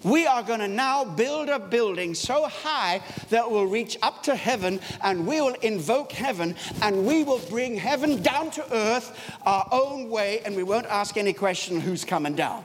We 0.03 0.25
are 0.25 0.41
going 0.41 0.59
to 0.61 0.67
now 0.67 1.05
build 1.05 1.49
a 1.49 1.59
building 1.59 2.15
so 2.15 2.47
high 2.47 3.01
that 3.29 3.49
will 3.49 3.67
reach 3.67 3.97
up 4.01 4.23
to 4.23 4.35
heaven, 4.35 4.79
and 5.03 5.27
we 5.27 5.41
will 5.41 5.55
invoke 5.61 6.11
heaven, 6.11 6.55
and 6.81 7.05
we 7.05 7.23
will 7.23 7.39
bring 7.49 7.75
heaven 7.75 8.21
down 8.21 8.51
to 8.51 8.73
earth 8.73 9.37
our 9.45 9.67
own 9.71 10.09
way, 10.09 10.41
and 10.41 10.55
we 10.55 10.63
won't 10.63 10.87
ask 10.87 11.17
any 11.17 11.33
question 11.33 11.79
who's 11.79 12.03
coming 12.03 12.35
down. 12.35 12.63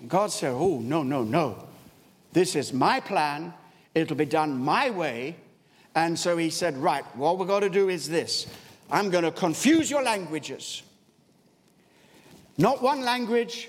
And 0.00 0.10
God 0.10 0.30
said, 0.30 0.52
Oh, 0.52 0.78
no, 0.80 1.02
no, 1.02 1.22
no. 1.22 1.68
This 2.32 2.56
is 2.56 2.72
my 2.72 3.00
plan. 3.00 3.54
It'll 3.94 4.16
be 4.16 4.24
done 4.24 4.56
my 4.58 4.90
way. 4.90 5.36
And 5.94 6.18
so 6.18 6.36
he 6.36 6.50
said, 6.50 6.76
Right, 6.76 7.04
what 7.16 7.38
we're 7.38 7.46
going 7.46 7.62
to 7.62 7.70
do 7.70 7.88
is 7.88 8.08
this 8.08 8.46
I'm 8.90 9.10
going 9.10 9.24
to 9.24 9.30
confuse 9.30 9.90
your 9.90 10.02
languages. 10.02 10.82
Not 12.58 12.82
one 12.82 13.02
language, 13.02 13.68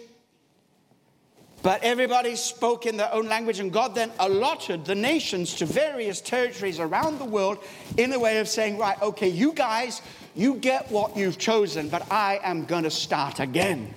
but 1.64 1.82
everybody 1.82 2.36
spoke 2.36 2.86
in 2.86 2.98
their 2.98 3.12
own 3.14 3.28
language, 3.28 3.60
and 3.60 3.72
God 3.72 3.96
then 3.96 4.12
allotted 4.20 4.84
the 4.84 4.96
nations 4.96 5.56
to 5.56 5.66
various 5.66 6.20
territories 6.20 6.78
around 6.78 7.20
the 7.20 7.26
world 7.26 7.58
in 7.98 8.12
a 8.12 8.20
way 8.20 8.40
of 8.40 8.50
saying, 8.50 8.78
Right, 8.78 9.02
okay, 9.02 9.30
you 9.30 9.54
guys, 9.54 10.02
you 10.36 10.56
get 10.56 10.92
what 10.92 11.16
you've 11.16 11.38
chosen, 11.38 11.88
but 11.88 12.12
I 12.12 12.42
am 12.44 12.66
going 12.66 12.84
to 12.84 12.92
start 12.92 13.40
again. 13.40 13.94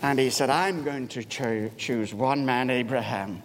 And 0.00 0.18
he 0.18 0.30
said, 0.30 0.48
I'm 0.48 0.82
going 0.82 1.06
to 1.08 1.22
cho- 1.22 1.70
choose 1.76 2.14
one 2.14 2.46
man, 2.46 2.70
Abraham. 2.70 3.42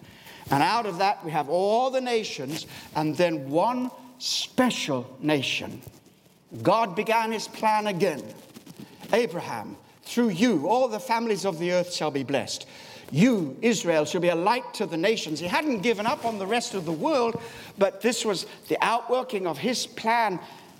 And 0.49 0.63
out 0.63 0.85
of 0.85 0.99
that, 0.99 1.23
we 1.25 1.31
have 1.31 1.49
all 1.49 1.91
the 1.91 1.99
nations, 1.99 2.67
and 2.95 3.17
then 3.17 3.49
one 3.49 3.91
special 4.17 5.13
nation. 5.19 5.81
God 6.63 6.95
began 6.95 7.33
his 7.33 7.49
plan 7.49 7.87
again. 7.87 8.23
Abraham, 9.11 9.75
through 10.03 10.29
you, 10.29 10.69
all 10.69 10.87
the 10.87 10.99
families 11.01 11.45
of 11.45 11.59
the 11.59 11.73
earth 11.73 11.93
shall 11.93 12.11
be 12.11 12.23
blessed. 12.23 12.65
You, 13.11 13.57
Israel, 13.61 14.05
shall 14.05 14.21
be 14.21 14.29
a 14.29 14.35
light 14.35 14.73
to 14.75 14.85
the 14.85 14.97
nations. 14.97 15.39
He 15.39 15.47
hadn't 15.47 15.81
given 15.81 16.05
up 16.05 16.25
on 16.25 16.39
the 16.39 16.47
rest 16.47 16.73
of 16.73 16.85
the 16.85 16.91
world, 16.91 17.39
but 17.77 18.01
this 18.01 18.25
was 18.25 18.45
the 18.67 18.77
outworking 18.81 19.47
of 19.47 19.57
his 19.57 19.85
plan 19.85 20.39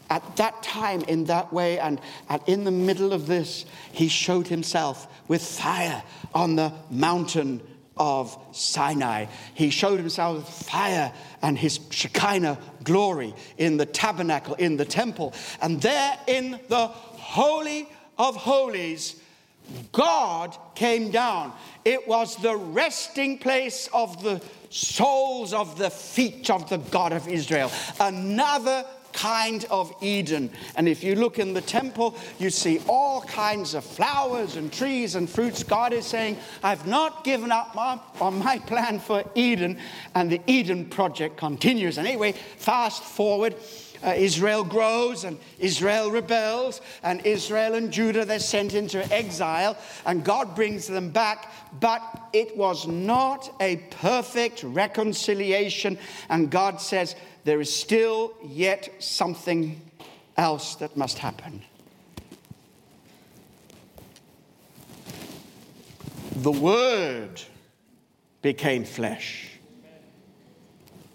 at 0.09 0.35
that 0.37 0.61
time 0.63 1.01
in 1.03 1.25
that 1.25 1.53
way. 1.53 1.79
And, 1.79 1.99
in 2.47 2.63
the 2.63 2.71
middle 2.71 3.13
of 3.13 3.27
this, 3.27 3.65
he 3.91 4.07
showed 4.07 4.47
himself 4.47 5.07
with 5.27 5.43
fire 5.43 6.03
on 6.33 6.55
the 6.55 6.73
mountain 6.89 7.61
of 7.97 8.37
Sinai. 8.51 9.25
He 9.53 9.69
showed 9.69 9.99
himself 9.99 10.37
with 10.37 10.67
fire 10.67 11.13
and 11.41 11.57
his 11.57 11.79
Shekinah 11.89 12.59
glory 12.83 13.33
in 13.57 13.77
the 13.77 13.85
tabernacle, 13.85 14.55
in 14.55 14.77
the 14.77 14.85
temple. 14.85 15.33
And 15.61 15.81
there 15.81 16.17
in 16.27 16.59
the 16.67 16.87
Holy 16.87 17.87
of 18.17 18.35
Holies, 18.35 19.15
God 19.91 20.57
came 20.75 21.11
down. 21.11 21.53
It 21.83 22.07
was 22.07 22.35
the 22.37 22.55
resting 22.55 23.37
place 23.37 23.89
of 23.93 24.21
the 24.23 24.41
soles 24.69 25.53
of 25.53 25.77
the 25.77 25.89
feet 25.89 26.49
of 26.49 26.69
the 26.69 26.77
God 26.77 27.13
of 27.13 27.27
Israel. 27.27 27.71
Another 27.99 28.85
kind 29.15 29.65
of 29.71 29.93
Eden. 30.01 30.51
And 30.75 30.87
if 30.87 31.03
you 31.03 31.15
look 31.15 31.39
in 31.39 31.53
the 31.53 31.61
temple, 31.61 32.15
you 32.37 32.49
see 32.49 32.81
all 32.87 33.21
kinds 33.21 33.73
of 33.73 33.83
flowers 33.83 34.57
and 34.57 34.71
trees 34.71 35.15
and 35.15 35.29
fruits. 35.29 35.63
God 35.63 35.93
is 35.93 36.05
saying, 36.05 36.37
I've 36.61 36.85
not 36.85 37.23
given 37.23 37.51
up 37.51 37.75
on 38.21 38.39
my 38.39 38.59
plan 38.59 38.99
for 38.99 39.23
Eden. 39.33 39.79
And 40.13 40.29
the 40.29 40.41
Eden 40.47 40.89
project 40.89 41.37
continues. 41.37 41.97
And 41.97 42.07
anyway, 42.07 42.33
fast 42.57 43.03
forward. 43.03 43.55
Uh, 44.03 44.13
Israel 44.15 44.63
grows 44.63 45.23
and 45.23 45.37
Israel 45.59 46.11
rebels, 46.11 46.81
and 47.03 47.25
Israel 47.25 47.75
and 47.75 47.91
Judah 47.91 48.25
they're 48.25 48.39
sent 48.39 48.73
into 48.73 49.11
exile, 49.13 49.77
and 50.05 50.23
God 50.23 50.55
brings 50.55 50.87
them 50.87 51.09
back. 51.09 51.51
But 51.79 52.01
it 52.33 52.55
was 52.57 52.87
not 52.87 53.53
a 53.59 53.77
perfect 53.91 54.63
reconciliation, 54.63 55.97
and 56.29 56.49
God 56.49 56.81
says 56.81 57.15
there 57.43 57.61
is 57.61 57.73
still 57.73 58.33
yet 58.43 58.89
something 58.99 59.81
else 60.37 60.75
that 60.75 60.97
must 60.97 61.17
happen. 61.17 61.63
The 66.35 66.51
Word 66.51 67.41
became 68.41 68.83
flesh 68.83 69.51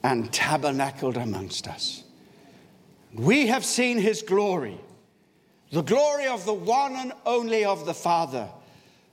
and 0.02 0.32
tabernacled 0.32 1.16
amongst 1.16 1.69
us. 1.69 2.05
We 3.15 3.49
have 3.49 3.65
seen 3.65 3.99
his 3.99 4.23
glory, 4.23 4.78
the 5.73 5.82
glory 5.82 6.27
of 6.27 6.45
the 6.45 6.55
one 6.55 6.95
and 6.97 7.12
only 7.27 7.65
of 7.65 7.87
the 7.87 7.95
Father, 7.95 8.49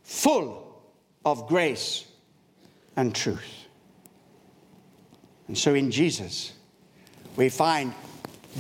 full 0.03 0.81
of 1.25 1.47
grace 1.47 2.05
and 2.95 3.13
truth. 3.13 3.65
And 5.47 5.57
so 5.57 5.73
in 5.73 5.91
Jesus, 5.91 6.53
we 7.35 7.49
find 7.49 7.93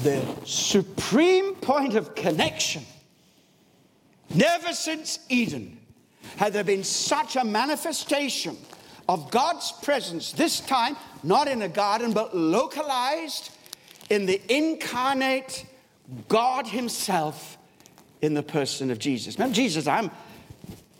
the 0.03 0.23
supreme 0.45 1.55
point 1.55 1.95
of 1.95 2.15
connection. 2.15 2.83
Never 4.33 4.73
since 4.73 5.19
Eden 5.29 5.77
had 6.37 6.53
there 6.53 6.63
been 6.63 6.83
such 6.83 7.35
a 7.35 7.43
manifestation 7.43 8.57
of 9.09 9.31
God's 9.31 9.71
presence, 9.81 10.31
this 10.31 10.59
time 10.61 10.97
not 11.23 11.47
in 11.47 11.61
a 11.61 11.69
garden, 11.69 12.11
but 12.11 12.35
localized 12.35 13.51
in 14.09 14.25
the 14.25 14.41
incarnate 14.49 15.65
God 16.27 16.67
Himself 16.67 17.57
in 18.21 18.33
the 18.33 18.43
person 18.43 18.91
of 18.91 18.99
Jesus. 18.99 19.35
Remember, 19.35 19.55
Jesus, 19.55 19.87
I'm 19.87 20.11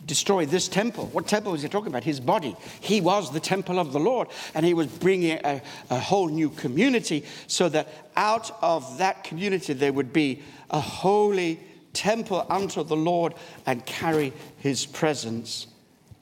destroy 0.08 0.46
this 0.46 0.66
temple. 0.66 1.06
What 1.12 1.28
temple 1.28 1.52
was 1.52 1.62
he 1.62 1.68
talking 1.68 1.88
about? 1.88 2.02
His 2.02 2.18
body. 2.18 2.56
He 2.80 3.00
was 3.00 3.30
the 3.30 3.38
temple 3.38 3.78
of 3.78 3.92
the 3.92 4.00
Lord, 4.00 4.28
and 4.54 4.66
he 4.66 4.74
was 4.74 4.88
bringing 4.88 5.38
a, 5.44 5.62
a 5.90 5.98
whole 6.00 6.28
new 6.28 6.50
community 6.50 7.24
so 7.46 7.68
that 7.68 7.88
out 8.16 8.50
of 8.62 8.98
that 8.98 9.22
community 9.22 9.74
there 9.74 9.92
would 9.92 10.12
be 10.12 10.42
a 10.70 10.80
holy 10.80 11.60
temple 11.92 12.44
unto 12.48 12.82
the 12.82 12.96
Lord 12.96 13.34
and 13.66 13.84
carry 13.86 14.32
his 14.56 14.86
presence 14.86 15.68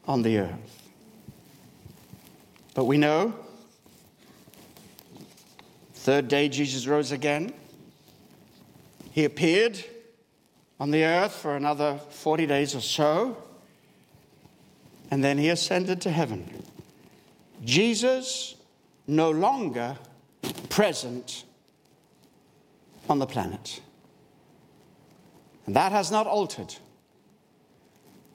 on 0.06 0.22
the 0.22 0.38
earth. 0.38 0.82
But 2.74 2.84
we 2.84 2.98
know, 2.98 3.34
third 6.06 6.28
day 6.28 6.48
Jesus 6.48 6.86
rose 6.86 7.10
again. 7.10 7.52
He 9.10 9.24
appeared 9.24 9.84
on 10.78 10.92
the 10.92 11.02
earth 11.02 11.32
for 11.32 11.56
another 11.56 11.98
40 12.10 12.46
days 12.46 12.76
or 12.76 12.80
so, 12.80 13.36
and 15.10 15.24
then 15.24 15.36
he 15.36 15.48
ascended 15.48 16.00
to 16.02 16.12
heaven. 16.12 16.62
Jesus 17.64 18.54
no 19.08 19.32
longer 19.32 19.98
present 20.68 21.42
on 23.10 23.18
the 23.18 23.26
planet. 23.26 23.80
And 25.66 25.74
that 25.74 25.90
has 25.90 26.12
not 26.12 26.28
altered. 26.28 26.72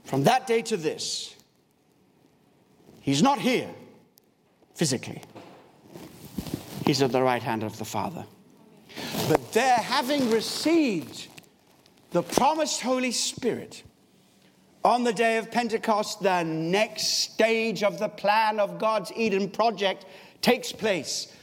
From 0.04 0.26
that 0.26 0.46
day 0.46 0.62
to 0.64 0.76
this, 0.76 1.34
he's 3.00 3.24
not 3.24 3.40
here 3.40 3.70
physically, 4.76 5.22
he's 6.92 7.02
at 7.02 7.14
the 7.14 7.24
right 7.24 7.42
hand 7.42 7.64
of 7.64 7.78
the 7.78 7.86
Father. 7.86 8.26
But 9.30 9.54
there, 9.54 9.78
having 9.78 10.30
received 10.30 11.28
the 12.12 12.22
promised 12.22 12.82
Holy 12.82 13.14
Spirit, 13.14 13.84
on 14.84 15.06
the 15.06 15.14
day 15.14 15.38
of 15.38 15.50
Pentecost, 15.50 16.22
the 16.22 16.44
next 16.44 17.08
stage 17.20 17.82
of 17.82 17.98
the 17.98 18.10
plan 18.10 18.60
of 18.60 18.78
God's 18.78 19.10
Eden 19.16 19.50
project 19.50 20.06
takes 20.42 20.74
place. 20.74 21.34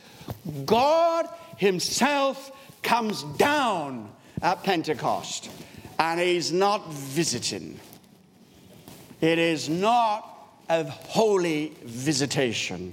God 0.67 1.27
Himself 1.57 2.53
comes 2.83 3.23
down 3.39 4.11
at 4.43 4.63
Pentecost, 4.63 5.49
and 5.99 6.21
He's 6.21 6.53
not 6.53 6.93
visiting. 6.93 7.81
It 9.23 9.39
is 9.39 9.71
not 9.71 10.29
a 10.69 10.85
holy 10.85 11.73
visitation, 11.85 12.93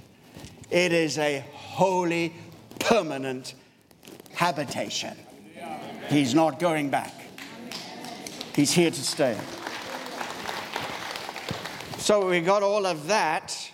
it 0.70 0.94
is 0.94 1.18
a 1.18 1.44
holy, 1.76 2.32
permanent 2.78 3.54
habitation. 4.34 5.16
He's 6.08 6.34
not 6.34 6.58
going 6.58 6.90
back, 6.90 7.12
He's 8.54 8.72
here 8.72 8.90
to 8.90 9.02
stay. 9.02 9.36
So 11.98 12.28
we 12.28 12.40
got 12.40 12.62
all 12.62 12.86
of 12.86 13.08
that. 13.08 13.70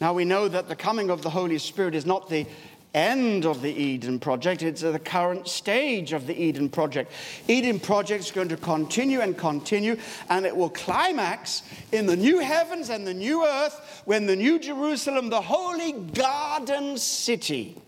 Now 0.00 0.12
we 0.12 0.24
know 0.24 0.48
that 0.48 0.68
the 0.68 0.74
coming 0.74 1.10
of 1.10 1.22
the 1.22 1.30
Holy 1.30 1.58
Spirit 1.58 1.94
is 1.94 2.04
not 2.04 2.28
the 2.28 2.46
end 2.94 3.46
of 3.46 3.62
the 3.62 3.72
Eden 3.72 4.18
project, 4.18 4.62
it's 4.62 4.82
the 4.82 4.98
current 4.98 5.48
stage 5.48 6.12
of 6.12 6.26
the 6.26 6.34
Eden 6.34 6.68
project. 6.68 7.10
Eden 7.48 7.80
project 7.80 8.24
is 8.24 8.30
going 8.30 8.48
to 8.48 8.56
continue 8.56 9.20
and 9.20 9.36
continue, 9.36 9.96
and 10.28 10.44
it 10.44 10.54
will 10.54 10.70
climax 10.70 11.62
in 11.92 12.06
the 12.06 12.16
new 12.16 12.38
heavens 12.38 12.90
and 12.90 13.06
the 13.06 13.14
new 13.14 13.46
earth 13.46 14.02
when 14.04 14.26
the 14.26 14.36
new 14.36 14.58
Jerusalem, 14.58 15.30
the 15.30 15.40
holy 15.40 15.92
garden 15.92 16.98
city, 16.98 17.80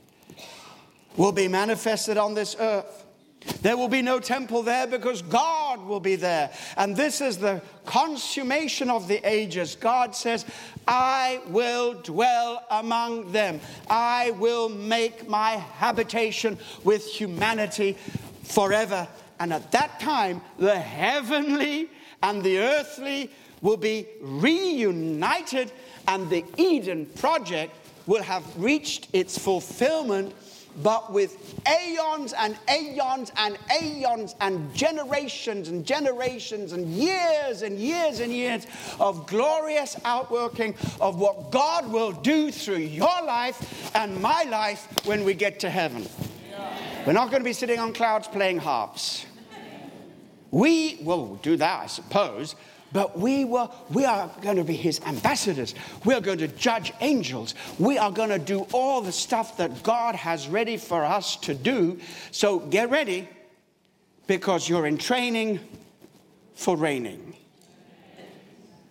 will 1.16 1.32
be 1.32 1.49
manifested 1.49 2.16
on 2.16 2.35
this 2.35 2.57
earth. 2.59 3.05
There 3.61 3.77
will 3.77 3.89
be 3.89 4.01
no 4.01 4.20
temple 4.20 4.62
there 4.62 4.86
because 4.86 5.20
God 5.20 5.85
will 5.85 6.01
be 6.01 6.16
there. 6.16 6.51
And 6.77 6.97
this 6.97 7.20
is 7.20 7.36
the 7.36 7.61
consummation 7.85 8.89
of 8.89 9.07
the 9.07 9.20
ages. 9.28 9.77
God 9.77 10.16
says, 10.16 10.47
I 10.89 11.41
will 11.49 11.95
dwell 11.95 12.65
among 12.70 13.32
them. 13.32 13.61
I 13.89 14.31
will 14.32 14.70
make 14.70 15.28
my 15.28 15.57
habitation 15.77 16.59
with 16.85 17.07
humanity 17.07 17.99
forever. 18.45 19.07
And 19.39 19.53
at 19.53 19.73
that 19.73 20.01
time, 20.01 20.41
the 20.59 20.78
heavenly 20.78 21.91
and 22.23 22.43
the 22.43 22.59
earthly 22.59 23.31
will 23.61 23.77
be 23.77 24.07
reunited, 24.20 25.73
and 26.07 26.28
the 26.31 26.45
Eden 26.57 27.07
project 27.07 27.74
will 28.07 28.23
have 28.23 28.45
reached 28.57 29.09
its 29.12 29.39
fulfillment 29.39 30.35
but 30.82 31.12
with 31.12 31.60
aeons 31.68 32.32
and 32.32 32.56
aeons 32.68 33.32
and 33.36 33.59
aeons 33.80 34.34
and 34.40 34.74
generations 34.74 35.68
and 35.68 35.84
generations 35.86 36.72
and 36.72 36.86
years 36.88 37.62
and 37.62 37.78
years 37.78 38.20
and 38.20 38.32
years 38.32 38.66
of 38.98 39.26
glorious 39.26 39.96
outworking 40.05 40.74
of 41.01 41.18
what 41.18 41.51
God 41.51 41.90
will 41.90 42.12
do 42.12 42.51
through 42.51 42.78
your 42.78 43.22
life 43.24 43.90
and 43.94 44.20
my 44.20 44.42
life 44.44 44.88
when 45.05 45.24
we 45.24 45.34
get 45.34 45.60
to 45.60 45.70
heaven. 45.70 46.06
We're 47.06 47.12
not 47.12 47.30
going 47.30 47.42
to 47.42 47.44
be 47.44 47.52
sitting 47.52 47.78
on 47.78 47.92
clouds 47.92 48.28
playing 48.28 48.59
harps. 48.59 49.26
We 50.51 50.98
will 51.02 51.34
do 51.36 51.56
that, 51.56 51.82
I 51.82 51.86
suppose, 51.86 52.55
but 52.95 53.19
we, 53.19 53.45
were, 53.45 53.69
we 53.91 54.05
are 54.05 54.31
going 54.41 54.57
to 54.57 54.62
be 54.62 54.77
his 54.77 55.01
ambassadors. 55.01 55.75
We 56.05 56.15
are 56.15 56.21
going 56.21 56.39
to 56.39 56.47
judge 56.47 56.93
angels. 57.01 57.57
We 57.81 57.99
are 57.99 58.12
going 58.12 58.29
to 58.29 58.39
do 58.39 58.69
all 58.73 59.01
the 59.01 59.11
stuff 59.11 59.57
that 59.57 59.83
God 59.83 60.15
has 60.15 60.47
ready 60.47 60.77
for 60.77 61.03
us 61.03 61.35
to 61.39 61.55
do. 61.55 61.99
So 62.31 62.61
get 62.61 62.91
ready 62.91 63.29
because 64.29 64.69
you're 64.69 64.87
in 64.87 64.99
training 64.99 65.59
for 66.55 66.77
reigning. 66.77 67.35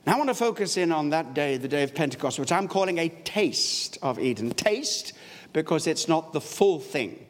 Now 0.06 0.16
I 0.16 0.18
want 0.18 0.30
to 0.30 0.36
focus 0.36 0.76
in 0.76 0.92
on 0.92 1.12
that 1.12 1.34
day, 1.34 1.56
the 1.56 1.70
day 1.70 1.84
of 1.84 1.96
Pentecost, 1.96 2.40
which 2.40 2.52
I'm 2.52 2.68
calling 2.68 2.98
a 2.98 3.08
taste 3.08 4.00
of 4.02 4.20
Eden. 4.20 4.52
Taste 4.52 5.14
because 5.54 5.88
it's 5.88 6.10
not 6.10 6.34
the 6.34 6.42
full 6.42 6.82
thing 6.82 7.26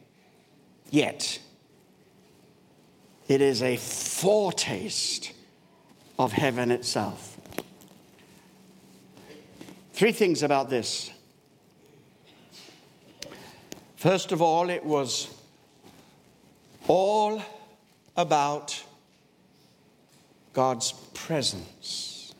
yet. 0.90 1.38
It 3.28 3.40
is 3.40 3.62
a 3.62 3.76
foretaste 3.76 5.33
of 6.18 6.32
heaven 6.32 6.70
itself. 6.70 7.38
Three 9.92 10.12
things 10.12 10.42
about 10.42 10.70
this. 10.70 11.10
First 13.96 14.32
of 14.32 14.42
all, 14.42 14.68
it 14.68 14.84
was 14.84 15.28
all 16.88 17.40
about 18.16 18.82
God's 20.52 20.92
presence. 21.14 22.34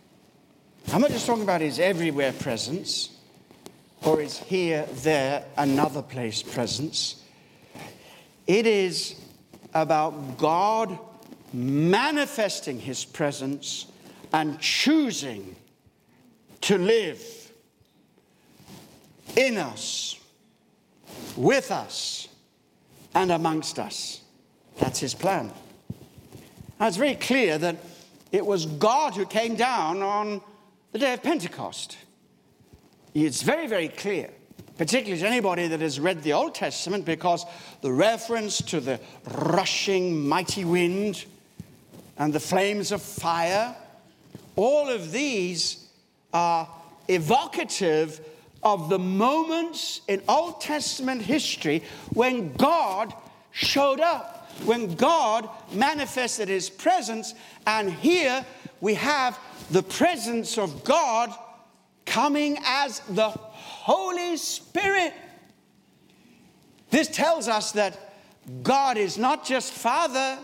I'm 0.93 1.01
not 1.01 1.11
just 1.11 1.27
talking 1.27 1.43
about 1.43 1.61
his 1.61 1.79
everywhere 1.79 2.33
presence 2.33 3.11
or 4.05 4.21
his 4.21 4.39
here, 4.39 4.87
there, 4.97 5.45
another 5.57 6.03
place 6.03 6.43
presence. 6.43 7.23
It 8.47 8.67
is 8.67 9.17
about 9.73 10.37
God 10.37 10.99
manifesting 11.55 12.81
his 12.81 13.05
presence 13.05 13.87
and 14.33 14.59
choosing 14.61 15.55
to 16.63 16.77
live 16.77 17.23
in 19.37 19.57
us, 19.57 20.19
with 21.37 21.71
us, 21.71 22.29
and 23.15 23.31
amongst 23.31 23.79
us. 23.79 24.21
That's 24.79 24.99
his 24.99 25.15
plan. 25.15 25.53
Now, 26.81 26.89
it's 26.89 26.97
very 26.97 27.15
clear 27.15 27.57
that 27.59 27.77
it 28.33 28.45
was 28.45 28.67
God 28.67 29.15
who 29.15 29.25
came 29.25 29.55
down 29.55 30.03
on 30.03 30.41
the 30.91 30.99
day 30.99 31.15
of 31.15 31.23
Pentecost. 31.23 31.97
It's 33.15 33.43
very, 33.43 33.69
very 33.69 33.89
clear, 33.89 34.31
particularly 34.77 35.21
to 35.21 35.29
anybody 35.29 35.69
that 35.69 35.81
has 35.81 36.01
read 36.01 36.25
the 36.25 36.33
Old 36.33 36.55
Testament, 36.55 37.05
because 37.05 37.45
the 37.81 37.93
reference 37.93 38.59
to 38.63 38.81
the 38.81 38.99
rushing 39.37 40.27
mighty 40.27 40.65
wind 40.65 41.25
and 42.19 42.33
the 42.33 42.41
flames 42.41 42.93
of 42.93 43.03
fire, 43.03 43.75
all 44.57 44.89
of 44.89 45.13
these 45.13 45.89
are 46.33 46.69
evocative 47.09 48.21
of 48.63 48.89
the 48.89 48.99
moments 48.99 50.01
in 50.09 50.23
Old 50.29 50.61
Testament 50.61 51.23
history 51.23 51.83
when 52.13 52.53
God 52.55 53.13
showed 53.51 54.01
up, 54.01 54.51
when 54.65 54.95
God 54.95 55.49
manifested 55.73 56.49
his 56.49 56.71
presence. 56.71 57.35
And 57.67 57.93
here 57.93 58.45
we 58.81 58.95
have 58.95 59.39
the 59.71 59.83
presence 59.83 60.57
of 60.57 60.85
God 60.85 61.35
coming 62.07 62.59
as 62.65 63.01
the 63.01 63.29
Holy 63.29 64.37
Spirit. 64.37 65.13
This 66.91 67.09
tells 67.09 67.49
us 67.49 67.73
that 67.73 67.99
God 68.63 68.97
is 68.97 69.19
not 69.19 69.45
just 69.45 69.73
Father, 69.73 70.39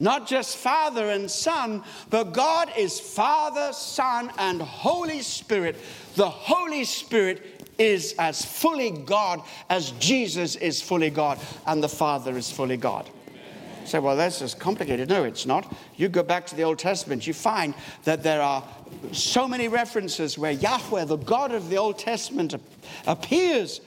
not 0.00 0.26
just 0.26 0.56
Father 0.56 1.10
and 1.10 1.30
Son, 1.30 1.82
but 2.10 2.32
God 2.32 2.70
is 2.76 3.00
Father, 3.00 3.72
Son, 3.72 4.30
and 4.38 4.60
Holy 4.62 5.22
Spirit. 5.22 5.76
The 6.14 6.28
Holy 6.28 6.84
Spirit 6.84 7.68
is 7.78 8.14
as 8.18 8.44
fully 8.44 8.90
God 8.90 9.40
as 9.70 9.92
Jesus 9.92 10.56
is 10.56 10.82
fully 10.82 11.10
God, 11.10 11.38
and 11.66 11.82
the 11.82 11.88
Father 11.88 12.36
is 12.36 12.50
fully 12.50 12.76
God. 12.76 13.08
You 13.82 13.86
say, 13.86 13.98
well, 14.00 14.16
that's 14.16 14.40
just 14.40 14.58
complicated. 14.58 15.08
No, 15.08 15.24
it's 15.24 15.46
not. 15.46 15.72
You 15.96 16.08
go 16.08 16.22
back 16.22 16.46
to 16.48 16.54
the 16.54 16.62
Old 16.62 16.78
Testament, 16.78 17.26
you 17.26 17.32
find 17.32 17.74
that 18.04 18.22
there 18.22 18.42
are 18.42 18.62
so 19.12 19.48
many 19.48 19.68
references 19.68 20.36
where 20.36 20.52
Yahweh, 20.52 21.04
the 21.04 21.16
God 21.16 21.52
of 21.52 21.70
the 21.70 21.78
Old 21.78 21.98
Testament, 21.98 22.54
appears 23.06 23.80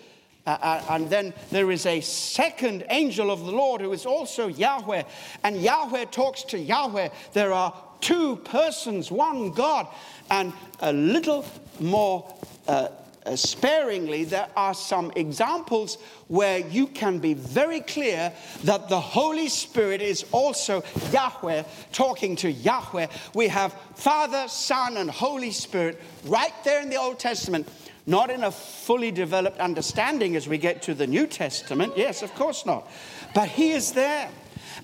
uh, 0.45 0.83
and 0.89 1.09
then 1.09 1.33
there 1.51 1.71
is 1.71 1.85
a 1.85 2.01
second 2.01 2.85
angel 2.89 3.29
of 3.29 3.45
the 3.45 3.51
Lord 3.51 3.81
who 3.81 3.91
is 3.93 4.05
also 4.05 4.47
Yahweh. 4.47 5.03
And 5.43 5.61
Yahweh 5.61 6.05
talks 6.05 6.43
to 6.45 6.57
Yahweh. 6.57 7.09
There 7.33 7.53
are 7.53 7.73
two 7.99 8.37
persons, 8.37 9.11
one 9.11 9.51
God. 9.51 9.87
And 10.31 10.53
a 10.79 10.91
little 10.93 11.45
more 11.79 12.33
uh, 12.67 12.87
uh, 13.23 13.35
sparingly, 13.35 14.23
there 14.23 14.47
are 14.57 14.73
some 14.73 15.11
examples 15.15 15.99
where 16.27 16.57
you 16.57 16.87
can 16.87 17.19
be 17.19 17.35
very 17.35 17.81
clear 17.81 18.33
that 18.63 18.89
the 18.89 18.99
Holy 18.99 19.47
Spirit 19.47 20.01
is 20.01 20.25
also 20.31 20.83
Yahweh 21.11 21.63
talking 21.91 22.35
to 22.37 22.51
Yahweh. 22.51 23.07
We 23.35 23.47
have 23.49 23.75
Father, 23.95 24.47
Son, 24.47 24.97
and 24.97 25.09
Holy 25.09 25.51
Spirit 25.51 26.01
right 26.25 26.53
there 26.63 26.81
in 26.81 26.89
the 26.89 26.95
Old 26.95 27.19
Testament. 27.19 27.67
Not 28.05 28.29
in 28.29 28.43
a 28.43 28.51
fully 28.51 29.11
developed 29.11 29.59
understanding 29.59 30.35
as 30.35 30.47
we 30.47 30.57
get 30.57 30.81
to 30.83 30.93
the 30.93 31.07
New 31.07 31.27
Testament. 31.27 31.93
Yes, 31.95 32.23
of 32.23 32.33
course 32.35 32.65
not. 32.65 32.89
But 33.33 33.49
He 33.49 33.71
is 33.71 33.91
there. 33.91 34.29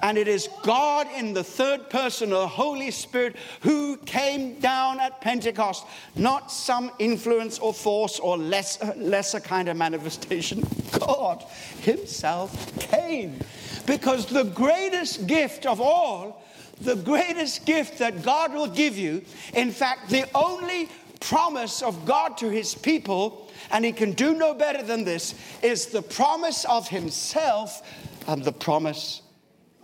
And 0.02 0.18
it 0.18 0.28
is 0.28 0.48
God 0.64 1.08
in 1.16 1.34
the 1.34 1.44
third 1.44 1.90
person 1.90 2.30
the 2.30 2.48
Holy 2.48 2.92
Spirit 2.92 3.36
who 3.62 3.98
came 3.98 4.60
down 4.60 5.00
at 5.00 5.22
Pentecost, 5.22 5.86
not 6.16 6.52
some 6.52 6.92
influence 7.00 7.58
or 7.58 7.74
force 7.74 8.20
or 8.20 8.38
less, 8.38 8.78
lesser 8.96 9.40
kind 9.40 9.68
of 9.70 9.78
manifestation. 9.78 10.64
God 11.00 11.44
Himself 11.82 12.78
came. 12.80 13.40
Because 13.86 14.26
the 14.26 14.44
greatest 14.44 15.26
gift 15.26 15.66
of 15.66 15.82
all, 15.82 16.44
the 16.82 16.96
greatest 16.96 17.66
gift 17.66 17.98
that 17.98 18.22
God 18.22 18.54
will 18.54 18.68
give 18.68 18.98
you, 18.98 19.24
in 19.54 19.72
fact, 19.72 20.10
the 20.10 20.26
only 20.36 20.90
promise 21.20 21.82
of 21.82 22.06
God 22.06 22.38
to 22.38 22.50
His 22.50 22.76
people, 22.76 23.50
and 23.72 23.84
He 23.84 23.92
can 23.92 24.12
do 24.12 24.34
no 24.34 24.54
better 24.54 24.84
than 24.84 25.04
this, 25.04 25.36
is 25.62 25.88
the 25.88 26.02
promise 26.02 26.66
of 26.66 26.88
Himself 26.88 27.82
and 28.28 28.44
the 28.44 28.52
promise 28.52 29.22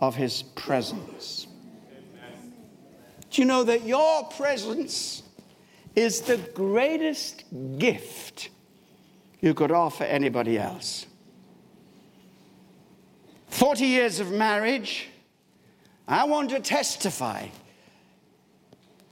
of 0.00 0.14
his 0.14 0.42
presence. 0.42 1.46
Do 3.30 3.42
you 3.42 3.46
know 3.46 3.64
that 3.64 3.84
your 3.84 4.24
presence 4.24 5.22
is 5.96 6.20
the 6.20 6.36
greatest 6.36 7.44
gift 7.78 8.50
you 9.40 9.54
could 9.54 9.72
offer 9.72 10.04
anybody 10.04 10.58
else? 10.58 11.06
40 13.48 13.86
years 13.86 14.20
of 14.20 14.30
marriage, 14.30 15.08
I 16.06 16.24
want 16.24 16.50
to 16.50 16.60
testify. 16.60 17.48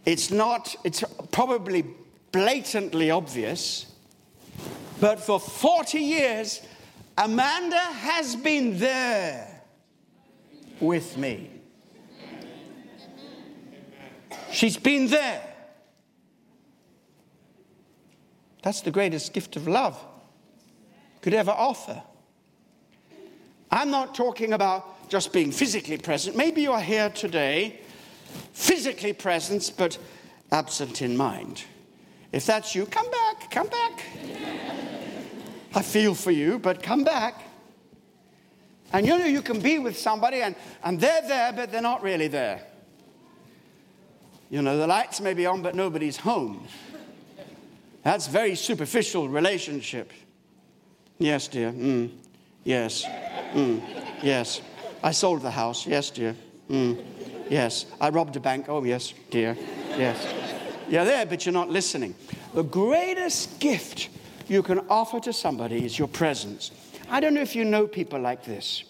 It's 0.05 0.31
not, 0.31 0.74
it's 0.85 1.03
probably 1.31 1.85
blatantly 2.32 3.10
obvious, 3.10 3.86
but 5.00 5.20
for 5.20 5.38
40 5.38 5.98
years, 5.98 6.62
Amanda 7.16 7.78
has 7.78 8.34
been 8.34 8.78
there 8.78 9.62
with 10.80 11.16
me. 11.16 11.50
She's 14.50 14.76
been 14.76 15.06
there. 15.09 15.42
That's 18.62 18.80
the 18.80 18.90
greatest 18.90 19.32
gift 19.32 19.56
of 19.56 19.66
love 19.66 20.02
could 21.20 21.34
ever 21.34 21.50
offer. 21.50 22.02
I'm 23.70 23.90
not 23.90 24.14
talking 24.14 24.52
about 24.52 25.09
just 25.09 25.32
being 25.32 25.50
physically 25.50 25.98
present. 25.98 26.36
Maybe 26.36 26.62
you 26.62 26.72
are 26.72 26.80
here 26.80 27.09
today, 27.10 27.80
physically 28.52 29.12
present, 29.12 29.72
but 29.76 29.98
absent 30.50 31.02
in 31.02 31.16
mind. 31.16 31.64
If 32.32 32.46
that's 32.46 32.74
you, 32.74 32.86
come 32.86 33.10
back, 33.10 33.50
come 33.50 33.68
back. 33.68 34.02
I 35.74 35.82
feel 35.82 36.14
for 36.14 36.30
you, 36.30 36.59
but 36.59 36.82
come 36.82 37.04
back. 37.04 37.42
And 38.92 39.06
you 39.06 39.18
know, 39.18 39.24
you 39.24 39.42
can 39.42 39.60
be 39.60 39.78
with 39.78 39.98
somebody 39.98 40.42
and, 40.42 40.54
and 40.82 41.00
they're 41.00 41.22
there, 41.22 41.52
but 41.52 41.70
they're 41.70 41.80
not 41.82 42.02
really 42.02 42.28
there. 42.28 42.62
You 44.50 44.60
know, 44.60 44.76
the 44.76 44.86
lights 44.86 45.20
may 45.20 45.32
be 45.32 45.46
on, 45.46 45.62
but 45.62 45.74
nobody's 45.74 46.18
home. 46.18 46.66
That's 48.02 48.26
very 48.26 48.54
superficial 48.54 49.28
relationship. 49.28 50.12
Yes, 51.18 51.48
dear. 51.48 51.72
Mm. 51.72 52.10
Yes. 52.64 53.04
Mm. 53.54 53.80
Yes. 54.22 54.60
I 55.02 55.12
sold 55.12 55.42
the 55.42 55.50
house. 55.50 55.86
Yes, 55.86 56.10
dear. 56.10 56.36
Mm. 56.68 57.02
Yes. 57.48 57.86
I 58.00 58.10
robbed 58.10 58.36
a 58.36 58.40
bank. 58.40 58.66
Oh, 58.68 58.84
yes, 58.84 59.14
dear. 59.30 59.56
Yes. 59.96 60.41
You're 60.93 61.06
there, 61.06 61.24
but 61.24 61.47
you're 61.47 61.55
not 61.55 61.70
listening. 61.70 62.14
The 62.52 62.64
greatest 62.64 63.59
gift 63.60 64.10
you 64.47 64.62
can 64.62 64.81
offer 64.90 65.20
to 65.20 65.32
somebody 65.32 65.86
is 65.86 65.98
your 65.98 66.06
presence. 66.06 66.70
I 67.09 67.19
don't 67.19 67.32
know 67.32 67.40
if 67.40 67.56
you 67.56 67.64
know 67.64 67.86
people 67.86 68.20
like 68.20 68.44
this. 68.44 68.85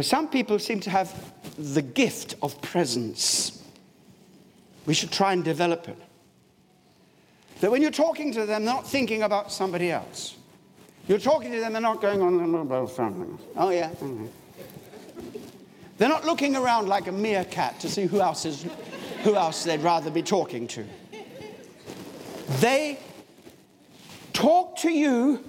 Some 0.00 0.26
people 0.26 0.58
seem 0.58 0.80
to 0.80 0.90
have 0.90 1.32
the 1.56 1.82
gift 1.82 2.34
of 2.42 2.60
presence. 2.60 3.62
We 4.86 4.94
should 4.94 5.12
try 5.12 5.32
and 5.32 5.44
develop 5.44 5.88
it. 5.88 5.96
That 7.60 7.70
when 7.70 7.80
you're 7.80 7.92
talking 7.92 8.32
to 8.32 8.40
them, 8.40 8.48
they're 8.48 8.58
not 8.74 8.88
thinking 8.88 9.22
about 9.22 9.52
somebody 9.52 9.92
else. 9.92 10.36
You're 11.06 11.18
talking 11.18 11.52
to 11.52 11.60
them, 11.60 11.74
they're 11.74 11.80
not 11.80 12.00
going 12.00 12.20
on 12.20 12.56
about 12.56 12.90
something. 12.90 13.38
Oh, 13.54 13.70
yeah. 13.70 13.92
They're 15.96 16.08
not 16.08 16.24
looking 16.24 16.56
around 16.56 16.88
like 16.88 17.06
a 17.06 17.12
meerkat 17.12 17.78
to 17.78 17.88
see 17.88 18.06
who 18.06 18.20
else, 18.20 18.44
is, 18.44 18.66
who 19.22 19.36
else 19.36 19.62
they'd 19.62 19.78
rather 19.78 20.10
be 20.10 20.24
talking 20.24 20.66
to. 20.66 20.84
They 22.58 22.98
talk 24.32 24.78
to 24.78 24.90
you 24.90 25.44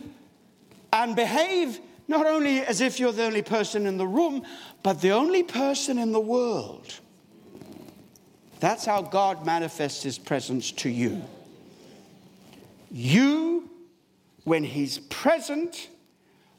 and 0.93 1.15
behave 1.15 1.79
not 2.07 2.25
only 2.25 2.59
as 2.59 2.81
if 2.81 2.99
you're 2.99 3.11
the 3.11 3.23
only 3.23 3.41
person 3.41 3.87
in 3.87 3.97
the 3.97 4.07
room, 4.07 4.43
but 4.83 5.01
the 5.01 5.11
only 5.11 5.43
person 5.43 5.97
in 5.97 6.11
the 6.11 6.19
world. 6.19 6.99
That's 8.59 8.85
how 8.85 9.01
God 9.01 9.45
manifests 9.45 10.03
his 10.03 10.19
presence 10.19 10.71
to 10.73 10.89
you. 10.89 11.23
You, 12.91 13.69
when 14.43 14.63
he's 14.63 14.99
present, 14.99 15.89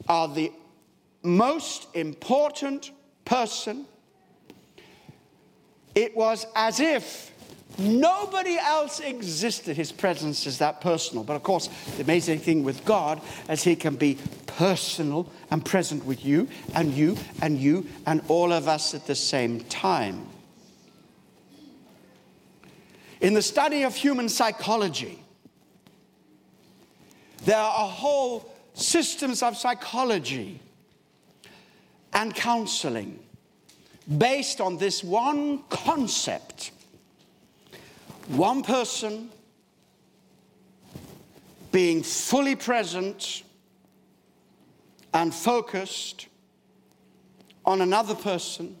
are 0.07 0.27
the 0.27 0.51
most 1.21 1.87
important 1.93 2.91
person. 3.23 3.85
It 5.95 6.15
was 6.17 6.45
as 6.55 6.79
if 6.79 7.31
nobody 7.77 8.57
else 8.57 8.99
existed. 8.99 9.75
His 9.75 9.91
presence 9.91 10.45
is 10.45 10.59
that 10.59 10.81
personal. 10.81 11.23
But 11.23 11.35
of 11.35 11.43
course, 11.43 11.69
the 11.97 12.03
amazing 12.03 12.39
thing 12.39 12.63
with 12.63 12.83
God 12.85 13.21
is 13.49 13.63
he 13.63 13.75
can 13.75 13.95
be 13.95 14.17
personal 14.45 15.27
and 15.51 15.63
present 15.65 16.05
with 16.05 16.23
you 16.23 16.47
and 16.75 16.93
you 16.93 17.17
and 17.41 17.57
you 17.57 17.87
and 18.05 18.21
all 18.27 18.51
of 18.51 18.67
us 18.67 18.93
at 18.93 19.07
the 19.07 19.15
same 19.15 19.61
time. 19.61 20.27
In 23.21 23.33
the 23.33 23.41
study 23.41 23.83
of 23.83 23.95
human 23.95 24.27
psychology, 24.27 25.23
there 27.45 27.57
are 27.57 27.87
whole 27.87 28.53
systems 28.73 29.41
of 29.41 29.55
psychology 29.55 30.59
and 32.13 32.35
counseling 32.35 33.19
based 34.17 34.59
on 34.61 34.77
this 34.77 35.03
one 35.03 35.63
concept. 35.69 36.71
One 38.27 38.63
person 38.63 39.29
being 41.71 42.03
fully 42.03 42.55
present 42.55 43.43
and 45.13 45.33
focused 45.33 46.27
on 47.65 47.81
another 47.81 48.15
person. 48.15 48.77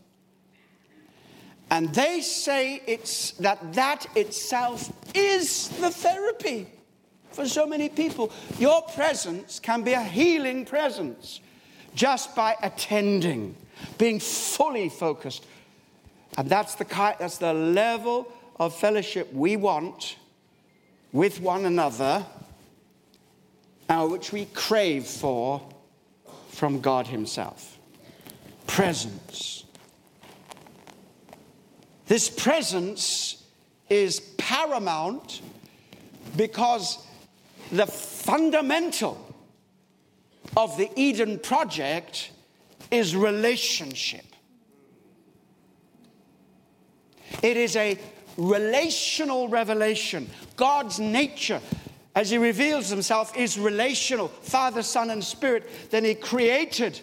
And 1.69 1.93
they 1.93 2.21
say 2.21 2.81
it's 2.85 3.31
that 3.31 3.73
that 3.73 4.05
itself 4.15 4.91
is 5.15 5.69
the 5.69 5.89
therapy 5.89 6.67
for 7.31 7.47
so 7.47 7.65
many 7.65 7.89
people. 7.89 8.31
Your 8.59 8.81
presence 8.83 9.59
can 9.59 9.81
be 9.81 9.93
a 9.93 10.03
healing 10.03 10.65
presence 10.65 11.39
just 11.95 12.35
by 12.35 12.55
attending, 12.61 13.55
being 13.97 14.19
fully 14.19 14.89
focused. 14.89 15.45
And 16.37 16.47
that's 16.49 16.75
the, 16.75 16.85
that's 17.19 17.39
the 17.39 17.53
level 17.53 18.31
of 18.57 18.75
fellowship 18.75 19.33
we 19.33 19.55
want 19.55 20.17
with 21.11 21.39
one 21.39 21.65
another, 21.65 22.25
and 23.89 24.11
which 24.11 24.31
we 24.31 24.45
crave 24.45 25.05
for 25.05 25.61
from 26.49 26.81
God 26.81 27.07
Himself. 27.07 27.77
Presence. 28.65 29.63
This 32.07 32.29
presence 32.29 33.43
is 33.89 34.19
paramount 34.37 35.41
because 36.35 37.05
the 37.71 37.85
fundamental 37.85 39.35
of 40.57 40.77
the 40.77 40.89
Eden 40.95 41.39
project 41.39 42.31
is 42.91 43.15
relationship. 43.15 44.25
It 47.41 47.57
is 47.57 47.75
a 47.75 47.97
relational 48.37 49.47
revelation. 49.47 50.29
God's 50.55 50.99
nature, 50.99 51.61
as 52.15 52.29
He 52.29 52.37
reveals 52.37 52.89
Himself, 52.89 53.35
is 53.37 53.57
relational 53.57 54.27
Father, 54.27 54.83
Son, 54.83 55.09
and 55.09 55.23
Spirit. 55.23 55.69
Then 55.89 56.03
He 56.03 56.15
created 56.15 56.99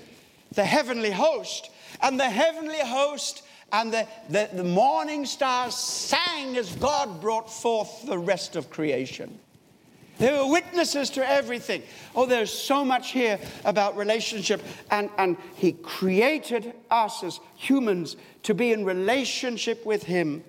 the 0.52 0.64
heavenly 0.64 1.10
host, 1.10 1.70
and 2.02 2.18
the 2.18 2.30
heavenly 2.30 2.80
host 2.80 3.42
and 3.72 3.92
the, 3.92 4.06
the, 4.28 4.48
the 4.52 4.64
morning 4.64 5.24
stars 5.24 5.74
sang 5.74 6.56
as 6.56 6.74
God 6.76 7.20
brought 7.20 7.52
forth 7.52 8.04
the 8.06 8.18
rest 8.18 8.56
of 8.56 8.70
creation. 8.70 9.38
They 10.18 10.32
were 10.32 10.50
witnesses 10.50 11.08
to 11.10 11.26
everything. 11.26 11.82
Oh, 12.14 12.26
there's 12.26 12.52
so 12.52 12.84
much 12.84 13.12
here 13.12 13.38
about 13.64 13.96
relationship. 13.96 14.62
And, 14.90 15.08
and 15.16 15.36
He 15.54 15.72
created 15.72 16.74
us 16.90 17.22
as 17.22 17.40
humans 17.56 18.16
to 18.42 18.52
be 18.52 18.72
in 18.72 18.84
relationship 18.84 19.86
with 19.86 20.02
Him. 20.02 20.44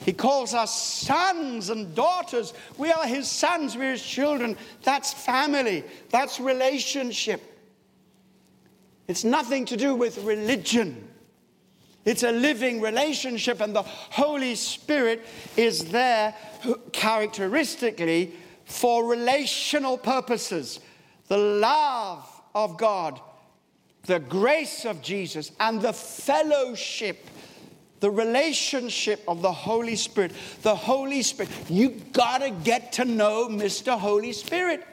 He 0.00 0.12
calls 0.12 0.54
us 0.54 0.80
sons 0.80 1.70
and 1.70 1.94
daughters. 1.94 2.54
We 2.78 2.92
are 2.92 3.06
His 3.06 3.30
sons, 3.30 3.76
we're 3.76 3.92
His 3.92 4.02
children. 4.02 4.56
That's 4.82 5.12
family, 5.12 5.84
that's 6.10 6.38
relationship. 6.38 7.42
It's 9.08 9.24
nothing 9.24 9.64
to 9.66 9.76
do 9.76 9.94
with 9.94 10.18
religion. 10.24 11.08
It's 12.04 12.22
a 12.22 12.30
living 12.30 12.80
relationship, 12.80 13.60
and 13.60 13.74
the 13.74 13.82
Holy 13.82 14.54
Spirit 14.54 15.26
is 15.56 15.86
there 15.86 16.34
characteristically 16.92 18.32
for 18.64 19.04
relational 19.04 19.98
purposes. 19.98 20.78
The 21.26 21.36
love 21.36 22.28
of 22.54 22.76
God, 22.78 23.20
the 24.04 24.20
grace 24.20 24.84
of 24.84 25.02
Jesus, 25.02 25.50
and 25.58 25.82
the 25.82 25.92
fellowship, 25.92 27.26
the 28.00 28.10
relationship 28.10 29.22
of 29.26 29.42
the 29.42 29.52
Holy 29.52 29.96
Spirit. 29.96 30.32
The 30.62 30.74
Holy 30.74 31.22
Spirit, 31.22 31.50
you 31.68 31.90
gotta 32.12 32.50
get 32.50 32.92
to 32.94 33.04
know 33.04 33.48
Mr. 33.48 33.98
Holy 33.98 34.32
Spirit. 34.32 34.86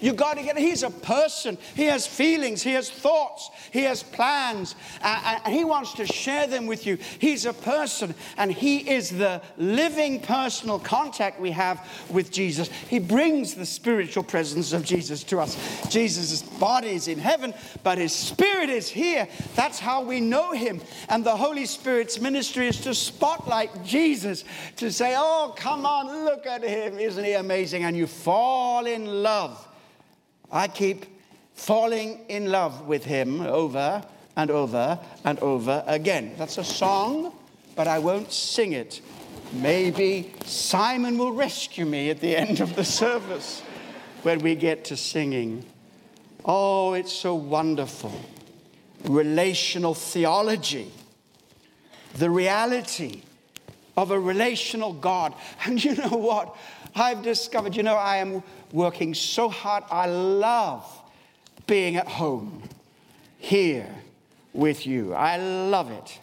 You 0.00 0.12
got 0.12 0.36
to 0.36 0.42
get 0.42 0.56
He's 0.56 0.82
a 0.82 0.90
person. 0.90 1.58
He 1.74 1.84
has 1.84 2.06
feelings. 2.06 2.62
He 2.62 2.72
has 2.72 2.90
thoughts. 2.90 3.50
He 3.72 3.82
has 3.82 4.02
plans. 4.02 4.74
And 5.02 5.54
He 5.54 5.64
wants 5.64 5.94
to 5.94 6.06
share 6.06 6.46
them 6.46 6.66
with 6.66 6.86
you. 6.86 6.98
He's 7.18 7.46
a 7.46 7.52
person, 7.52 8.14
and 8.36 8.52
He 8.52 8.78
is 8.90 9.10
the 9.10 9.42
living 9.56 10.20
personal 10.20 10.78
contact 10.78 11.40
we 11.40 11.50
have 11.50 11.86
with 12.10 12.30
Jesus. 12.30 12.68
He 12.88 12.98
brings 12.98 13.54
the 13.54 13.66
spiritual 13.66 14.22
presence 14.22 14.72
of 14.72 14.84
Jesus 14.84 15.22
to 15.24 15.40
us. 15.40 15.56
Jesus' 15.90 16.42
body 16.42 16.90
is 16.90 17.08
in 17.08 17.18
heaven, 17.18 17.54
but 17.82 17.98
His 17.98 18.12
Spirit 18.12 18.68
is 18.70 18.88
here. 18.88 19.28
That's 19.54 19.78
how 19.78 20.02
we 20.02 20.20
know 20.20 20.52
Him. 20.52 20.80
And 21.08 21.24
the 21.24 21.36
Holy 21.36 21.66
Spirit's 21.66 22.20
ministry 22.20 22.68
is 22.68 22.80
to 22.82 22.94
spotlight 22.94 23.84
Jesus, 23.84 24.44
to 24.76 24.90
say, 24.90 25.14
Oh, 25.16 25.54
come 25.56 25.86
on, 25.86 26.24
look 26.24 26.46
at 26.46 26.62
Him. 26.62 26.98
Isn't 26.98 27.24
He 27.24 27.32
amazing? 27.32 27.84
And 27.84 27.96
you 27.96 28.06
fall 28.06 28.86
in 28.86 29.22
love. 29.22 29.68
I 30.54 30.68
keep 30.68 31.06
falling 31.54 32.20
in 32.28 32.52
love 32.52 32.86
with 32.86 33.04
him 33.04 33.40
over 33.40 34.04
and 34.36 34.50
over 34.52 35.00
and 35.24 35.38
over 35.40 35.82
again. 35.88 36.34
That's 36.38 36.58
a 36.58 36.64
song, 36.64 37.32
but 37.74 37.88
I 37.88 37.98
won't 37.98 38.32
sing 38.32 38.72
it. 38.72 39.00
Maybe 39.52 40.32
Simon 40.44 41.18
will 41.18 41.32
rescue 41.32 41.84
me 41.84 42.08
at 42.10 42.20
the 42.20 42.36
end 42.36 42.60
of 42.60 42.76
the 42.76 42.84
service 42.84 43.62
when 44.22 44.38
we 44.38 44.54
get 44.54 44.84
to 44.86 44.96
singing. 44.96 45.64
Oh, 46.44 46.92
it's 46.94 47.12
so 47.12 47.34
wonderful. 47.34 48.12
Relational 49.02 49.94
theology, 49.94 50.90
the 52.14 52.30
reality 52.30 53.22
of 53.96 54.12
a 54.12 54.18
relational 54.18 54.92
God. 54.92 55.34
And 55.64 55.82
you 55.82 55.96
know 55.96 56.16
what? 56.16 56.56
I've 56.94 57.22
discovered, 57.22 57.74
you 57.74 57.82
know, 57.82 57.96
I 57.96 58.18
am 58.18 58.42
working 58.74 59.14
so 59.14 59.48
hard. 59.48 59.84
I 59.90 60.06
love 60.06 60.84
being 61.66 61.96
at 61.96 62.08
home 62.08 62.60
here 63.38 63.88
with 64.52 64.86
you. 64.86 65.14
I 65.14 65.36
love 65.36 65.90
it. 65.90 66.18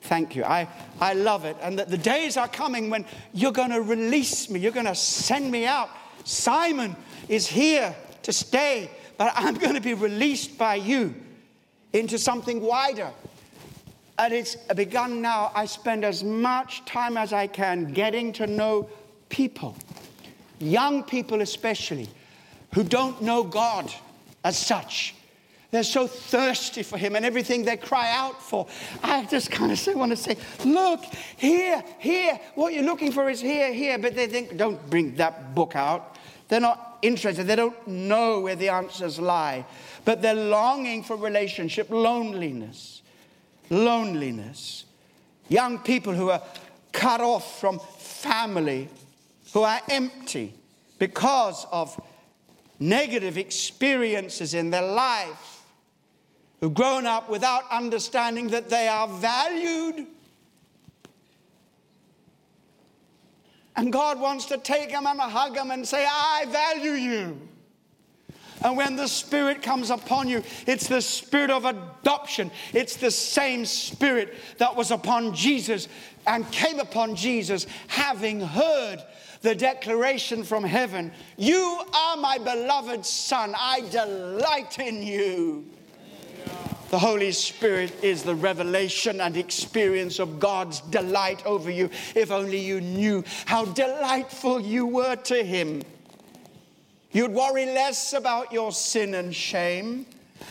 Thank 0.00 0.34
you. 0.34 0.44
I, 0.44 0.66
I 1.00 1.12
love 1.12 1.44
it. 1.44 1.56
And 1.60 1.78
that 1.78 1.90
the 1.90 1.98
days 1.98 2.36
are 2.36 2.48
coming 2.48 2.90
when 2.90 3.04
you're 3.34 3.52
going 3.52 3.70
to 3.70 3.82
release 3.82 4.48
me, 4.48 4.58
you're 4.58 4.72
going 4.72 4.86
to 4.86 4.94
send 4.94 5.50
me 5.50 5.66
out. 5.66 5.90
Simon 6.24 6.96
is 7.28 7.46
here 7.46 7.94
to 8.22 8.32
stay, 8.32 8.90
but 9.18 9.32
I'm 9.36 9.54
going 9.54 9.74
to 9.74 9.80
be 9.80 9.94
released 9.94 10.56
by 10.56 10.76
you 10.76 11.14
into 11.92 12.18
something 12.18 12.62
wider. 12.62 13.10
And 14.18 14.32
it's 14.32 14.56
begun 14.74 15.20
now. 15.20 15.52
I 15.54 15.66
spend 15.66 16.04
as 16.04 16.24
much 16.24 16.84
time 16.86 17.18
as 17.18 17.34
I 17.34 17.46
can 17.46 17.92
getting 17.92 18.32
to 18.34 18.46
know 18.46 18.88
people 19.28 19.76
young 20.58 21.02
people 21.02 21.40
especially, 21.40 22.08
who 22.74 22.84
don't 22.84 23.22
know 23.22 23.42
God 23.42 23.92
as 24.44 24.58
such. 24.58 25.14
They're 25.70 25.82
so 25.82 26.06
thirsty 26.06 26.82
for 26.82 26.96
Him 26.96 27.16
and 27.16 27.24
everything 27.24 27.64
they 27.64 27.76
cry 27.76 28.10
out 28.10 28.42
for. 28.42 28.66
I 29.02 29.24
just 29.24 29.50
kind 29.50 29.72
of 29.72 29.94
want 29.94 30.10
to 30.10 30.16
say, 30.16 30.36
look, 30.64 31.04
here, 31.36 31.82
here, 31.98 32.38
what 32.54 32.72
you're 32.72 32.84
looking 32.84 33.12
for 33.12 33.28
is 33.28 33.40
here, 33.40 33.72
here. 33.72 33.98
But 33.98 34.14
they 34.14 34.26
think, 34.26 34.56
don't 34.56 34.88
bring 34.88 35.16
that 35.16 35.54
book 35.54 35.74
out. 35.74 36.16
They're 36.48 36.60
not 36.60 36.98
interested. 37.02 37.46
They 37.46 37.56
don't 37.56 37.86
know 37.86 38.40
where 38.40 38.54
the 38.54 38.68
answers 38.68 39.18
lie. 39.18 39.66
But 40.04 40.22
they're 40.22 40.34
longing 40.34 41.02
for 41.02 41.16
relationship, 41.16 41.90
loneliness. 41.90 43.02
Loneliness. 43.68 44.84
Young 45.48 45.80
people 45.80 46.12
who 46.12 46.30
are 46.30 46.42
cut 46.92 47.20
off 47.20 47.60
from 47.60 47.80
family, 47.98 48.88
who 49.52 49.62
are 49.62 49.80
empty 49.88 50.54
because 50.98 51.66
of 51.70 52.00
negative 52.78 53.38
experiences 53.38 54.54
in 54.54 54.70
their 54.70 54.82
life, 54.82 55.62
who've 56.60 56.74
grown 56.74 57.06
up 57.06 57.28
without 57.28 57.64
understanding 57.70 58.48
that 58.48 58.68
they 58.68 58.88
are 58.88 59.08
valued. 59.08 60.06
And 63.76 63.92
God 63.92 64.18
wants 64.18 64.46
to 64.46 64.58
take 64.58 64.90
them 64.90 65.06
and 65.06 65.20
hug 65.20 65.54
them 65.54 65.70
and 65.70 65.86
say, 65.86 66.06
I 66.08 66.46
value 66.48 66.92
you. 66.92 67.48
And 68.62 68.74
when 68.76 68.96
the 68.96 69.06
Spirit 69.06 69.62
comes 69.62 69.90
upon 69.90 70.28
you, 70.28 70.42
it's 70.66 70.88
the 70.88 71.02
Spirit 71.02 71.50
of 71.50 71.66
adoption. 71.66 72.50
It's 72.72 72.96
the 72.96 73.10
same 73.10 73.66
Spirit 73.66 74.34
that 74.56 74.74
was 74.74 74.90
upon 74.90 75.34
Jesus 75.34 75.88
and 76.26 76.50
came 76.50 76.80
upon 76.80 77.16
Jesus, 77.16 77.66
having 77.86 78.40
heard 78.40 79.04
the 79.42 79.54
declaration 79.54 80.44
from 80.44 80.64
heaven 80.64 81.12
You 81.36 81.80
are 81.94 82.16
my 82.16 82.38
beloved 82.38 83.04
Son, 83.04 83.54
I 83.56 83.82
delight 83.90 84.78
in 84.78 85.02
you. 85.02 85.64
The 86.90 86.98
Holy 87.00 87.32
Spirit 87.32 87.92
is 88.02 88.22
the 88.22 88.36
revelation 88.36 89.20
and 89.20 89.36
experience 89.36 90.20
of 90.20 90.38
God's 90.38 90.80
delight 90.82 91.44
over 91.44 91.68
you. 91.68 91.90
If 92.14 92.30
only 92.30 92.60
you 92.60 92.80
knew 92.80 93.24
how 93.44 93.64
delightful 93.64 94.60
you 94.60 94.86
were 94.86 95.16
to 95.16 95.42
Him. 95.42 95.82
You'd 97.10 97.32
worry 97.32 97.66
less 97.66 98.12
about 98.12 98.52
your 98.52 98.70
sin 98.70 99.14
and 99.14 99.34
shame, 99.34 100.06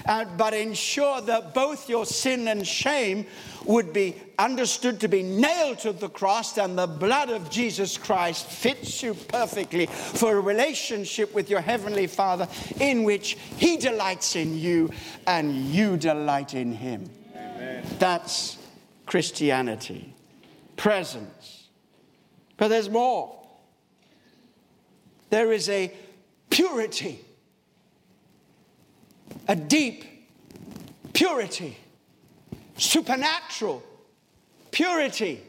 uh, 0.08 0.26
but 0.36 0.54
ensure 0.54 1.22
that 1.22 1.54
both 1.54 1.88
your 1.88 2.06
sin 2.06 2.50
and 2.50 2.68
shame 2.68 3.28
would 3.66 3.94
be 3.94 4.16
understood 4.38 5.00
to 5.00 5.08
be 5.08 5.24
nailed 5.24 5.80
to 5.80 5.92
the 5.92 6.10
cross, 6.10 6.58
and 6.58 6.78
the 6.78 6.88
blood 6.88 7.30
of 7.30 7.50
Jesus 7.50 7.98
Christ 7.98 8.46
fits 8.46 9.02
you 9.02 9.14
perfectly 9.14 9.88
for 9.88 10.38
a 10.38 10.40
relationship 10.40 11.34
with 11.34 11.50
your 11.50 11.62
Heavenly 11.62 12.08
Father 12.08 12.48
in 12.80 13.04
which 13.04 13.38
He 13.58 13.78
delights 13.78 14.36
in 14.36 14.58
you 14.58 14.92
and 15.28 15.56
you 15.56 15.98
delight 15.98 16.54
in 16.54 16.72
Him. 16.72 17.10
Amen. 17.36 17.86
That's 18.00 18.58
Christianity, 19.06 20.14
presence. 20.78 21.68
But 22.58 22.70
there's 22.70 22.90
more. 22.90 23.36
There 25.30 25.52
is 25.52 25.70
a 25.70 25.92
purity, 26.50 27.20
a 29.48 29.56
deep 29.56 30.06
purity 31.14 31.78
supernatural 32.78 33.84
purity 34.72 35.42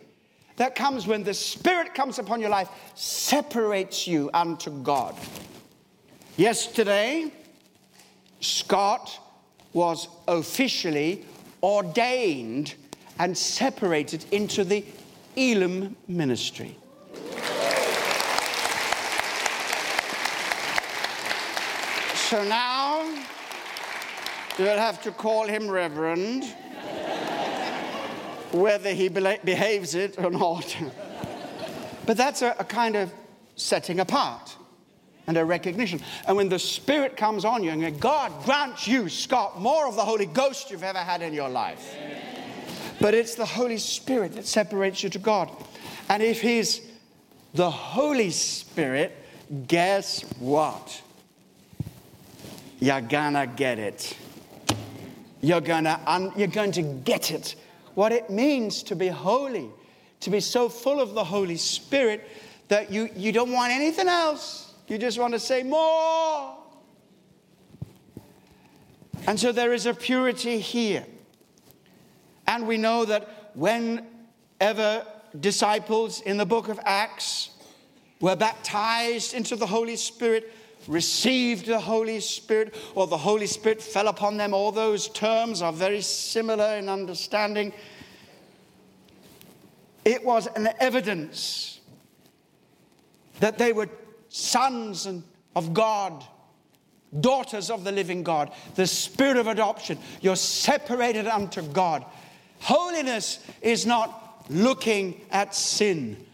that 0.56 0.74
comes 0.74 1.06
when 1.06 1.22
the 1.22 1.34
Spirit 1.34 1.94
comes 1.94 2.18
upon 2.18 2.40
your 2.40 2.50
life, 2.50 2.68
separates 2.94 4.06
you 4.06 4.30
unto 4.32 4.70
God. 4.82 5.14
Yesterday, 6.36 7.30
Scott 8.40 9.18
was 9.72 10.08
officially 10.28 11.24
ordained 11.62 12.74
and 13.18 13.36
separated 13.36 14.24
into 14.32 14.64
the 14.64 14.84
Elim 15.36 15.96
ministry. 16.08 16.76
So 22.14 22.42
now 22.44 23.02
you'll 24.58 24.78
have 24.78 25.02
to 25.02 25.12
call 25.12 25.46
him 25.46 25.70
Reverend 25.70 26.44
whether 28.56 28.92
he 28.92 29.08
behaves 29.08 29.94
it 29.94 30.18
or 30.18 30.30
not. 30.30 30.76
but 32.06 32.16
that's 32.16 32.42
a, 32.42 32.56
a 32.58 32.64
kind 32.64 32.96
of 32.96 33.12
setting 33.56 34.00
apart 34.00 34.56
and 35.26 35.36
a 35.36 35.44
recognition. 35.44 36.00
And 36.26 36.36
when 36.36 36.48
the 36.48 36.58
Spirit 36.58 37.16
comes 37.16 37.44
on 37.44 37.64
you, 37.64 37.70
and 37.70 38.00
God 38.00 38.32
grants 38.44 38.86
you, 38.86 39.08
Scott, 39.08 39.60
more 39.60 39.88
of 39.88 39.96
the 39.96 40.04
Holy 40.04 40.26
Ghost 40.26 40.70
you've 40.70 40.82
ever 40.82 40.98
had 40.98 41.22
in 41.22 41.32
your 41.32 41.48
life. 41.48 41.96
But 43.00 43.14
it's 43.14 43.34
the 43.34 43.46
Holy 43.46 43.78
Spirit 43.78 44.34
that 44.34 44.46
separates 44.46 45.02
you 45.02 45.10
to 45.10 45.18
God. 45.18 45.50
And 46.08 46.22
if 46.22 46.40
He's 46.40 46.80
the 47.54 47.70
Holy 47.70 48.30
Spirit, 48.30 49.16
guess 49.66 50.22
what? 50.38 51.02
You're 52.78 53.00
gonna 53.00 53.46
get 53.46 53.78
it. 53.78 54.16
You're, 55.40 55.60
gonna 55.60 56.00
un- 56.06 56.32
you're 56.36 56.48
going 56.48 56.72
to 56.72 56.82
get 56.82 57.30
it. 57.30 57.54
What 57.96 58.12
it 58.12 58.28
means 58.28 58.82
to 58.82 58.94
be 58.94 59.08
holy, 59.08 59.70
to 60.20 60.28
be 60.28 60.40
so 60.40 60.68
full 60.68 61.00
of 61.00 61.14
the 61.14 61.24
Holy 61.24 61.56
Spirit 61.56 62.28
that 62.68 62.92
you, 62.92 63.08
you 63.16 63.32
don't 63.32 63.50
want 63.52 63.72
anything 63.72 64.06
else. 64.06 64.74
You 64.86 64.98
just 64.98 65.18
want 65.18 65.32
to 65.32 65.38
say 65.38 65.62
more. 65.62 66.58
And 69.26 69.40
so 69.40 69.50
there 69.50 69.72
is 69.72 69.86
a 69.86 69.94
purity 69.94 70.58
here. 70.58 71.06
And 72.46 72.66
we 72.66 72.76
know 72.76 73.06
that 73.06 73.52
whenever 73.54 75.06
disciples 75.40 76.20
in 76.20 76.36
the 76.36 76.44
book 76.44 76.68
of 76.68 76.78
Acts 76.84 77.48
were 78.20 78.36
baptized 78.36 79.32
into 79.32 79.56
the 79.56 79.66
Holy 79.66 79.96
Spirit, 79.96 80.52
received 80.88 81.66
the 81.66 81.80
Holy 81.80 82.20
Spirit, 82.20 82.74
or 82.94 83.06
the 83.06 83.16
Holy 83.16 83.46
Spirit 83.46 83.82
fell 83.82 84.08
upon 84.08 84.36
them, 84.36 84.54
all 84.54 84.72
those 84.72 85.08
terms 85.08 85.62
are 85.62 85.72
very 85.72 86.00
similar 86.00 86.76
in 86.76 86.88
understanding. 86.88 87.72
It 90.04 90.24
was 90.24 90.46
an 90.48 90.68
evidence 90.78 91.80
that 93.40 93.58
they 93.58 93.72
were 93.72 93.88
sons 94.28 95.08
of 95.54 95.74
God, 95.74 96.24
daughters 97.20 97.70
of 97.70 97.84
the 97.84 97.92
living 97.92 98.22
God, 98.22 98.52
the 98.74 98.86
spirit 98.86 99.36
of 99.36 99.46
adoption. 99.46 99.98
You're 100.20 100.36
separated 100.36 101.26
unto 101.26 101.62
God. 101.62 102.04
Holiness 102.60 103.44
is 103.62 103.86
not 103.86 104.44
looking 104.48 105.20
at 105.30 105.54
sin. 105.54 106.25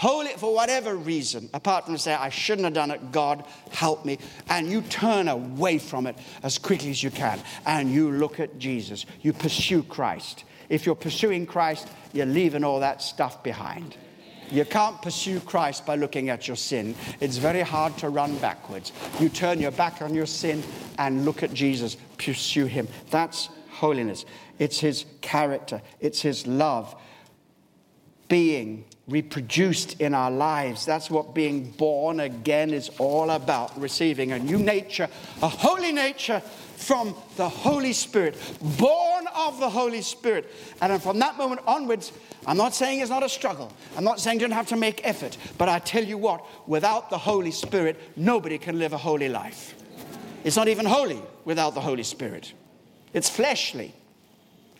Holy 0.00 0.30
for 0.30 0.54
whatever 0.54 0.96
reason, 0.96 1.50
apart 1.52 1.84
from 1.84 1.98
say, 1.98 2.14
I 2.14 2.30
shouldn't 2.30 2.64
have 2.64 2.72
done 2.72 2.90
it, 2.90 3.12
God 3.12 3.44
help 3.70 4.06
me. 4.06 4.16
And 4.48 4.66
you 4.70 4.80
turn 4.80 5.28
away 5.28 5.76
from 5.76 6.06
it 6.06 6.16
as 6.42 6.56
quickly 6.56 6.88
as 6.88 7.02
you 7.02 7.10
can. 7.10 7.38
And 7.66 7.92
you 7.92 8.10
look 8.10 8.40
at 8.40 8.58
Jesus. 8.58 9.04
You 9.20 9.34
pursue 9.34 9.82
Christ. 9.82 10.44
If 10.70 10.86
you're 10.86 10.94
pursuing 10.94 11.44
Christ, 11.44 11.86
you're 12.14 12.24
leaving 12.24 12.64
all 12.64 12.80
that 12.80 13.02
stuff 13.02 13.42
behind. 13.42 13.94
You 14.50 14.64
can't 14.64 15.02
pursue 15.02 15.38
Christ 15.40 15.84
by 15.84 15.96
looking 15.96 16.30
at 16.30 16.48
your 16.48 16.56
sin. 16.56 16.94
It's 17.20 17.36
very 17.36 17.60
hard 17.60 17.98
to 17.98 18.08
run 18.08 18.38
backwards. 18.38 18.92
You 19.18 19.28
turn 19.28 19.60
your 19.60 19.70
back 19.70 20.00
on 20.00 20.14
your 20.14 20.24
sin 20.24 20.62
and 20.96 21.26
look 21.26 21.42
at 21.42 21.52
Jesus, 21.52 21.98
pursue 22.16 22.64
Him. 22.64 22.88
That's 23.10 23.50
holiness. 23.68 24.24
It's 24.58 24.80
His 24.80 25.04
character, 25.20 25.82
it's 26.00 26.22
His 26.22 26.46
love 26.46 26.98
being 28.28 28.86
reproduced 29.08 30.00
in 30.00 30.14
our 30.14 30.30
lives. 30.30 30.84
That's 30.86 31.10
what 31.10 31.34
being 31.34 31.70
born 31.72 32.20
again 32.20 32.72
is 32.72 32.90
all 32.98 33.30
about 33.30 33.78
receiving 33.80 34.32
a 34.32 34.38
new 34.38 34.58
nature, 34.58 35.08
a 35.42 35.48
holy 35.48 35.92
nature 35.92 36.40
from 36.76 37.14
the 37.36 37.48
Holy 37.48 37.92
Spirit, 37.92 38.36
born 38.78 39.26
of 39.34 39.60
the 39.60 39.68
Holy 39.68 40.00
Spirit. 40.00 40.50
And 40.80 41.02
from 41.02 41.18
that 41.18 41.36
moment 41.36 41.60
onwards, 41.66 42.12
I'm 42.46 42.56
not 42.56 42.74
saying 42.74 43.00
it's 43.00 43.10
not 43.10 43.22
a 43.22 43.28
struggle. 43.28 43.70
I'm 43.96 44.04
not 44.04 44.18
saying 44.18 44.40
you 44.40 44.46
don't 44.46 44.56
have 44.56 44.68
to 44.68 44.76
make 44.76 45.06
effort. 45.06 45.36
But 45.58 45.68
I 45.68 45.78
tell 45.78 46.04
you 46.04 46.16
what, 46.16 46.46
without 46.68 47.10
the 47.10 47.18
Holy 47.18 47.50
Spirit, 47.50 48.00
nobody 48.16 48.56
can 48.56 48.78
live 48.78 48.92
a 48.92 48.98
holy 48.98 49.28
life. 49.28 49.74
It's 50.42 50.56
not 50.56 50.68
even 50.68 50.86
holy 50.86 51.20
without 51.44 51.74
the 51.74 51.80
Holy 51.80 52.02
Spirit, 52.02 52.52
it's 53.12 53.28
fleshly. 53.28 53.94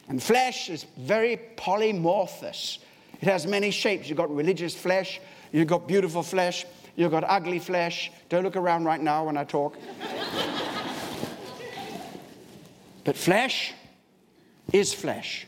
And 0.09 0.21
flesh 0.21 0.69
is 0.69 0.87
very 0.99 1.39
polymorphous. 1.57 2.79
It 3.21 3.29
has 3.29 3.47
many 3.47 3.71
shapes. 3.71 4.09
You've 4.09 4.17
got 4.17 4.35
religious 4.35 4.75
flesh, 4.75 5.21
you've 5.53 5.69
got 5.69 5.87
beautiful 5.87 6.23
flesh, 6.23 6.65
you've 6.97 7.11
got 7.11 7.25
ugly 7.25 7.59
flesh. 7.59 8.11
Don't 8.29 8.45
look 8.45 8.57
around 8.57 8.85
right 8.85 9.01
now 9.01 9.27
when 9.27 9.37
I 9.37 9.45
talk. 9.45 9.77
but 13.05 13.17
flesh 13.17 13.75
is 14.73 14.95
flesh. 14.95 15.47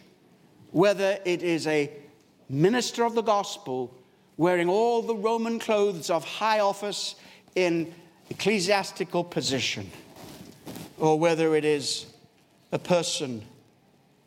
Whether 0.70 1.18
it 1.24 1.42
is 1.42 1.66
a 1.66 1.90
minister 2.48 3.04
of 3.04 3.14
the 3.14 3.22
gospel 3.22 3.94
wearing 4.36 4.68
all 4.68 5.02
the 5.02 5.14
Roman 5.14 5.58
clothes 5.58 6.10
of 6.10 6.24
high 6.24 6.60
office 6.60 7.14
in 7.54 7.94
ecclesiastical 8.30 9.24
position, 9.24 9.90
or 10.98 11.18
whether 11.18 11.54
it 11.54 11.64
is 11.64 12.06
a 12.72 12.78
person 12.78 13.42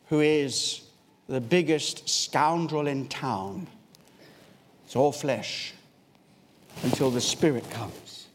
who 0.08 0.20
is 0.20 0.85
the 1.27 1.41
biggest 1.41 2.07
scoundrel 2.07 2.88
in 2.88 3.07
town. 3.07 3.68
It's 4.85 4.95
all 4.95 5.11
flesh 5.11 5.73
until 6.84 7.10
the 7.10 7.22
Spirit 7.22 7.69
comes 7.72 8.27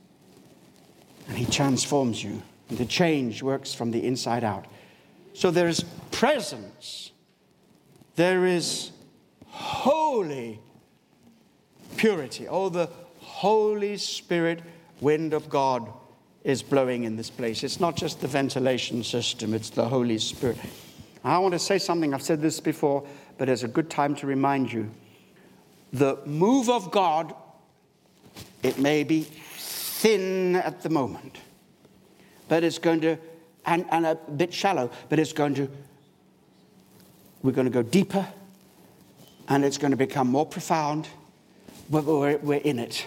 and 1.28 1.36
He 1.36 1.46
transforms 1.46 2.22
you. 2.22 2.42
And 2.68 2.78
the 2.78 2.86
change 2.86 3.42
works 3.42 3.74
from 3.74 3.90
the 3.90 4.04
inside 4.06 4.44
out. 4.44 4.66
So 5.34 5.50
there 5.50 5.68
is 5.68 5.84
presence, 6.10 7.12
there 8.16 8.46
is 8.46 8.90
holy 9.46 10.60
purity. 11.96 12.48
Oh, 12.48 12.68
the 12.68 12.88
Holy 13.18 13.96
Spirit 13.96 14.62
wind 15.00 15.32
of 15.32 15.48
God 15.48 15.92
is 16.44 16.62
blowing 16.62 17.04
in 17.04 17.16
this 17.16 17.30
place. 17.30 17.62
It's 17.62 17.80
not 17.80 17.96
just 17.96 18.20
the 18.20 18.28
ventilation 18.28 19.04
system, 19.04 19.54
it's 19.54 19.70
the 19.70 19.88
Holy 19.88 20.18
Spirit. 20.18 20.58
I 21.24 21.38
want 21.38 21.52
to 21.52 21.58
say 21.58 21.78
something, 21.78 22.14
I've 22.14 22.22
said 22.22 22.40
this 22.40 22.60
before, 22.60 23.06
but 23.36 23.48
it's 23.48 23.62
a 23.62 23.68
good 23.68 23.90
time 23.90 24.14
to 24.16 24.26
remind 24.26 24.72
you. 24.72 24.90
The 25.92 26.18
move 26.24 26.70
of 26.70 26.90
God, 26.90 27.34
it 28.62 28.78
may 28.78 29.04
be 29.04 29.22
thin 29.22 30.56
at 30.56 30.82
the 30.82 30.88
moment, 30.88 31.38
but 32.48 32.64
it's 32.64 32.78
going 32.78 33.00
to, 33.02 33.18
and, 33.66 33.84
and 33.90 34.06
a 34.06 34.14
bit 34.14 34.54
shallow, 34.54 34.90
but 35.08 35.18
it's 35.18 35.32
going 35.32 35.54
to, 35.54 35.68
we're 37.42 37.52
going 37.52 37.66
to 37.66 37.72
go 37.72 37.82
deeper, 37.82 38.26
and 39.48 39.64
it's 39.64 39.78
going 39.78 39.90
to 39.90 39.96
become 39.96 40.28
more 40.28 40.46
profound, 40.46 41.08
we're, 41.90 42.36
we're 42.38 42.60
in 42.60 42.78
it. 42.78 43.06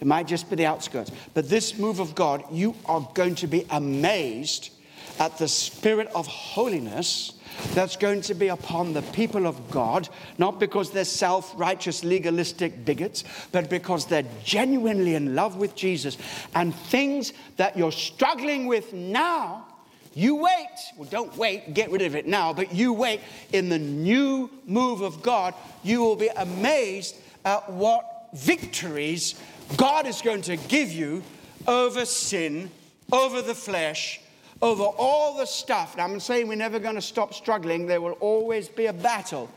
It 0.00 0.06
might 0.06 0.28
just 0.28 0.48
be 0.48 0.54
the 0.54 0.66
outskirts. 0.66 1.10
But 1.34 1.48
this 1.48 1.76
move 1.76 1.98
of 1.98 2.14
God, 2.14 2.44
you 2.52 2.76
are 2.86 3.08
going 3.14 3.34
to 3.36 3.46
be 3.48 3.66
amazed 3.70 4.70
at 5.18 5.38
the 5.38 5.48
spirit 5.48 6.08
of 6.14 6.26
holiness 6.26 7.32
that's 7.74 7.96
going 7.96 8.20
to 8.22 8.34
be 8.34 8.48
upon 8.48 8.92
the 8.92 9.02
people 9.02 9.46
of 9.46 9.70
God, 9.70 10.08
not 10.38 10.60
because 10.60 10.90
they're 10.90 11.04
self 11.04 11.52
righteous, 11.56 12.04
legalistic 12.04 12.84
bigots, 12.84 13.24
but 13.52 13.68
because 13.68 14.06
they're 14.06 14.26
genuinely 14.44 15.14
in 15.14 15.34
love 15.34 15.56
with 15.56 15.74
Jesus. 15.74 16.18
And 16.54 16.74
things 16.74 17.32
that 17.56 17.76
you're 17.76 17.92
struggling 17.92 18.66
with 18.66 18.92
now, 18.92 19.66
you 20.14 20.36
wait. 20.36 20.68
Well, 20.96 21.08
don't 21.10 21.36
wait, 21.36 21.74
get 21.74 21.90
rid 21.90 22.02
of 22.02 22.14
it 22.14 22.26
now, 22.26 22.52
but 22.52 22.72
you 22.72 22.92
wait. 22.92 23.20
In 23.52 23.68
the 23.68 23.78
new 23.78 24.50
move 24.66 25.00
of 25.00 25.22
God, 25.22 25.54
you 25.82 26.00
will 26.00 26.16
be 26.16 26.28
amazed 26.36 27.16
at 27.44 27.68
what 27.70 28.28
victories 28.34 29.34
God 29.76 30.06
is 30.06 30.22
going 30.22 30.42
to 30.42 30.56
give 30.56 30.90
you 30.90 31.22
over 31.66 32.04
sin, 32.04 32.70
over 33.12 33.42
the 33.42 33.54
flesh, 33.54 34.20
over 34.60 34.82
all 34.82 35.36
the 35.36 35.46
stuff. 35.46 35.96
Now, 35.96 36.04
I'm 36.04 36.20
saying 36.20 36.48
we're 36.48 36.56
never 36.56 36.78
going 36.78 36.96
to 36.96 37.02
stop 37.02 37.34
struggling, 37.34 37.86
there 37.86 38.00
will 38.00 38.12
always 38.12 38.68
be 38.68 38.86
a 38.86 38.92
battle, 38.92 39.48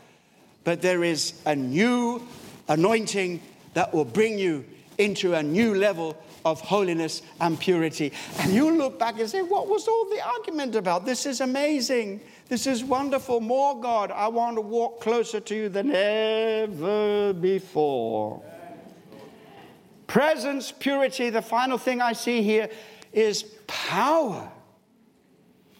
but 0.64 0.80
there 0.80 1.04
is 1.04 1.34
a 1.46 1.56
new 1.56 2.22
anointing 2.68 3.40
that 3.74 3.92
will 3.92 4.04
bring 4.04 4.38
you 4.38 4.64
into 4.98 5.34
a 5.34 5.42
new 5.42 5.74
level 5.74 6.16
of 6.44 6.60
holiness 6.60 7.22
and 7.40 7.58
purity. 7.58 8.12
And 8.40 8.52
you'll 8.52 8.74
look 8.74 8.98
back 8.98 9.18
and 9.18 9.28
say, 9.28 9.42
What 9.42 9.68
was 9.68 9.88
all 9.88 10.08
the 10.10 10.20
argument 10.24 10.76
about? 10.76 11.04
This 11.06 11.26
is 11.26 11.40
amazing. 11.40 12.20
This 12.48 12.66
is 12.66 12.84
wonderful. 12.84 13.40
More 13.40 13.80
God. 13.80 14.10
I 14.10 14.28
want 14.28 14.56
to 14.56 14.60
walk 14.60 15.00
closer 15.00 15.40
to 15.40 15.54
you 15.54 15.68
than 15.68 15.90
ever 15.90 17.32
before. 17.32 18.42
Presence, 20.06 20.70
purity. 20.72 21.30
The 21.30 21.40
final 21.40 21.78
thing 21.78 22.02
I 22.02 22.12
see 22.12 22.42
here 22.42 22.68
is 23.12 23.44
power. 23.66 24.51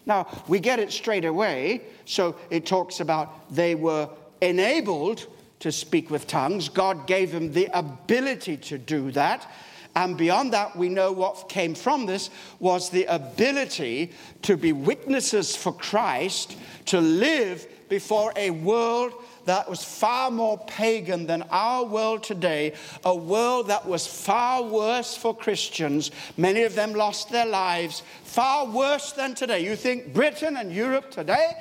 Now, 0.05 0.27
we 0.47 0.59
get 0.59 0.79
it 0.79 0.91
straight 0.91 1.25
away. 1.25 1.81
So 2.05 2.35
it 2.49 2.65
talks 2.65 2.99
about 2.99 3.53
they 3.53 3.75
were 3.75 4.09
enabled 4.41 5.27
to 5.59 5.71
speak 5.71 6.09
with 6.09 6.27
tongues. 6.27 6.67
God 6.69 7.07
gave 7.07 7.31
them 7.31 7.53
the 7.53 7.69
ability 7.77 8.57
to 8.57 8.77
do 8.77 9.11
that. 9.11 9.49
And 9.95 10.17
beyond 10.17 10.53
that, 10.53 10.75
we 10.75 10.89
know 10.89 11.11
what 11.11 11.47
came 11.49 11.75
from 11.75 12.05
this 12.05 12.29
was 12.59 12.89
the 12.89 13.05
ability 13.05 14.11
to 14.41 14.57
be 14.57 14.73
witnesses 14.73 15.55
for 15.55 15.71
Christ, 15.71 16.57
to 16.87 16.99
live 16.99 17.67
before 17.89 18.33
a 18.35 18.49
world 18.49 19.13
that 19.45 19.69
was 19.69 19.83
far 19.83 20.31
more 20.31 20.57
pagan 20.65 21.25
than 21.25 21.43
our 21.49 21.83
world 21.85 22.23
today, 22.23 22.73
a 23.03 23.15
world 23.15 23.67
that 23.67 23.85
was 23.85 24.07
far 24.07 24.63
worse 24.63 25.15
for 25.15 25.35
Christians. 25.35 26.11
Many 26.37 26.63
of 26.63 26.75
them 26.75 26.93
lost 26.93 27.29
their 27.29 27.45
lives, 27.45 28.03
far 28.23 28.65
worse 28.65 29.11
than 29.11 29.35
today. 29.35 29.63
You 29.63 29.75
think 29.75 30.13
Britain 30.13 30.57
and 30.57 30.71
Europe 30.71 31.11
today? 31.11 31.53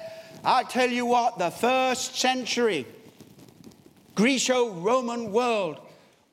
I'll 0.45 0.65
tell 0.65 0.91
you 0.91 1.07
what, 1.07 1.39
the 1.39 1.51
first 1.51 2.17
century 2.17 2.87
Greco 4.15 4.73
Roman 4.73 5.33
world 5.33 5.79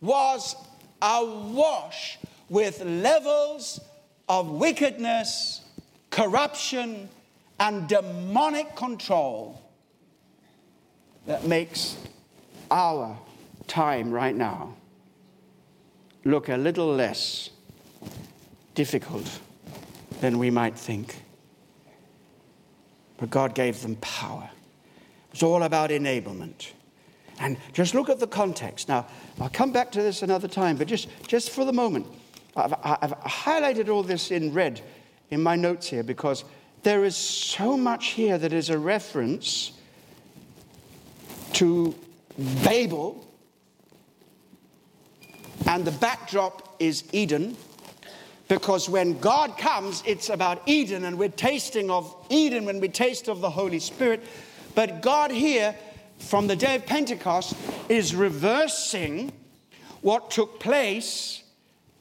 was 0.01 0.55
awash 1.01 2.17
with 2.49 2.83
levels 2.83 3.79
of 4.27 4.49
wickedness, 4.49 5.61
corruption, 6.09 7.09
and 7.59 7.87
demonic 7.87 8.75
control 8.75 9.61
that 11.29 11.45
makes 11.45 11.95
our 12.71 13.15
time 13.67 14.09
right 14.09 14.35
now 14.35 14.73
look 16.25 16.49
a 16.49 16.57
little 16.57 16.91
less 16.91 17.51
difficult 18.73 19.39
than 20.21 20.39
we 20.39 20.49
might 20.49 20.75
think. 20.75 21.21
But 23.17 23.29
God 23.29 23.53
gave 23.53 23.83
them 23.83 23.95
power. 23.97 24.49
It's 25.31 25.43
all 25.43 25.61
about 25.61 25.91
enablement. 25.91 26.71
And 27.39 27.57
just 27.73 27.93
look 27.93 28.09
at 28.09 28.19
the 28.19 28.25
context. 28.25 28.89
Now, 28.89 29.05
I'll 29.39 29.49
come 29.49 29.71
back 29.71 29.91
to 29.91 30.01
this 30.01 30.23
another 30.23 30.47
time, 30.47 30.77
but 30.77 30.87
just, 30.87 31.09
just 31.27 31.51
for 31.51 31.63
the 31.63 31.73
moment, 31.73 32.07
I've, 32.55 32.73
I've 32.83 33.19
highlighted 33.19 33.87
all 33.87 34.01
this 34.01 34.31
in 34.31 34.51
red 34.51 34.81
in 35.29 35.43
my 35.43 35.55
notes 35.55 35.85
here 35.89 36.01
because 36.01 36.43
there 36.81 37.05
is 37.05 37.15
so 37.15 37.77
much 37.77 38.07
here 38.07 38.39
that 38.39 38.51
is 38.51 38.71
a 38.71 38.79
reference 38.79 39.73
to 41.53 41.95
Babel, 42.63 43.27
and 45.67 45.85
the 45.85 45.91
backdrop 45.91 46.75
is 46.79 47.03
Eden. 47.11 47.55
Because 48.47 48.89
when 48.89 49.19
God 49.19 49.57
comes, 49.57 50.01
it's 50.07 50.29
about 50.29 50.61
Eden, 50.65 51.05
and 51.05 51.19
we're 51.19 51.29
tasting 51.29 51.91
of 51.91 52.15
Eden 52.29 52.65
when 52.65 52.79
we 52.79 52.87
taste 52.87 53.27
of 53.27 53.41
the 53.41 53.49
Holy 53.49 53.79
Spirit. 53.79 54.23
But 54.73 55.01
God 55.01 55.29
here, 55.29 55.75
from 56.17 56.47
the 56.47 56.55
day 56.55 56.75
of 56.75 56.85
Pentecost, 56.85 57.55
is 57.89 58.15
reversing 58.15 59.31
what 60.01 60.31
took 60.31 60.59
place 60.59 61.43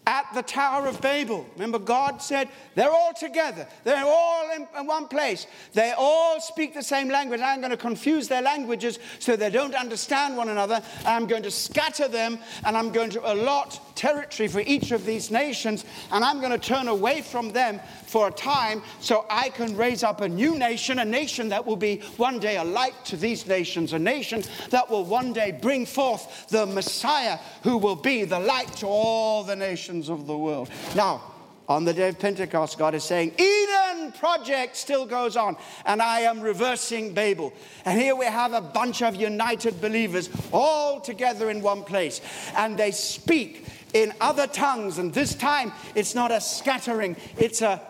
at 0.09 0.27
the 0.33 0.43
Tower 0.43 0.87
of 0.87 1.03
Babel. 1.03 1.47
Remember, 1.53 1.79
God 1.79 2.23
said, 2.23 2.49
they're 2.75 2.91
all 2.91 3.13
together. 3.13 3.69
They're 3.85 4.07
all 4.07 4.51
in, 4.57 4.67
in, 4.79 4.87
one 4.87 5.07
place. 5.07 5.47
They 5.75 5.93
all 5.99 6.41
speak 6.41 6.73
the 6.73 6.83
same 6.83 7.11
language. 7.11 7.43
I'm 7.43 7.61
going 7.61 7.73
to 7.73 7.77
confuse 7.77 8.27
their 8.27 8.41
languages 8.41 8.99
so 9.19 9.37
they 9.37 9.51
don't 9.51 9.75
understand 9.75 10.35
one 10.35 10.49
another. 10.49 10.81
I'm 11.05 11.27
going 11.27 11.43
to 11.43 11.51
scatter 11.51 12.09
them 12.09 12.39
and 12.65 12.75
I'm 12.75 12.91
going 12.91 13.11
to 13.11 13.33
allot 13.33 13.79
territory 13.97 14.49
for 14.49 14.61
each 14.61 14.93
of 14.93 15.05
these 15.05 15.31
nations. 15.31 15.85
And 16.11 16.25
I'm 16.25 16.41
going 16.41 16.53
to 16.53 16.59
turn 16.59 16.89
away 16.89 17.21
from 17.21 17.51
them 17.51 17.79
for 18.07 18.29
a 18.29 18.33
time 18.33 18.83
so 19.01 19.27
I 19.29 19.51
can 19.51 19.77
raise 19.77 20.03
up 20.03 20.23
a 20.23 20.29
new 20.29 20.57
nation, 20.57 21.01
a 21.01 21.05
nation 21.05 21.51
that 21.51 21.67
will 21.67 21.77
be 21.77 21.99
one 22.17 22.39
day 22.39 22.57
a 22.57 22.65
light 22.65 22.95
to 23.07 23.17
these 23.19 23.47
nations, 23.47 23.93
a 23.93 23.99
nation 23.99 24.43
that 24.71 24.89
will 24.89 25.05
one 25.05 25.35
day 25.35 25.53
bring 25.53 25.85
forth 25.85 26.47
the 26.49 26.65
Messiah 26.65 27.39
who 27.63 27.77
will 27.77 27.97
be 27.97 28.25
the 28.25 28.39
light 28.39 28.73
to 28.77 28.87
all 28.87 29.45
the 29.45 29.57
nations 29.57 29.98
of 30.09 30.27
the 30.27 30.39
world. 30.39 30.71
Now, 30.95 31.23
on 31.69 31.85
the 31.85 31.93
day 31.93 32.09
of 32.09 32.19
Pentecost, 32.19 32.79
God 32.79 32.95
is 32.95 33.05
saying, 33.05 33.33
Eden 33.39 34.13
project 34.13 34.75
still 34.75 35.05
goes 35.05 35.37
on, 35.37 35.57
and 35.85 36.01
I 36.01 36.21
am 36.21 36.41
reversing 36.41 37.13
Babel. 37.13 37.53
And 37.85 38.01
here 38.01 38.17
we 38.17 38.25
have 38.25 38.55
a 38.55 38.61
bunch 38.61 39.03
of 39.03 39.17
united 39.17 39.79
believers 39.81 40.31
all 40.51 40.99
together 40.99 41.51
in 41.51 41.61
one 41.61 41.85
place, 41.85 42.23
and 42.57 42.79
they 42.79 42.91
speak 42.91 43.67
in 43.93 44.15
other 44.21 44.47
tongues. 44.47 44.97
And 44.97 45.13
this 45.13 45.35
time, 45.35 45.73
it's 45.95 46.15
not 46.15 46.33
a 46.33 46.41
scattering, 46.41 47.17
it's 47.37 47.61
a 47.61 47.83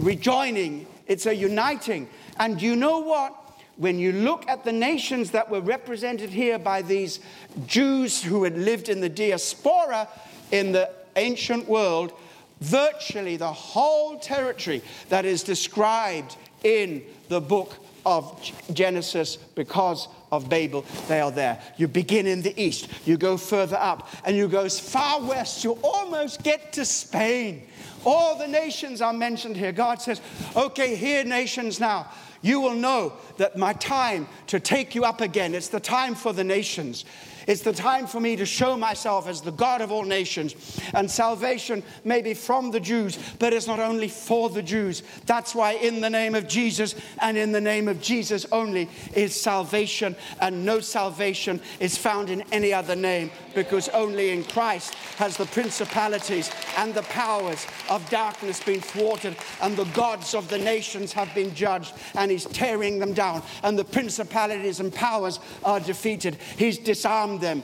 rejoining, 0.00 0.86
it's 1.06 1.26
a 1.26 1.34
uniting. 1.34 2.08
And 2.38 2.60
you 2.60 2.74
know 2.74 2.98
what? 2.98 3.36
When 3.76 3.98
you 3.98 4.12
look 4.12 4.46
at 4.48 4.64
the 4.64 4.72
nations 4.72 5.30
that 5.30 5.50
were 5.50 5.60
represented 5.60 6.30
here 6.30 6.58
by 6.58 6.82
these 6.82 7.20
Jews 7.66 8.22
who 8.22 8.44
had 8.44 8.58
lived 8.58 8.88
in 8.88 9.00
the 9.00 9.08
diaspora 9.08 10.08
in 10.50 10.72
the 10.72 10.90
ancient 11.16 11.68
world, 11.68 12.12
virtually 12.60 13.36
the 13.36 13.52
whole 13.52 14.18
territory 14.18 14.82
that 15.08 15.24
is 15.24 15.42
described 15.42 16.36
in 16.62 17.02
the 17.28 17.40
book 17.40 17.76
of 18.04 18.40
Genesis 18.72 19.36
because 19.36 20.08
of 20.32 20.48
Babel, 20.48 20.84
they 21.08 21.20
are 21.20 21.30
there. 21.30 21.60
You 21.76 21.88
begin 21.88 22.26
in 22.26 22.42
the 22.42 22.58
east, 22.60 22.88
you 23.04 23.16
go 23.16 23.36
further 23.36 23.76
up, 23.76 24.08
and 24.24 24.36
you 24.36 24.48
go 24.48 24.64
as 24.64 24.78
far 24.78 25.22
west, 25.22 25.64
you 25.64 25.78
almost 25.82 26.42
get 26.42 26.72
to 26.74 26.84
Spain. 26.84 27.62
All 28.04 28.38
the 28.38 28.48
nations 28.48 29.02
are 29.02 29.12
mentioned 29.12 29.56
here. 29.56 29.72
God 29.72 30.00
says, 30.00 30.20
okay, 30.56 30.94
here, 30.96 31.24
nations 31.24 31.80
now. 31.80 32.10
You 32.42 32.60
will 32.60 32.74
know 32.74 33.12
that 33.36 33.58
my 33.58 33.74
time 33.74 34.26
to 34.46 34.58
take 34.58 34.94
you 34.94 35.04
up 35.04 35.20
again, 35.20 35.54
it's 35.54 35.68
the 35.68 35.80
time 35.80 36.14
for 36.14 36.32
the 36.32 36.44
nations. 36.44 37.04
It's 37.46 37.62
the 37.62 37.72
time 37.72 38.06
for 38.06 38.20
me 38.20 38.36
to 38.36 38.46
show 38.46 38.76
myself 38.76 39.28
as 39.28 39.40
the 39.40 39.52
God 39.52 39.80
of 39.80 39.92
all 39.92 40.04
nations. 40.04 40.80
And 40.94 41.10
salvation 41.10 41.82
may 42.04 42.22
be 42.22 42.34
from 42.34 42.70
the 42.70 42.80
Jews, 42.80 43.18
but 43.38 43.52
it's 43.52 43.66
not 43.66 43.80
only 43.80 44.08
for 44.08 44.50
the 44.50 44.62
Jews. 44.62 45.02
That's 45.26 45.54
why, 45.54 45.72
in 45.72 46.00
the 46.00 46.10
name 46.10 46.34
of 46.34 46.48
Jesus 46.48 46.94
and 47.20 47.36
in 47.36 47.52
the 47.52 47.60
name 47.60 47.88
of 47.88 48.00
Jesus 48.00 48.46
only, 48.52 48.88
is 49.14 49.40
salvation. 49.40 50.16
And 50.40 50.64
no 50.64 50.80
salvation 50.80 51.60
is 51.78 51.96
found 51.96 52.30
in 52.30 52.42
any 52.52 52.72
other 52.72 52.96
name, 52.96 53.30
because 53.54 53.88
only 53.90 54.30
in 54.30 54.44
Christ 54.44 54.94
has 55.16 55.36
the 55.36 55.46
principalities 55.46 56.50
and 56.76 56.94
the 56.94 57.02
powers 57.02 57.66
of 57.88 58.08
darkness 58.10 58.62
been 58.62 58.80
thwarted, 58.80 59.36
and 59.62 59.76
the 59.76 59.84
gods 59.84 60.34
of 60.34 60.48
the 60.48 60.58
nations 60.58 61.12
have 61.12 61.34
been 61.34 61.54
judged, 61.54 61.94
and 62.14 62.30
He's 62.30 62.46
tearing 62.46 62.98
them 62.98 63.12
down, 63.12 63.42
and 63.62 63.78
the 63.78 63.84
principalities 63.84 64.80
and 64.80 64.92
powers 64.92 65.40
are 65.64 65.80
defeated. 65.80 66.36
He's 66.56 66.78
disarmed 66.78 67.29
them, 67.38 67.62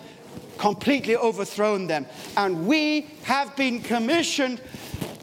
completely 0.58 1.16
overthrown 1.16 1.86
them. 1.86 2.06
And 2.36 2.66
we 2.66 3.08
have 3.22 3.54
been 3.56 3.80
commissioned 3.80 4.60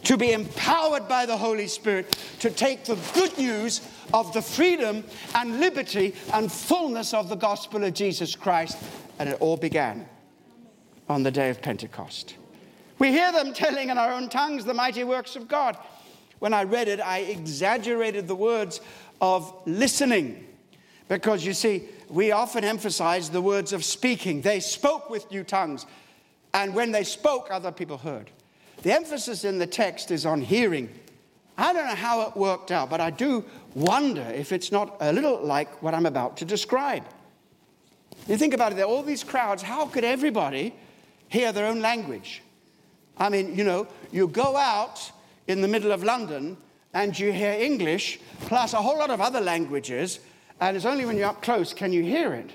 to 0.04 0.18
be 0.18 0.34
empowered 0.34 1.08
by 1.08 1.26
the 1.26 1.38
Holy 1.38 1.68
Spirit 1.68 2.18
to 2.40 2.50
take 2.50 2.86
the 2.86 2.98
good 3.14 3.38
news 3.38 3.82
of 4.14 4.34
the 4.34 4.42
freedom 4.42 5.04
and 5.34 5.60
liberty 5.60 6.14
and 6.34 6.52
fullness 6.52 7.14
of 7.14 7.30
the 7.30 7.36
gospel 7.36 7.84
of 7.84 7.94
Jesus 7.94 8.36
Christ. 8.36 8.78
And 9.20 9.30
it 9.30 9.38
all 9.40 9.58
began 9.58 10.08
on 11.08 11.24
the 11.24 11.32
day 11.32 11.50
of 11.50 11.62
Pentecost. 11.62 12.36
We 13.00 13.10
hear 13.10 13.32
them 13.32 13.54
telling 13.54 13.90
in 13.90 13.98
our 13.98 14.12
own 14.12 14.30
tongues 14.30 14.66
the 14.66 14.74
mighty 14.74 15.04
works 15.04 15.36
of 15.36 15.48
God. 15.48 15.78
When 16.40 16.54
I 16.54 16.64
read 16.64 16.88
it, 16.88 17.00
I 17.00 17.20
exaggerated 17.20 18.28
the 18.28 18.36
words 18.36 18.82
of 19.22 19.54
listening. 19.66 20.46
Because 21.14 21.46
you 21.46 21.54
see, 21.54 21.84
we 22.10 22.32
often 22.32 22.64
emphasize 22.64 23.30
the 23.30 23.40
words 23.40 23.72
of 23.72 23.86
speaking. 23.86 24.42
They 24.42 24.60
spoke 24.60 25.12
with 25.12 25.30
new 25.30 25.44
tongues, 25.44 25.86
and 26.56 26.74
when 26.74 26.92
they 26.92 27.04
spoke, 27.04 27.50
other 27.52 27.72
people 27.72 28.00
heard. 28.00 28.32
The 28.82 28.94
emphasis 28.94 29.44
in 29.44 29.60
the 29.60 29.68
text 29.68 30.10
is 30.10 30.26
on 30.26 30.42
hearing. 30.42 30.90
I 31.56 31.72
don't 31.72 31.86
know 31.86 31.94
how 31.94 32.22
it 32.22 32.36
worked 32.36 32.72
out, 32.72 32.90
but 32.90 33.00
I 33.00 33.12
do 33.12 33.46
wonder 33.76 34.24
if 34.34 34.52
it's 34.52 34.72
not 34.72 34.98
a 35.02 35.14
little 35.14 35.40
like 35.40 35.84
what 35.84 35.94
I'm 35.94 36.08
about 36.08 36.36
to 36.38 36.46
describe. 36.46 37.04
You 38.28 38.36
think 38.36 38.56
about 38.56 38.72
it, 38.72 38.76
there 38.76 38.86
are 38.86 38.90
all 38.90 39.04
these 39.04 39.24
crowds, 39.24 39.62
how 39.62 39.86
could 39.86 40.04
everybody 40.04 40.74
hear 41.28 41.52
their 41.52 41.68
own 41.68 41.80
language? 41.80 42.42
I 43.20 43.30
mean, 43.30 43.56
you 43.56 43.64
know, 43.64 43.86
you 44.12 44.30
go 44.30 44.58
out 44.58 45.12
in 45.48 45.62
the 45.62 45.68
middle 45.68 45.92
of 45.92 46.04
London 46.04 46.58
and 46.92 47.18
you 47.20 47.32
hear 47.32 47.52
English 47.52 48.20
plus 48.48 48.74
a 48.74 48.78
whole 48.78 48.98
lot 48.98 49.12
of 49.12 49.22
other 49.22 49.42
languages, 49.42 50.20
and 50.68 50.78
it's 50.78 50.86
only 50.86 51.06
when 51.06 51.18
you're 51.18 51.28
up 51.28 51.42
close 51.42 51.74
can 51.74 51.92
you 51.92 52.02
hear 52.02 52.34
it. 52.34 52.50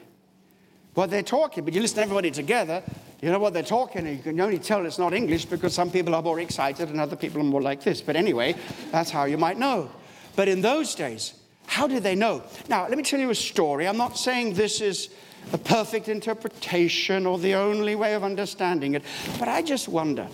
What 0.95 1.11
they're 1.11 1.23
talking, 1.23 1.63
but 1.65 1.75
you 1.75 1.83
listen 1.83 1.97
to 1.97 2.03
everybody 2.03 2.31
together, 2.31 2.83
you 3.21 3.31
know 3.31 3.39
what 3.39 3.53
they're 3.53 3.63
talking, 3.63 4.07
and 4.07 4.17
you 4.17 4.23
can 4.23 4.41
only 4.41 4.59
tell 4.59 4.87
it's 4.87 4.99
not 4.99 5.13
English 5.13 5.45
because 5.45 5.75
some 5.75 5.91
people 5.91 6.15
are 6.15 6.23
more 6.23 6.41
excited 6.41 6.89
and 6.89 7.01
other 7.01 7.17
people 7.17 7.41
are 7.43 7.45
more 7.45 7.61
like 7.61 7.83
this. 7.83 8.01
But 8.01 8.17
anyway, 8.17 8.55
that's 8.91 9.11
how 9.11 9.25
you 9.25 9.37
might 9.37 9.59
know. 9.59 9.91
But 10.37 10.49
in 10.49 10.63
those 10.63 10.95
days, 10.95 11.35
how 11.67 11.87
did 11.87 12.03
they 12.03 12.15
know? 12.15 12.43
Now, 12.69 12.89
let 12.89 12.97
me 12.97 13.05
tell 13.05 13.21
you 13.21 13.29
a 13.29 13.35
story. 13.35 13.87
I'm 13.87 13.99
not 13.99 14.17
saying 14.17 14.55
this 14.55 14.81
is 14.81 15.11
a 15.53 15.59
perfect 15.59 16.09
interpretation 16.09 17.27
or 17.27 17.39
the 17.39 17.55
only 17.57 17.95
way 17.95 18.15
of 18.15 18.25
understanding 18.25 18.95
it, 18.95 19.03
but 19.39 19.49
I 19.49 19.61
just 19.61 19.87
wonder. 19.87 20.27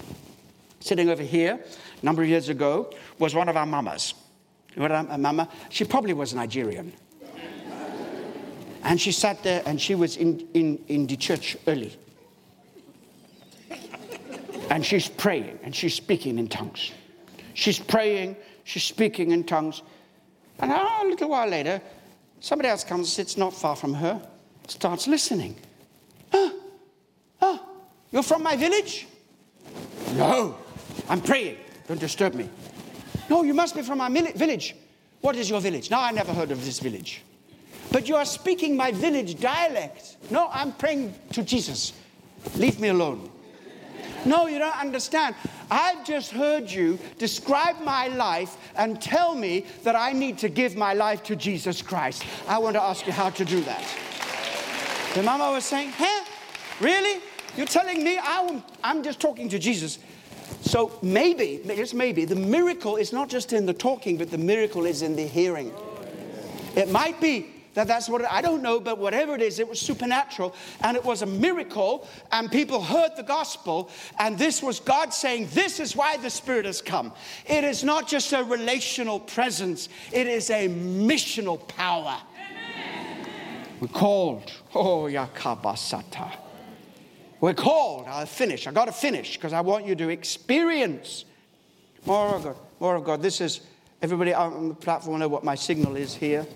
Sitting 0.79 1.09
over 1.09 1.23
here 1.25 1.59
a 2.03 2.07
number 2.07 2.23
of 2.23 2.29
years 2.29 2.51
ago 2.51 2.93
was 3.19 3.35
one 3.35 3.49
of 3.49 3.57
our 3.57 3.67
mamas. 3.67 4.15
You 4.77 4.83
know 4.83 4.95
what 4.95 5.11
a 5.11 5.19
mama? 5.19 5.49
She 5.71 5.85
probably 5.85 6.13
was 6.13 6.35
Nigerian. 6.35 6.93
And 8.85 9.01
she 9.01 9.13
sat 9.13 9.43
there 9.43 9.63
and 9.65 9.81
she 9.81 9.95
was 9.95 10.17
in, 10.17 10.47
in, 10.53 10.79
in 10.89 11.07
the 11.07 11.17
church 11.17 11.57
early. 11.67 11.97
And 14.71 14.85
she's 14.85 15.09
praying 15.09 15.59
and 15.63 15.75
she's 15.75 15.95
speaking 15.95 16.39
in 16.39 16.49
tongues. 16.49 16.93
She's 17.55 17.79
praying, 17.79 18.37
she's 18.65 18.83
speaking 18.83 19.31
in 19.31 19.45
tongues. 19.45 19.83
And 20.59 20.71
ah, 20.73 21.03
a 21.03 21.07
little 21.07 21.31
while 21.31 21.49
later, 21.49 21.81
somebody 22.41 22.69
else 22.69 22.85
comes, 22.85 23.13
sits 23.13 23.37
not 23.37 23.55
far 23.55 23.75
from 23.75 23.95
her, 23.95 24.21
starts 24.69 25.07
listening. 25.07 25.57
Huh? 26.31 26.51
Huh? 27.41 27.59
You're 28.11 28.23
from 28.23 28.43
my 28.43 28.57
village? 28.57 29.07
No, 30.15 30.57
I'm 31.09 31.21
praying. 31.21 31.57
Don't 31.89 32.01
disturb 32.01 32.35
me. 32.35 32.49
No, 33.31 33.43
you 33.43 33.55
must 33.55 33.75
be 33.75 33.83
from 33.83 33.99
my 33.99 34.11
village. 34.11 34.75
What 35.21 35.37
is 35.37 35.49
your 35.49 35.61
village? 35.61 35.91
No, 35.91 35.99
I 36.01 36.11
never 36.13 36.33
heard 36.33 36.51
of 36.51 36.65
this 36.65 36.81
village. 36.81 37.23
But 37.93 38.09
you 38.09 38.17
are 38.17 38.25
speaking 38.25 38.77
my 38.77 38.93
village 38.93 39.41
dialect. 39.41 40.17
No, 40.31 40.49
I'm 40.53 40.73
praying 40.73 41.15
to 41.33 41.43
Jesus. 41.43 41.93
Leave 42.57 42.81
me 42.81 42.89
alone. 42.89 43.31
No, 44.25 44.47
you 44.47 44.59
don't 44.59 44.77
understand. 44.79 45.35
I've 45.71 46.05
just 46.05 46.33
heard 46.33 46.71
you 46.71 46.99
describe 47.19 47.81
my 47.83 48.09
life 48.09 48.57
and 48.77 49.01
tell 49.01 49.35
me 49.35 49.67
that 49.83 49.97
I 49.97 50.13
need 50.13 50.39
to 50.39 50.49
give 50.49 50.77
my 50.77 50.95
life 50.95 51.23
to 51.25 51.37
Jesus 51.37 51.83
Christ. 51.83 52.25
I 52.49 52.59
want 52.59 52.75
to 52.75 52.83
ask 52.83 53.07
you 53.07 53.13
how 53.13 53.31
to 53.31 53.45
do 53.45 53.61
that. 53.63 53.85
The 55.15 55.23
mama 55.23 55.53
was 55.53 55.65
saying, 55.65 55.93
Huh? 55.97 56.25
Really? 56.81 57.21
You're 57.57 57.67
telling 57.67 58.03
me 58.03 58.19
I'm, 58.21 58.63
I'm 58.83 59.03
just 59.03 59.21
talking 59.21 59.49
to 59.51 59.59
Jesus? 59.59 59.99
So 60.63 60.99
maybe, 61.03 61.61
just 61.67 61.95
maybe, 61.95 62.25
the 62.25 62.37
miracle 62.37 62.97
is 62.97 63.13
not 63.13 63.29
just 63.29 63.53
in 63.53 63.67
the 63.67 63.75
talking, 63.75 64.17
but 64.17 64.31
the 64.31 64.39
miracle 64.39 64.87
is 64.87 65.03
in 65.03 65.15
the 65.15 65.27
hearing. 65.27 65.73
It 66.75 66.91
might 66.91 67.21
be 67.21 67.54
that 67.75 67.89
that's 67.89 68.09
what, 68.09 68.25
I 68.25 68.41
don't 68.41 68.63
know, 68.63 68.81
but 68.81 68.99
whatever 68.99 69.35
it 69.35 69.43
is, 69.43 69.59
it 69.59 69.69
was 69.69 69.81
supernatural 69.81 70.55
and 70.81 70.97
it 70.97 71.05
was 71.05 71.23
a 71.23 71.27
miracle 71.27 72.09
and 72.33 72.51
people 72.51 72.83
heard 72.83 73.11
the 73.17 73.23
gospel 73.23 73.91
and 74.19 74.39
this 74.39 74.63
was 74.63 74.81
God 74.81 75.13
saying, 75.13 75.49
this 75.53 75.81
is 75.81 75.95
why 75.95 76.17
the 76.17 76.31
Spirit 76.31 76.65
has 76.65 76.81
come. 76.81 77.13
It 77.47 77.65
is 77.65 77.85
not 77.85 78.09
just 78.09 78.33
a 78.33 78.45
relational 78.45 79.21
presence, 79.21 79.89
it 80.13 80.27
is 80.27 80.51
a 80.51 80.69
missional 80.69 81.67
power. 81.69 82.17
We're 83.81 83.89
called, 83.89 84.51
oh, 84.75 85.03
yakabasata. 85.03 86.33
We're 87.41 87.55
called, 87.55 88.07
I'll 88.07 88.25
finish, 88.25 88.67
I 88.67 88.73
gotta 88.73 88.93
finish 88.93 89.37
because 89.37 89.53
I 89.53 89.61
want 89.61 89.85
you 89.85 89.95
to 89.97 90.09
experience 90.09 91.25
more 92.07 92.37
of 92.37 92.45
God, 92.45 92.57
more 92.81 92.97
of 92.97 93.05
God. 93.05 93.21
This 93.21 93.41
is, 93.41 93.61
everybody 94.01 94.33
on 94.33 94.69
the 94.69 94.75
platform 94.75 95.19
know 95.19 95.29
what 95.29 95.45
my 95.45 95.55
signal 95.55 95.97
is 95.97 96.15
here. 96.15 96.47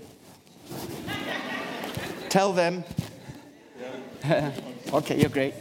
Tell 2.29 2.53
them. 2.53 2.85
okay, 4.93 5.19
you're 5.19 5.31
great. 5.31 5.55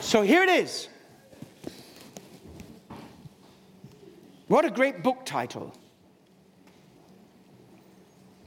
So 0.00 0.22
here 0.22 0.42
it 0.42 0.48
is. 0.48 0.88
What 4.46 4.64
a 4.64 4.70
great 4.70 5.02
book 5.02 5.26
title. 5.26 5.74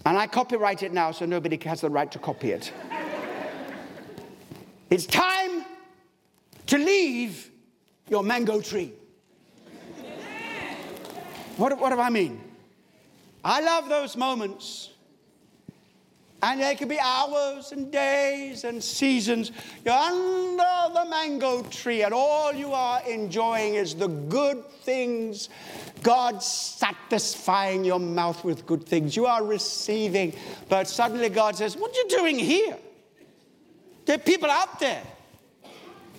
And 0.05 0.17
I 0.17 0.25
copyright 0.25 0.81
it 0.81 0.93
now 0.93 1.11
so 1.11 1.25
nobody 1.25 1.59
has 1.65 1.81
the 1.81 1.89
right 1.89 2.11
to 2.11 2.19
copy 2.19 2.51
it. 2.51 2.73
it's 4.89 5.05
time 5.05 5.63
to 6.65 6.77
leave 6.77 7.51
your 8.09 8.23
mango 8.23 8.61
tree. 8.61 8.93
What, 11.57 11.77
what 11.79 11.91
do 11.91 11.99
I 11.99 12.09
mean? 12.09 12.41
I 13.43 13.61
love 13.61 13.89
those 13.89 14.17
moments 14.17 14.90
and 16.43 16.59
they 16.59 16.75
could 16.75 16.89
be 16.89 16.99
hours 16.99 17.71
and 17.71 17.91
days 17.91 18.63
and 18.63 18.83
seasons. 18.83 19.51
You're 19.85 19.93
under 19.93 20.93
the 20.93 21.05
mango 21.09 21.61
tree, 21.63 22.01
and 22.03 22.13
all 22.13 22.53
you 22.53 22.73
are 22.73 23.01
enjoying 23.07 23.75
is 23.75 23.93
the 23.95 24.07
good 24.07 24.65
things. 24.83 25.49
God 26.01 26.41
satisfying 26.41 27.85
your 27.85 27.99
mouth 27.99 28.43
with 28.43 28.65
good 28.65 28.85
things. 28.85 29.15
You 29.15 29.27
are 29.27 29.43
receiving. 29.43 30.33
But 30.67 30.87
suddenly 30.87 31.29
God 31.29 31.55
says, 31.55 31.77
What 31.77 31.91
are 31.91 31.95
you 31.95 32.09
doing 32.09 32.39
here? 32.39 32.77
There 34.05 34.15
are 34.15 34.19
people 34.19 34.49
out 34.49 34.79
there. 34.79 35.03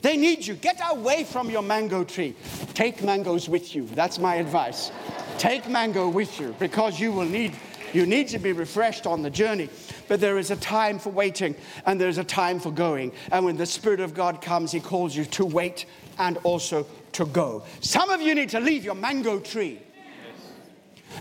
They 0.02 0.16
need 0.16 0.46
you. 0.46 0.54
Get 0.54 0.80
away 0.90 1.24
from 1.24 1.50
your 1.50 1.62
mango 1.62 2.04
tree. 2.04 2.34
Take 2.74 3.02
mangoes 3.02 3.48
with 3.48 3.74
you. 3.74 3.86
That's 3.86 4.18
my 4.18 4.36
advice. 4.36 4.92
Take 5.38 5.68
mango 5.68 6.08
with 6.08 6.40
you 6.40 6.54
because 6.58 7.00
you 7.00 7.12
will 7.12 7.24
need 7.24 7.52
you 7.92 8.06
need 8.06 8.28
to 8.28 8.38
be 8.38 8.52
refreshed 8.52 9.06
on 9.06 9.22
the 9.22 9.28
journey. 9.28 9.68
But 10.08 10.20
there 10.20 10.38
is 10.38 10.50
a 10.50 10.56
time 10.56 10.98
for 10.98 11.10
waiting 11.10 11.54
and 11.86 12.00
there's 12.00 12.18
a 12.18 12.24
time 12.24 12.60
for 12.60 12.70
going. 12.70 13.12
And 13.30 13.44
when 13.44 13.56
the 13.56 13.66
Spirit 13.66 14.00
of 14.00 14.14
God 14.14 14.40
comes, 14.40 14.72
He 14.72 14.80
calls 14.80 15.16
you 15.16 15.24
to 15.26 15.44
wait 15.44 15.86
and 16.18 16.38
also 16.38 16.86
to 17.12 17.26
go. 17.26 17.64
Some 17.80 18.10
of 18.10 18.20
you 18.20 18.34
need 18.34 18.50
to 18.50 18.60
leave 18.60 18.84
your 18.84 18.94
mango 18.94 19.38
tree 19.38 19.80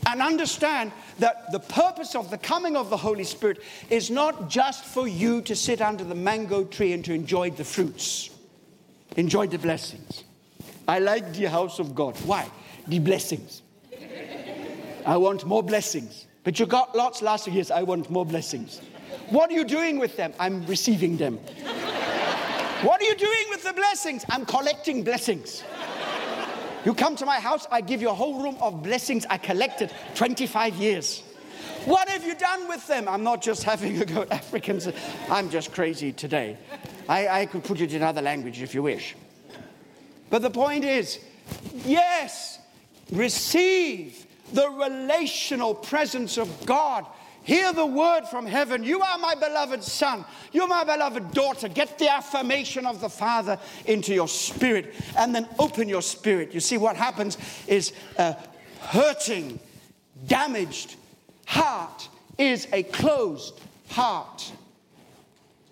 and 0.07 0.21
understand 0.21 0.91
that 1.19 1.51
the 1.51 1.59
purpose 1.59 2.15
of 2.15 2.29
the 2.31 2.37
coming 2.37 2.75
of 2.75 2.89
the 2.89 2.97
Holy 2.97 3.23
Spirit 3.23 3.61
is 3.89 4.09
not 4.09 4.49
just 4.49 4.85
for 4.85 5.07
you 5.07 5.41
to 5.41 5.55
sit 5.55 5.81
under 5.81 6.03
the 6.03 6.15
mango 6.15 6.63
tree 6.63 6.93
and 6.93 7.03
to 7.05 7.13
enjoy 7.13 7.49
the 7.51 7.63
fruits, 7.63 8.29
enjoy 9.17 9.47
the 9.47 9.59
blessings. 9.59 10.23
I 10.87 10.99
like 10.99 11.33
the 11.33 11.45
house 11.45 11.79
of 11.79 11.93
God. 11.93 12.17
Why? 12.25 12.49
The 12.87 12.99
blessings. 12.99 13.61
I 15.05 15.17
want 15.17 15.45
more 15.45 15.63
blessings. 15.63 16.27
But 16.43 16.59
you 16.59 16.65
got 16.65 16.95
lots 16.95 17.21
last 17.21 17.47
year. 17.47 17.57
Yes, 17.57 17.71
I 17.71 17.83
want 17.83 18.09
more 18.09 18.25
blessings. 18.25 18.81
What 19.29 19.51
are 19.51 19.53
you 19.53 19.63
doing 19.63 19.99
with 19.99 20.17
them? 20.17 20.33
I'm 20.39 20.65
receiving 20.65 21.17
them. 21.17 21.37
what 22.83 23.01
are 23.01 23.05
you 23.05 23.15
doing 23.15 23.45
with 23.49 23.63
the 23.63 23.73
blessings? 23.73 24.25
I'm 24.29 24.45
collecting 24.45 25.03
blessings. 25.03 25.63
You 26.83 26.95
come 26.95 27.15
to 27.17 27.25
my 27.27 27.39
house, 27.39 27.67
I 27.69 27.81
give 27.81 28.01
you 28.01 28.09
a 28.09 28.13
whole 28.13 28.41
room 28.41 28.57
of 28.59 28.81
blessings 28.81 29.25
I 29.29 29.37
collected 29.37 29.93
25 30.15 30.75
years. 30.75 31.21
What 31.85 32.09
have 32.09 32.25
you 32.25 32.35
done 32.35 32.67
with 32.67 32.85
them? 32.87 33.07
I'm 33.07 33.23
not 33.23 33.41
just 33.41 33.63
having 33.63 34.01
a 34.01 34.05
go 34.05 34.23
at 34.23 34.31
Africans. 34.31 34.87
I'm 35.29 35.49
just 35.49 35.71
crazy 35.71 36.11
today. 36.11 36.57
I, 37.07 37.41
I 37.41 37.45
could 37.45 37.63
put 37.63 37.81
it 37.81 37.93
in 37.93 38.01
other 38.01 38.21
language 38.21 38.61
if 38.61 38.73
you 38.73 38.81
wish. 38.83 39.15
But 40.29 40.41
the 40.41 40.49
point 40.49 40.83
is, 40.83 41.19
yes, 41.85 42.59
receive 43.11 44.25
the 44.53 44.69
relational 44.69 45.73
presence 45.73 46.37
of 46.37 46.65
God. 46.65 47.05
Hear 47.43 47.73
the 47.73 47.85
word 47.85 48.25
from 48.29 48.45
heaven. 48.45 48.83
You 48.83 49.01
are 49.01 49.17
my 49.17 49.33
beloved 49.33 49.83
son. 49.83 50.25
You're 50.51 50.67
my 50.67 50.83
beloved 50.83 51.31
daughter. 51.31 51.67
Get 51.67 51.97
the 51.97 52.11
affirmation 52.11 52.85
of 52.85 53.01
the 53.01 53.09
Father 53.09 53.57
into 53.85 54.13
your 54.13 54.27
spirit 54.27 54.93
and 55.17 55.33
then 55.33 55.47
open 55.57 55.89
your 55.89 56.03
spirit. 56.03 56.53
You 56.53 56.59
see, 56.59 56.77
what 56.77 56.95
happens 56.95 57.37
is 57.67 57.93
a 58.17 58.35
hurting, 58.79 59.59
damaged 60.27 60.95
heart 61.47 62.09
is 62.37 62.67
a 62.73 62.83
closed 62.83 63.59
heart. 63.89 64.51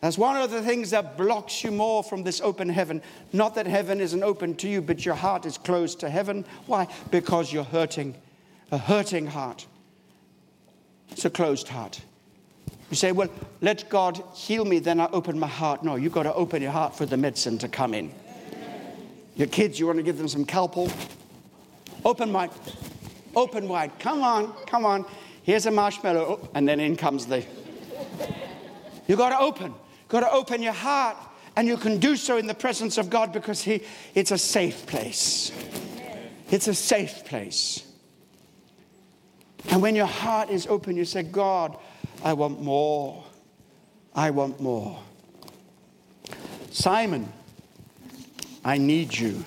That's 0.01 0.17
one 0.17 0.37
of 0.37 0.49
the 0.49 0.63
things 0.63 0.91
that 0.91 1.17
blocks 1.17 1.63
you 1.63 1.71
more 1.71 2.03
from 2.03 2.23
this 2.23 2.41
open 2.41 2.69
heaven. 2.69 3.01
Not 3.31 3.53
that 3.55 3.67
heaven 3.67 3.99
isn't 3.99 4.23
open 4.23 4.55
to 4.55 4.67
you, 4.67 4.81
but 4.81 5.05
your 5.05 5.15
heart 5.15 5.45
is 5.45 5.57
closed 5.57 5.99
to 5.99 6.09
heaven. 6.09 6.45
Why? 6.65 6.87
Because 7.11 7.53
you're 7.53 7.63
hurting 7.63 8.15
a 8.71 8.77
hurting 8.77 9.27
heart. 9.27 9.65
It's 11.11 11.25
a 11.25 11.29
closed 11.29 11.67
heart. 11.67 12.01
You 12.89 12.95
say, 12.95 13.11
well, 13.11 13.29
let 13.61 13.89
God 13.89 14.23
heal 14.33 14.65
me, 14.65 14.79
then 14.79 14.99
I 14.99 15.07
open 15.11 15.37
my 15.37 15.47
heart. 15.47 15.83
No, 15.83 15.95
you've 15.95 16.13
got 16.13 16.23
to 16.23 16.33
open 16.33 16.61
your 16.61 16.71
heart 16.71 16.95
for 16.95 17.05
the 17.05 17.17
medicine 17.17 17.57
to 17.59 17.67
come 17.67 17.93
in. 17.93 18.11
Your 19.35 19.47
kids, 19.47 19.79
you 19.79 19.85
want 19.85 19.97
to 19.97 20.03
give 20.03 20.17
them 20.17 20.27
some 20.27 20.45
Calpol? 20.45 20.91
Open 22.03 22.33
wide. 22.33 22.51
Open 23.35 23.67
wide. 23.67 23.91
Come 23.99 24.23
on, 24.23 24.53
come 24.65 24.85
on. 24.85 25.05
Here's 25.43 25.65
a 25.65 25.71
marshmallow. 25.71 26.39
Oh, 26.41 26.49
and 26.53 26.67
then 26.67 26.79
in 26.79 26.95
comes 26.95 27.25
the. 27.25 27.45
You've 29.07 29.17
got 29.17 29.29
to 29.29 29.39
open. 29.39 29.67
You've 29.67 30.09
got 30.09 30.21
to 30.21 30.31
open 30.31 30.61
your 30.61 30.73
heart. 30.73 31.17
And 31.55 31.67
you 31.67 31.77
can 31.77 31.97
do 31.97 32.15
so 32.15 32.37
in 32.37 32.47
the 32.47 32.53
presence 32.53 32.97
of 32.97 33.09
God 33.09 33.33
because 33.33 33.61
he, 33.61 33.81
it's 34.15 34.31
a 34.31 34.37
safe 34.37 34.85
place. 34.85 35.51
It's 36.51 36.67
a 36.67 36.73
safe 36.73 37.25
place. 37.25 37.88
And 39.67 39.81
when 39.81 39.95
your 39.95 40.05
heart 40.05 40.49
is 40.49 40.65
open, 40.67 40.95
you 40.95 41.05
say, 41.05 41.23
God, 41.23 41.77
I 42.23 42.33
want 42.33 42.61
more. 42.61 43.23
I 44.15 44.31
want 44.31 44.59
more. 44.59 44.99
Simon, 46.71 47.31
I 48.63 48.77
need 48.77 49.15
you, 49.17 49.43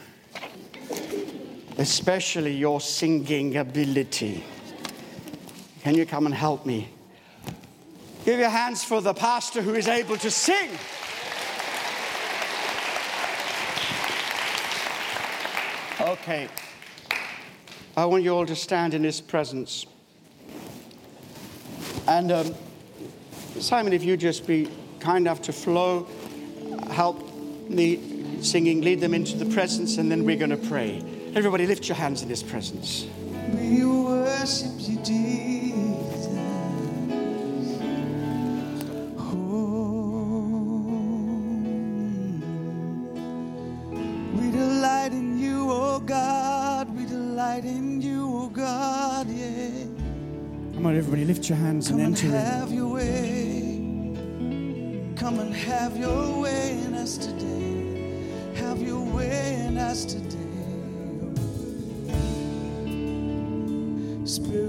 especially 1.78 2.55
your 2.55 2.80
singing 2.80 3.56
ability. 3.56 4.44
Can 5.82 5.94
you 5.94 6.06
come 6.06 6.26
and 6.26 6.34
help 6.34 6.66
me? 6.66 6.89
Give 8.24 8.39
your 8.39 8.51
hands 8.51 8.84
for 8.84 9.01
the 9.01 9.14
pastor 9.14 9.62
who 9.62 9.74
is 9.74 9.89
able 9.89 10.16
to 10.18 10.30
sing. 10.30 10.70
Okay. 16.01 16.48
I 17.97 18.05
want 18.05 18.22
you 18.22 18.34
all 18.34 18.47
to 18.47 18.56
stand 18.56 18.94
in 18.94 19.02
his 19.02 19.20
presence. 19.20 19.86
And 22.09 22.33
um, 22.33 22.55
Simon, 23.61 23.93
if 23.93 24.03
you 24.03 24.16
just 24.16 24.47
be 24.47 24.69
kind 25.01 25.27
enough 25.27 25.43
to 25.43 25.53
flow, 25.53 26.07
help 26.91 27.29
me 27.69 28.41
singing, 28.43 28.81
lead 28.81 29.01
them 29.01 29.15
into 29.15 29.37
the 29.37 29.47
presence, 29.47 29.99
and 29.99 30.11
then 30.11 30.24
we're 30.24 30.37
going 30.37 30.51
to 30.51 30.57
pray. 30.57 31.03
Everybody, 31.35 31.66
lift 31.66 31.89
your 31.89 31.97
hands 31.97 32.23
in 32.23 32.29
His 32.29 32.43
presence. 32.43 33.07
We 33.55 33.85
worship 33.85 34.73
you, 34.79 34.97
Jesus. 35.03 35.72
Come 50.83 50.91
on, 50.91 50.97
everybody, 50.97 51.25
lift 51.25 51.49
your 51.49 51.59
hands 51.59 51.87
Come 51.91 52.01
and 52.01 52.07
enter 52.09 52.27
and 52.27 52.35
have 52.35 52.71
in. 52.71 52.75
Your 52.75 52.89
way. 52.89 53.79
Come 55.15 55.39
and 55.39 55.55
have 55.55 55.97
your 55.97 56.41
way 56.41 56.73
in 56.85 56.95
us 56.95 57.19
today. 57.19 58.27
Have 58.57 58.83
your 58.83 58.99
way 58.99 59.63
in 59.65 59.79
us 59.79 60.05
today. 60.05 60.39
Spirit 64.27 64.61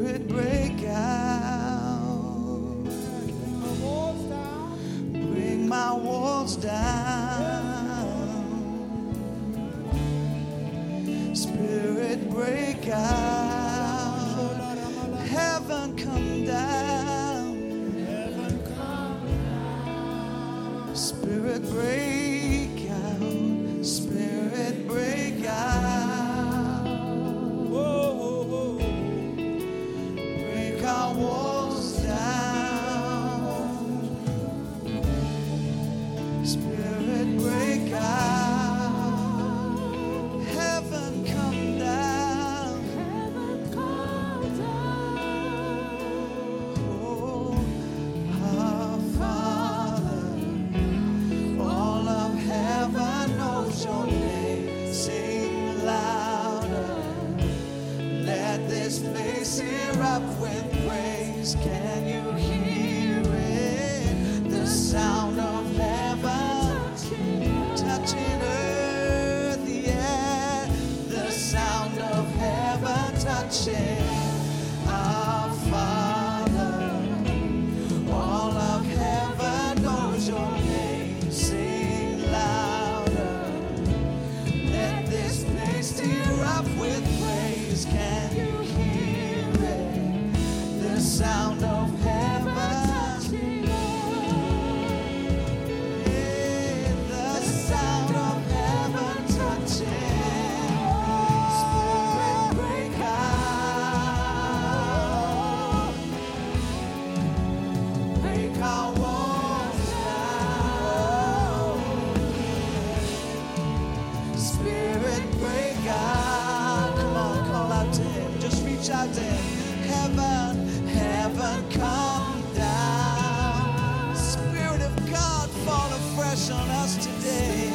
today. 127.22 127.72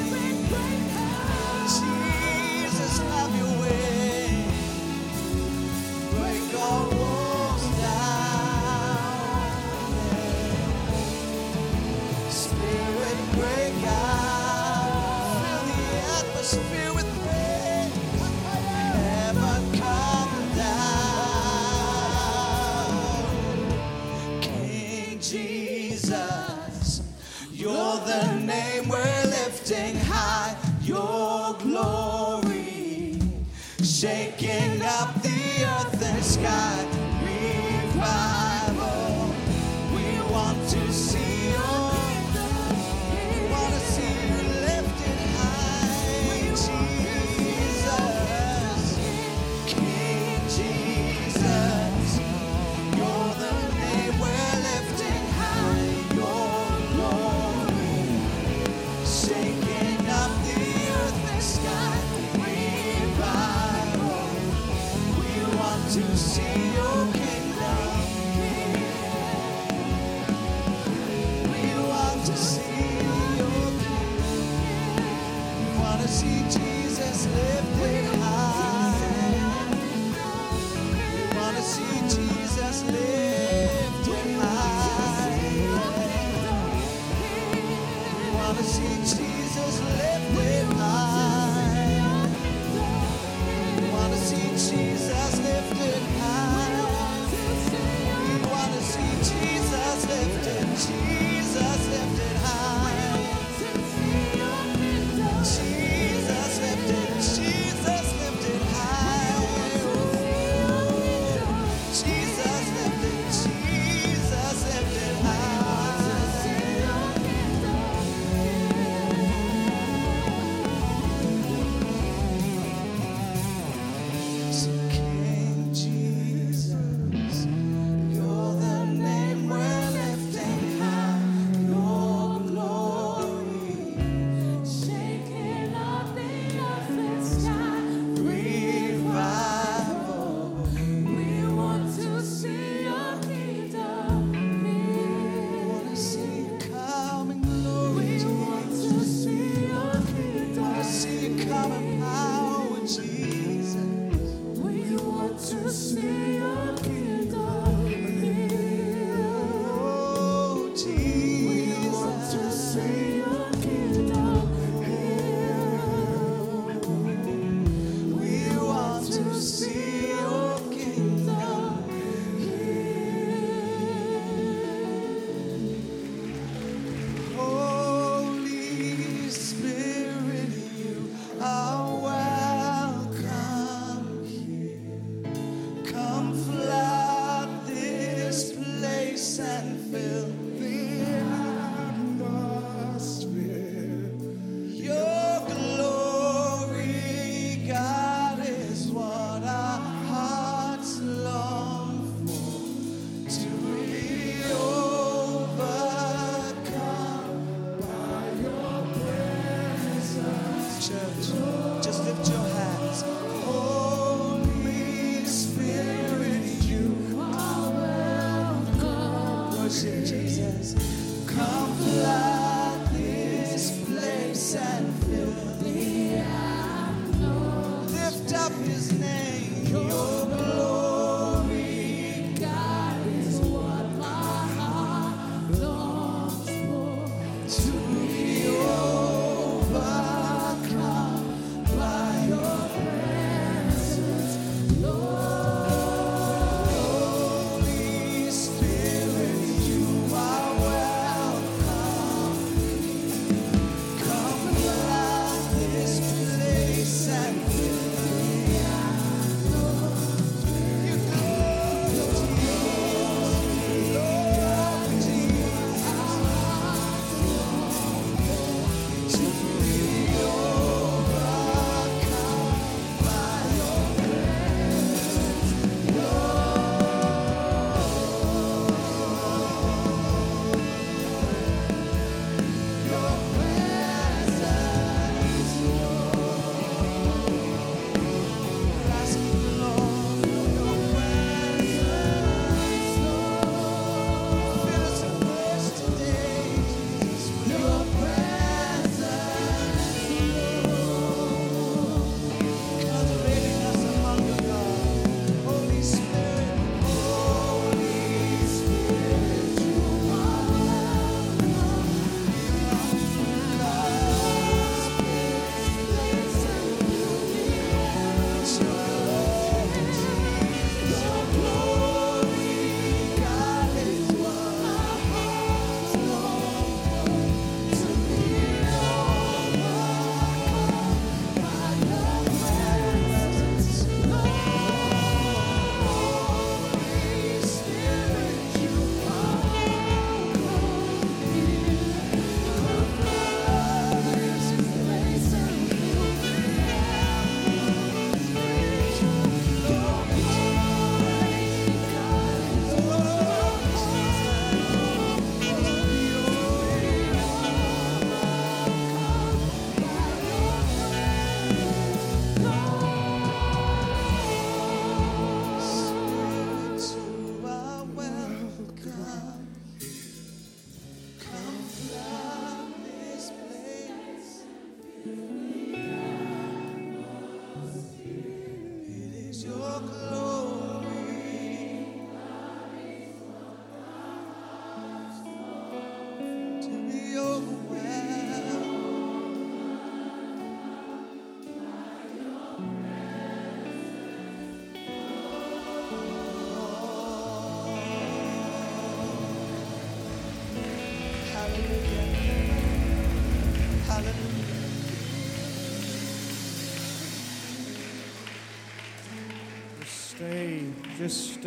Jesus, 1.66 2.98
have 2.98 3.36
your 3.36 3.60
way. 3.62 3.88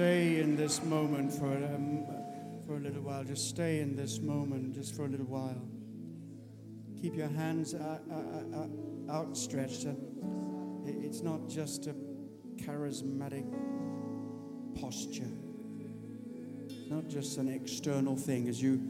Stay 0.02 0.40
in 0.40 0.56
this 0.56 0.82
moment 0.82 1.32
for, 1.32 1.46
um, 1.46 2.04
for 2.66 2.78
a 2.78 2.80
little 2.80 3.04
while. 3.04 3.24
Just 3.24 3.50
stay 3.50 3.82
in 3.82 3.96
this 3.96 4.20
moment 4.20 4.74
just 4.74 4.96
for 4.96 5.06
a 5.06 5.08
little 5.08 5.28
while. 5.28 5.62
Keep 7.00 7.18
your 7.18 7.28
hands 7.28 7.76
uh, 7.76 8.00
uh, 8.10 8.62
uh, 8.62 9.12
outstretched. 9.16 9.86
It's 10.88 11.22
not 11.22 11.48
just 11.48 11.86
a 11.86 11.94
charismatic 12.56 13.46
posture. 14.82 15.30
It's 16.68 16.90
not 16.90 17.08
just 17.08 17.38
an 17.38 17.48
external 17.48 18.16
thing. 18.16 18.48
As 18.48 18.60
you, 18.60 18.82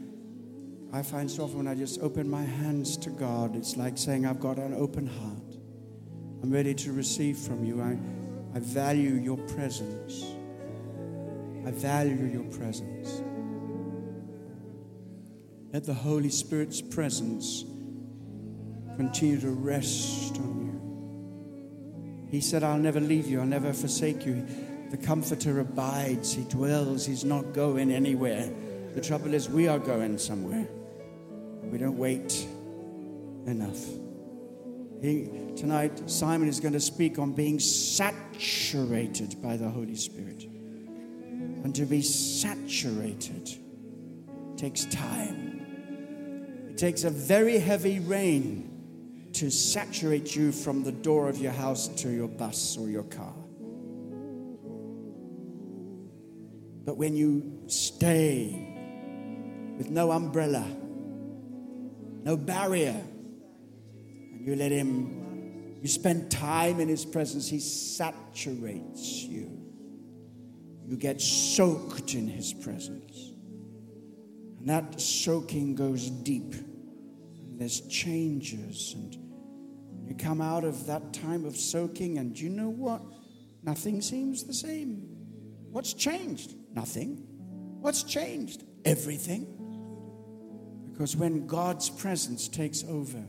I 0.94 1.02
find 1.02 1.30
so 1.30 1.44
often 1.44 1.58
when 1.58 1.68
I 1.68 1.74
just 1.74 2.00
open 2.00 2.26
my 2.26 2.44
hands 2.44 2.96
to 2.96 3.10
God, 3.10 3.54
it's 3.54 3.76
like 3.76 3.98
saying, 3.98 4.24
I've 4.24 4.40
got 4.40 4.56
an 4.56 4.72
open 4.72 5.06
heart. 5.06 5.58
I'm 6.42 6.50
ready 6.50 6.72
to 6.72 6.92
receive 6.92 7.36
from 7.36 7.66
you. 7.66 7.82
I, 7.82 7.98
I 8.56 8.60
value 8.60 9.12
your 9.16 9.36
presence. 9.36 10.24
I 11.64 11.70
value 11.70 12.26
your 12.26 12.44
presence. 12.44 13.22
Let 15.72 15.84
the 15.84 15.94
Holy 15.94 16.28
Spirit's 16.28 16.82
presence 16.82 17.64
continue 18.96 19.40
to 19.40 19.50
rest 19.50 20.36
on 20.36 20.66
you. 20.66 22.28
He 22.30 22.40
said, 22.40 22.62
I'll 22.62 22.78
never 22.78 23.00
leave 23.00 23.26
you, 23.26 23.40
I'll 23.40 23.46
never 23.46 23.72
forsake 23.72 24.26
you. 24.26 24.46
The 24.90 24.96
Comforter 24.98 25.60
abides, 25.60 26.34
He 26.34 26.44
dwells, 26.44 27.06
He's 27.06 27.24
not 27.24 27.54
going 27.54 27.90
anywhere. 27.90 28.50
The 28.94 29.00
trouble 29.00 29.32
is, 29.32 29.48
we 29.48 29.68
are 29.68 29.78
going 29.78 30.18
somewhere. 30.18 30.68
We 31.62 31.78
don't 31.78 31.96
wait 31.96 32.46
enough. 33.46 33.82
He, 35.00 35.30
tonight, 35.56 36.10
Simon 36.10 36.48
is 36.48 36.60
going 36.60 36.74
to 36.74 36.80
speak 36.80 37.18
on 37.18 37.32
being 37.32 37.58
saturated 37.58 39.40
by 39.40 39.56
the 39.56 39.68
Holy 39.68 39.96
Spirit. 39.96 40.51
And 41.64 41.74
to 41.76 41.84
be 41.84 42.02
saturated 42.02 43.48
takes 44.56 44.84
time. 44.86 46.66
It 46.70 46.78
takes 46.78 47.04
a 47.04 47.10
very 47.10 47.58
heavy 47.58 48.00
rain 48.00 49.30
to 49.34 49.50
saturate 49.50 50.36
you 50.36 50.52
from 50.52 50.82
the 50.82 50.92
door 50.92 51.28
of 51.28 51.38
your 51.38 51.52
house 51.52 51.88
to 51.88 52.10
your 52.10 52.28
bus 52.28 52.76
or 52.76 52.88
your 52.88 53.04
car. 53.04 53.34
But 56.84 56.96
when 56.96 57.16
you 57.16 57.62
stay 57.68 58.68
with 59.78 59.90
no 59.90 60.10
umbrella, 60.10 60.66
no 62.24 62.36
barrier, 62.36 63.00
and 64.32 64.46
you 64.46 64.56
let 64.56 64.72
Him, 64.72 65.78
you 65.80 65.88
spend 65.88 66.30
time 66.30 66.80
in 66.80 66.88
His 66.88 67.04
presence, 67.04 67.48
He 67.48 67.60
saturates 67.60 69.22
you. 69.22 69.61
You 70.86 70.96
get 70.96 71.20
soaked 71.20 72.14
in 72.14 72.26
His 72.26 72.52
presence. 72.52 73.32
And 74.58 74.68
that 74.68 75.00
soaking 75.00 75.74
goes 75.74 76.10
deep. 76.10 76.54
And 76.54 77.58
there's 77.58 77.80
changes. 77.82 78.94
And 78.94 79.16
you 80.08 80.14
come 80.14 80.40
out 80.40 80.64
of 80.64 80.86
that 80.86 81.12
time 81.12 81.44
of 81.44 81.56
soaking, 81.56 82.18
and 82.18 82.38
you 82.38 82.48
know 82.48 82.68
what? 82.68 83.02
Nothing 83.62 84.00
seems 84.00 84.44
the 84.44 84.54
same. 84.54 85.08
What's 85.70 85.94
changed? 85.94 86.54
Nothing. 86.74 87.24
What's 87.80 88.02
changed? 88.02 88.64
Everything. 88.84 89.46
Because 90.90 91.16
when 91.16 91.46
God's 91.46 91.88
presence 91.88 92.48
takes 92.48 92.84
over, 92.84 93.24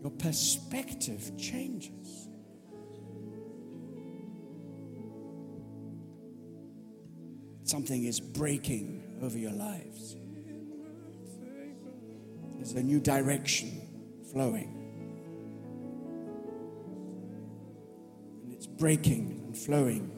your 0.00 0.10
perspective 0.12 1.32
changes. 1.36 2.05
Something 7.66 8.04
is 8.04 8.20
breaking 8.20 9.18
over 9.20 9.36
your 9.36 9.50
lives. 9.50 10.14
There's 12.54 12.72
a 12.74 12.82
new 12.82 13.00
direction 13.00 14.22
flowing. 14.32 14.72
And 18.44 18.52
it's 18.52 18.68
breaking 18.68 19.42
and 19.46 19.58
flowing 19.58 20.12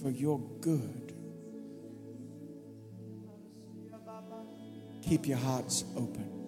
for 0.00 0.08
your 0.08 0.38
good. 0.62 1.14
Keep 5.02 5.26
your 5.26 5.36
hearts 5.36 5.84
open. 5.96 6.39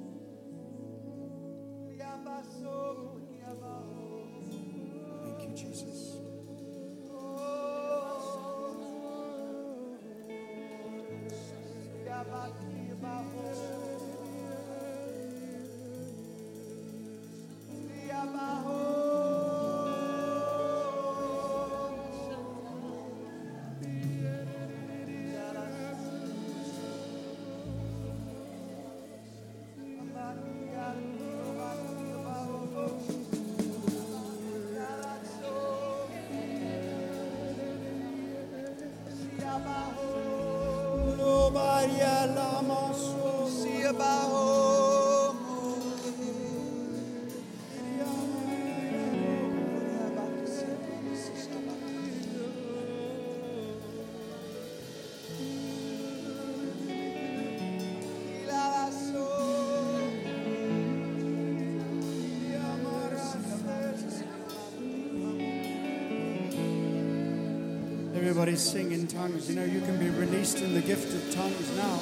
Everybody 68.42 68.58
sing 68.58 68.90
in 68.90 69.06
tongues. 69.06 69.48
You 69.48 69.54
know, 69.54 69.64
you 69.64 69.80
can 69.82 70.00
be 70.00 70.10
released 70.10 70.62
in 70.62 70.74
the 70.74 70.80
gift 70.80 71.14
of 71.14 71.32
tongues 71.32 71.76
now. 71.76 71.96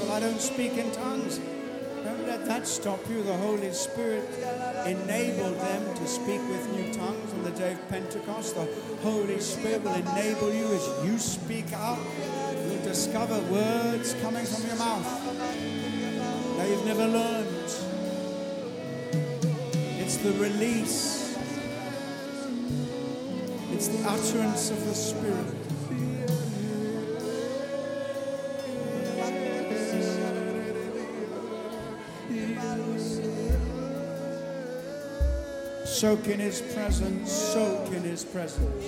Well, 0.00 0.12
I 0.12 0.20
don't 0.20 0.40
speak 0.40 0.78
in 0.78 0.90
tongues. 0.92 1.38
Don't 2.02 2.26
let 2.26 2.46
that 2.46 2.66
stop 2.66 2.98
you. 3.10 3.22
The 3.22 3.36
Holy 3.36 3.70
Spirit 3.72 4.26
enabled 4.86 5.60
them 5.60 5.94
to 5.96 6.06
speak 6.08 6.40
with 6.48 6.66
new 6.72 6.94
tongues 6.94 7.30
on 7.34 7.42
the 7.42 7.50
day 7.50 7.74
of 7.74 7.88
Pentecost. 7.90 8.54
The 8.54 8.66
Holy 9.02 9.38
Spirit 9.38 9.82
will 9.82 9.92
enable 9.92 10.50
you 10.54 10.64
as 10.64 11.04
you 11.04 11.18
speak 11.18 11.70
out. 11.74 11.98
You'll 12.70 12.82
discover 12.84 13.38
words 13.52 14.14
coming 14.22 14.46
from 14.46 14.66
your 14.66 14.76
mouth 14.76 15.36
that 16.56 16.70
you've 16.70 16.86
never 16.86 17.06
learned. 17.06 17.68
It's 20.00 20.16
the 20.16 20.32
release, 20.40 21.36
it's 23.72 23.88
the 23.88 24.08
utterance 24.08 24.70
of 24.70 24.82
the 24.86 24.94
Spirit. 24.94 25.61
Soak 36.02 36.26
in 36.26 36.40
His 36.40 36.60
presence, 36.60 37.30
soak 37.30 37.92
in 37.92 38.02
His 38.02 38.24
presence. 38.24 38.84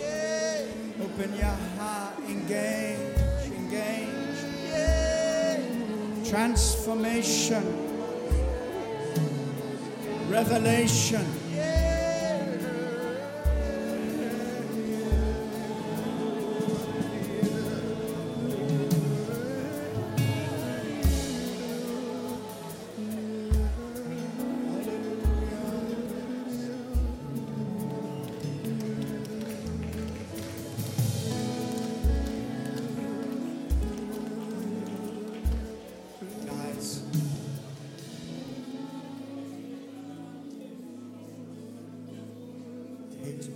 Open 1.01 1.32
your 1.36 1.57
heart, 1.78 2.19
engage, 2.28 2.99
engage. 3.55 4.09
Transformation, 6.28 7.62
revelation. 10.28 11.24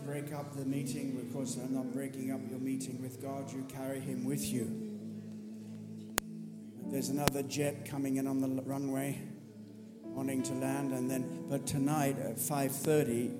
Break 0.08 0.32
up 0.32 0.56
the 0.56 0.64
meeting 0.64 1.20
because 1.22 1.58
I'm 1.58 1.74
not 1.74 1.92
breaking 1.92 2.30
up 2.32 2.40
your 2.48 2.58
meeting 2.60 2.98
with 3.02 3.20
God. 3.20 3.52
You 3.52 3.66
carry 3.68 4.00
Him 4.00 4.24
with 4.24 4.42
you. 4.42 4.96
There's 6.90 7.10
another 7.10 7.42
jet 7.42 7.84
coming 7.84 8.16
in 8.16 8.26
on 8.26 8.40
the 8.40 8.62
runway, 8.62 9.20
wanting 10.04 10.42
to 10.44 10.54
land, 10.54 10.94
and 10.94 11.10
then. 11.10 11.44
But 11.50 11.66
tonight 11.66 12.18
at 12.18 12.38
5:30, 12.38 13.34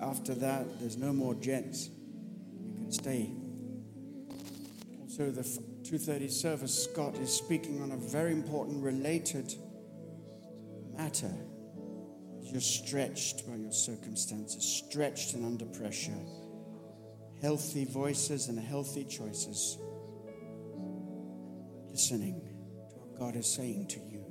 after 0.00 0.32
that, 0.36 0.78
there's 0.78 0.96
no 0.96 1.12
more 1.12 1.34
jets. 1.34 1.90
You 2.68 2.76
can 2.76 2.92
stay. 2.92 3.30
Also, 5.00 5.32
the 5.32 5.42
2:30 5.82 6.28
service, 6.28 6.84
Scott 6.84 7.16
is 7.18 7.30
speaking 7.30 7.82
on 7.82 7.90
a 7.90 7.96
very 7.96 8.30
important 8.30 8.84
related 8.84 9.56
matter. 10.96 11.34
You're 12.52 12.60
stretched 12.60 13.48
by 13.48 13.56
your 13.56 13.72
circumstances, 13.72 14.62
stretched 14.62 15.32
and 15.32 15.42
under 15.42 15.64
pressure. 15.64 16.18
Healthy 17.40 17.86
voices 17.86 18.48
and 18.48 18.58
healthy 18.58 19.04
choices. 19.04 19.78
Listening 21.90 22.42
to 22.90 22.96
what 22.96 23.18
God 23.18 23.36
is 23.36 23.46
saying 23.46 23.86
to 23.88 24.00
you 24.00 24.22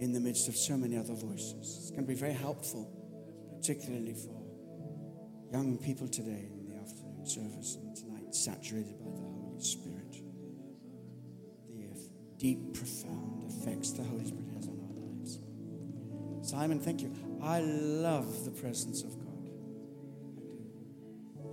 in 0.00 0.12
the 0.12 0.20
midst 0.20 0.48
of 0.48 0.54
so 0.54 0.76
many 0.76 0.98
other 0.98 1.14
voices. 1.14 1.78
It's 1.80 1.90
going 1.90 2.02
to 2.02 2.08
be 2.08 2.14
very 2.14 2.34
helpful, 2.34 2.86
particularly 3.56 4.12
for 4.12 4.42
young 5.50 5.78
people 5.78 6.08
today 6.08 6.50
in 6.52 6.68
the 6.68 6.76
afternoon 6.76 7.24
service 7.24 7.78
and 7.80 7.96
tonight, 7.96 8.34
saturated 8.34 8.98
by 8.98 9.12
the 9.12 9.22
Holy 9.22 9.62
Spirit. 9.62 10.16
The 11.70 11.84
uh, 11.84 11.98
deep, 12.36 12.74
profound 12.74 13.44
effects 13.48 13.92
the 13.92 14.02
Holy 14.02 14.26
Spirit 14.26 14.51
Simon, 16.52 16.80
thank 16.80 17.00
you. 17.00 17.10
I 17.42 17.60
love 17.60 18.44
the 18.44 18.50
presence 18.50 19.02
of 19.04 19.18
God. 19.18 19.48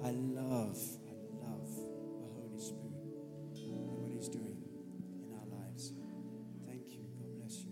I 0.04 0.12
love, 0.12 0.78
I 1.08 1.16
love 1.40 1.70
the 2.20 2.28
Holy 2.36 2.60
Spirit 2.60 3.00
and 3.56 3.88
what 3.96 4.12
He's 4.12 4.28
doing 4.28 4.62
in 5.24 5.34
our 5.40 5.48
lives. 5.58 5.94
Thank 6.68 6.90
you. 6.90 7.06
God 7.18 7.32
bless 7.40 7.60
you. 7.60 7.72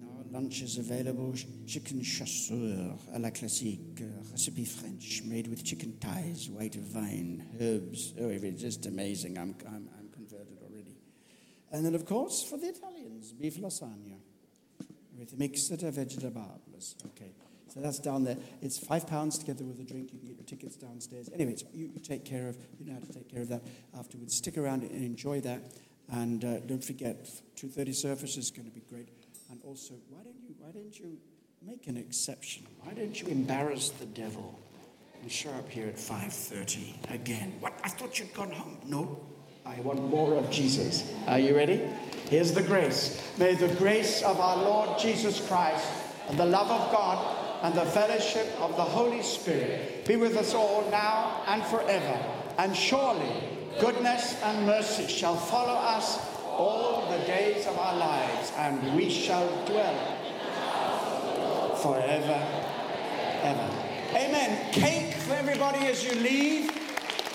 Now, 0.00 0.22
lunch 0.30 0.62
is 0.62 0.78
available. 0.78 1.34
Chicken 1.66 2.04
chasseur 2.04 2.96
à 3.12 3.20
la 3.20 3.32
classique, 3.32 4.02
uh, 4.02 4.30
recipe 4.30 4.64
French, 4.64 5.22
made 5.24 5.48
with 5.48 5.64
chicken 5.64 5.94
thighs, 6.00 6.48
white 6.48 6.76
wine, 6.94 7.44
herbs. 7.60 8.14
Oh, 8.20 8.28
it's 8.28 8.62
just 8.62 8.86
amazing. 8.86 9.36
I'm, 9.36 9.56
I'm, 9.66 9.88
I'm 9.98 10.10
converted 10.12 10.58
already. 10.62 10.94
And 11.72 11.84
then, 11.84 11.96
of 11.96 12.06
course, 12.06 12.44
for 12.44 12.56
the 12.56 12.68
Italians, 12.68 13.32
beef 13.32 13.56
lasagna 13.56 14.29
with 15.20 15.38
mixed 15.38 15.70
vegetables. 15.70 16.96
Okay, 17.06 17.32
so 17.68 17.80
that's 17.80 17.98
down 17.98 18.24
there. 18.24 18.38
It's 18.62 18.78
five 18.78 19.06
pounds 19.06 19.38
together 19.38 19.64
with 19.64 19.78
a 19.78 19.84
drink. 19.84 20.12
You 20.12 20.18
can 20.18 20.28
get 20.28 20.36
your 20.38 20.46
tickets 20.46 20.76
downstairs. 20.76 21.28
Anyways, 21.32 21.62
you, 21.72 21.90
you 21.94 22.00
take 22.00 22.24
care 22.24 22.48
of. 22.48 22.56
You 22.80 22.86
know 22.86 22.94
how 22.94 23.00
to 23.06 23.12
take 23.12 23.30
care 23.30 23.42
of 23.42 23.48
that 23.50 23.62
afterwards. 23.96 24.34
Stick 24.34 24.56
around 24.56 24.82
and 24.82 25.04
enjoy 25.04 25.42
that. 25.42 25.60
And 26.10 26.44
uh, 26.44 26.60
don't 26.60 26.82
forget, 26.82 27.28
2:30 27.56 27.94
service 27.94 28.36
is 28.38 28.50
going 28.50 28.66
to 28.66 28.74
be 28.74 28.80
great. 28.80 29.08
And 29.50 29.60
also, 29.62 29.94
why 30.08 30.22
don't 30.24 30.40
you 30.42 30.54
why 30.58 30.72
don't 30.72 30.98
you 30.98 31.18
make 31.62 31.86
an 31.86 31.98
exception? 31.98 32.66
Why 32.82 32.94
don't 32.94 33.20
you 33.20 33.28
embarrass 33.28 33.90
the 33.90 34.06
devil 34.06 34.58
and 35.22 35.30
show 35.30 35.50
up 35.50 35.68
here 35.68 35.86
at 35.86 35.96
5:30 35.96 37.12
again? 37.14 37.52
What? 37.60 37.74
I 37.84 37.90
thought 37.90 38.18
you'd 38.18 38.32
gone 38.32 38.52
home. 38.52 38.78
No, 38.86 39.20
I 39.66 39.80
want 39.80 40.02
more 40.08 40.34
of 40.34 40.50
Jesus. 40.50 41.12
Are 41.26 41.38
you 41.38 41.54
ready? 41.54 41.80
Here's 42.28 42.52
the 42.52 42.62
grace. 42.62 43.20
May 43.38 43.54
the 43.54 43.74
grace 43.76 44.22
of 44.22 44.40
our 44.40 44.56
Lord 44.56 44.98
Jesus 44.98 45.46
Christ 45.46 45.86
and 46.28 46.38
the 46.38 46.46
love 46.46 46.70
of 46.70 46.92
God 46.92 47.36
and 47.62 47.74
the 47.74 47.84
fellowship 47.86 48.46
of 48.60 48.76
the 48.76 48.82
Holy 48.82 49.22
Spirit 49.22 50.06
be 50.06 50.16
with 50.16 50.36
us 50.36 50.54
all 50.54 50.88
now 50.90 51.42
and 51.46 51.62
forever. 51.64 52.18
And 52.58 52.74
surely 52.74 53.30
goodness 53.80 54.40
and 54.42 54.66
mercy 54.66 55.06
shall 55.06 55.36
follow 55.36 55.74
us 55.74 56.18
all 56.46 57.10
the 57.10 57.18
days 57.26 57.66
of 57.66 57.78
our 57.78 57.96
lives, 57.96 58.52
and 58.56 58.94
we 58.94 59.08
shall 59.08 59.46
dwell 59.64 60.16
forever, 61.76 62.46
ever. 63.42 63.70
Amen. 64.14 64.72
Cake 64.72 65.14
for 65.14 65.34
everybody 65.34 65.86
as 65.86 66.04
you 66.04 66.14
leave. 66.20 66.79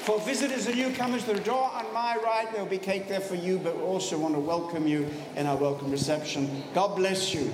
For 0.06 0.20
visitors 0.20 0.68
and 0.68 0.78
newcomers, 0.78 1.26
the 1.26 1.34
door 1.40 1.72
on 1.74 1.92
my 1.92 2.16
right, 2.24 2.46
there'll 2.52 2.68
be 2.68 2.78
cake 2.78 3.08
there 3.08 3.20
for 3.20 3.34
you, 3.34 3.58
but 3.58 3.76
we 3.76 3.82
also 3.82 4.20
want 4.20 4.36
to 4.36 4.40
welcome 4.40 4.88
you 4.88 5.10
in 5.36 5.48
our 5.48 5.58
welcome 5.58 5.90
reception. 5.90 6.64
God 6.76 6.96
bless 6.96 7.34
you. 7.34 7.52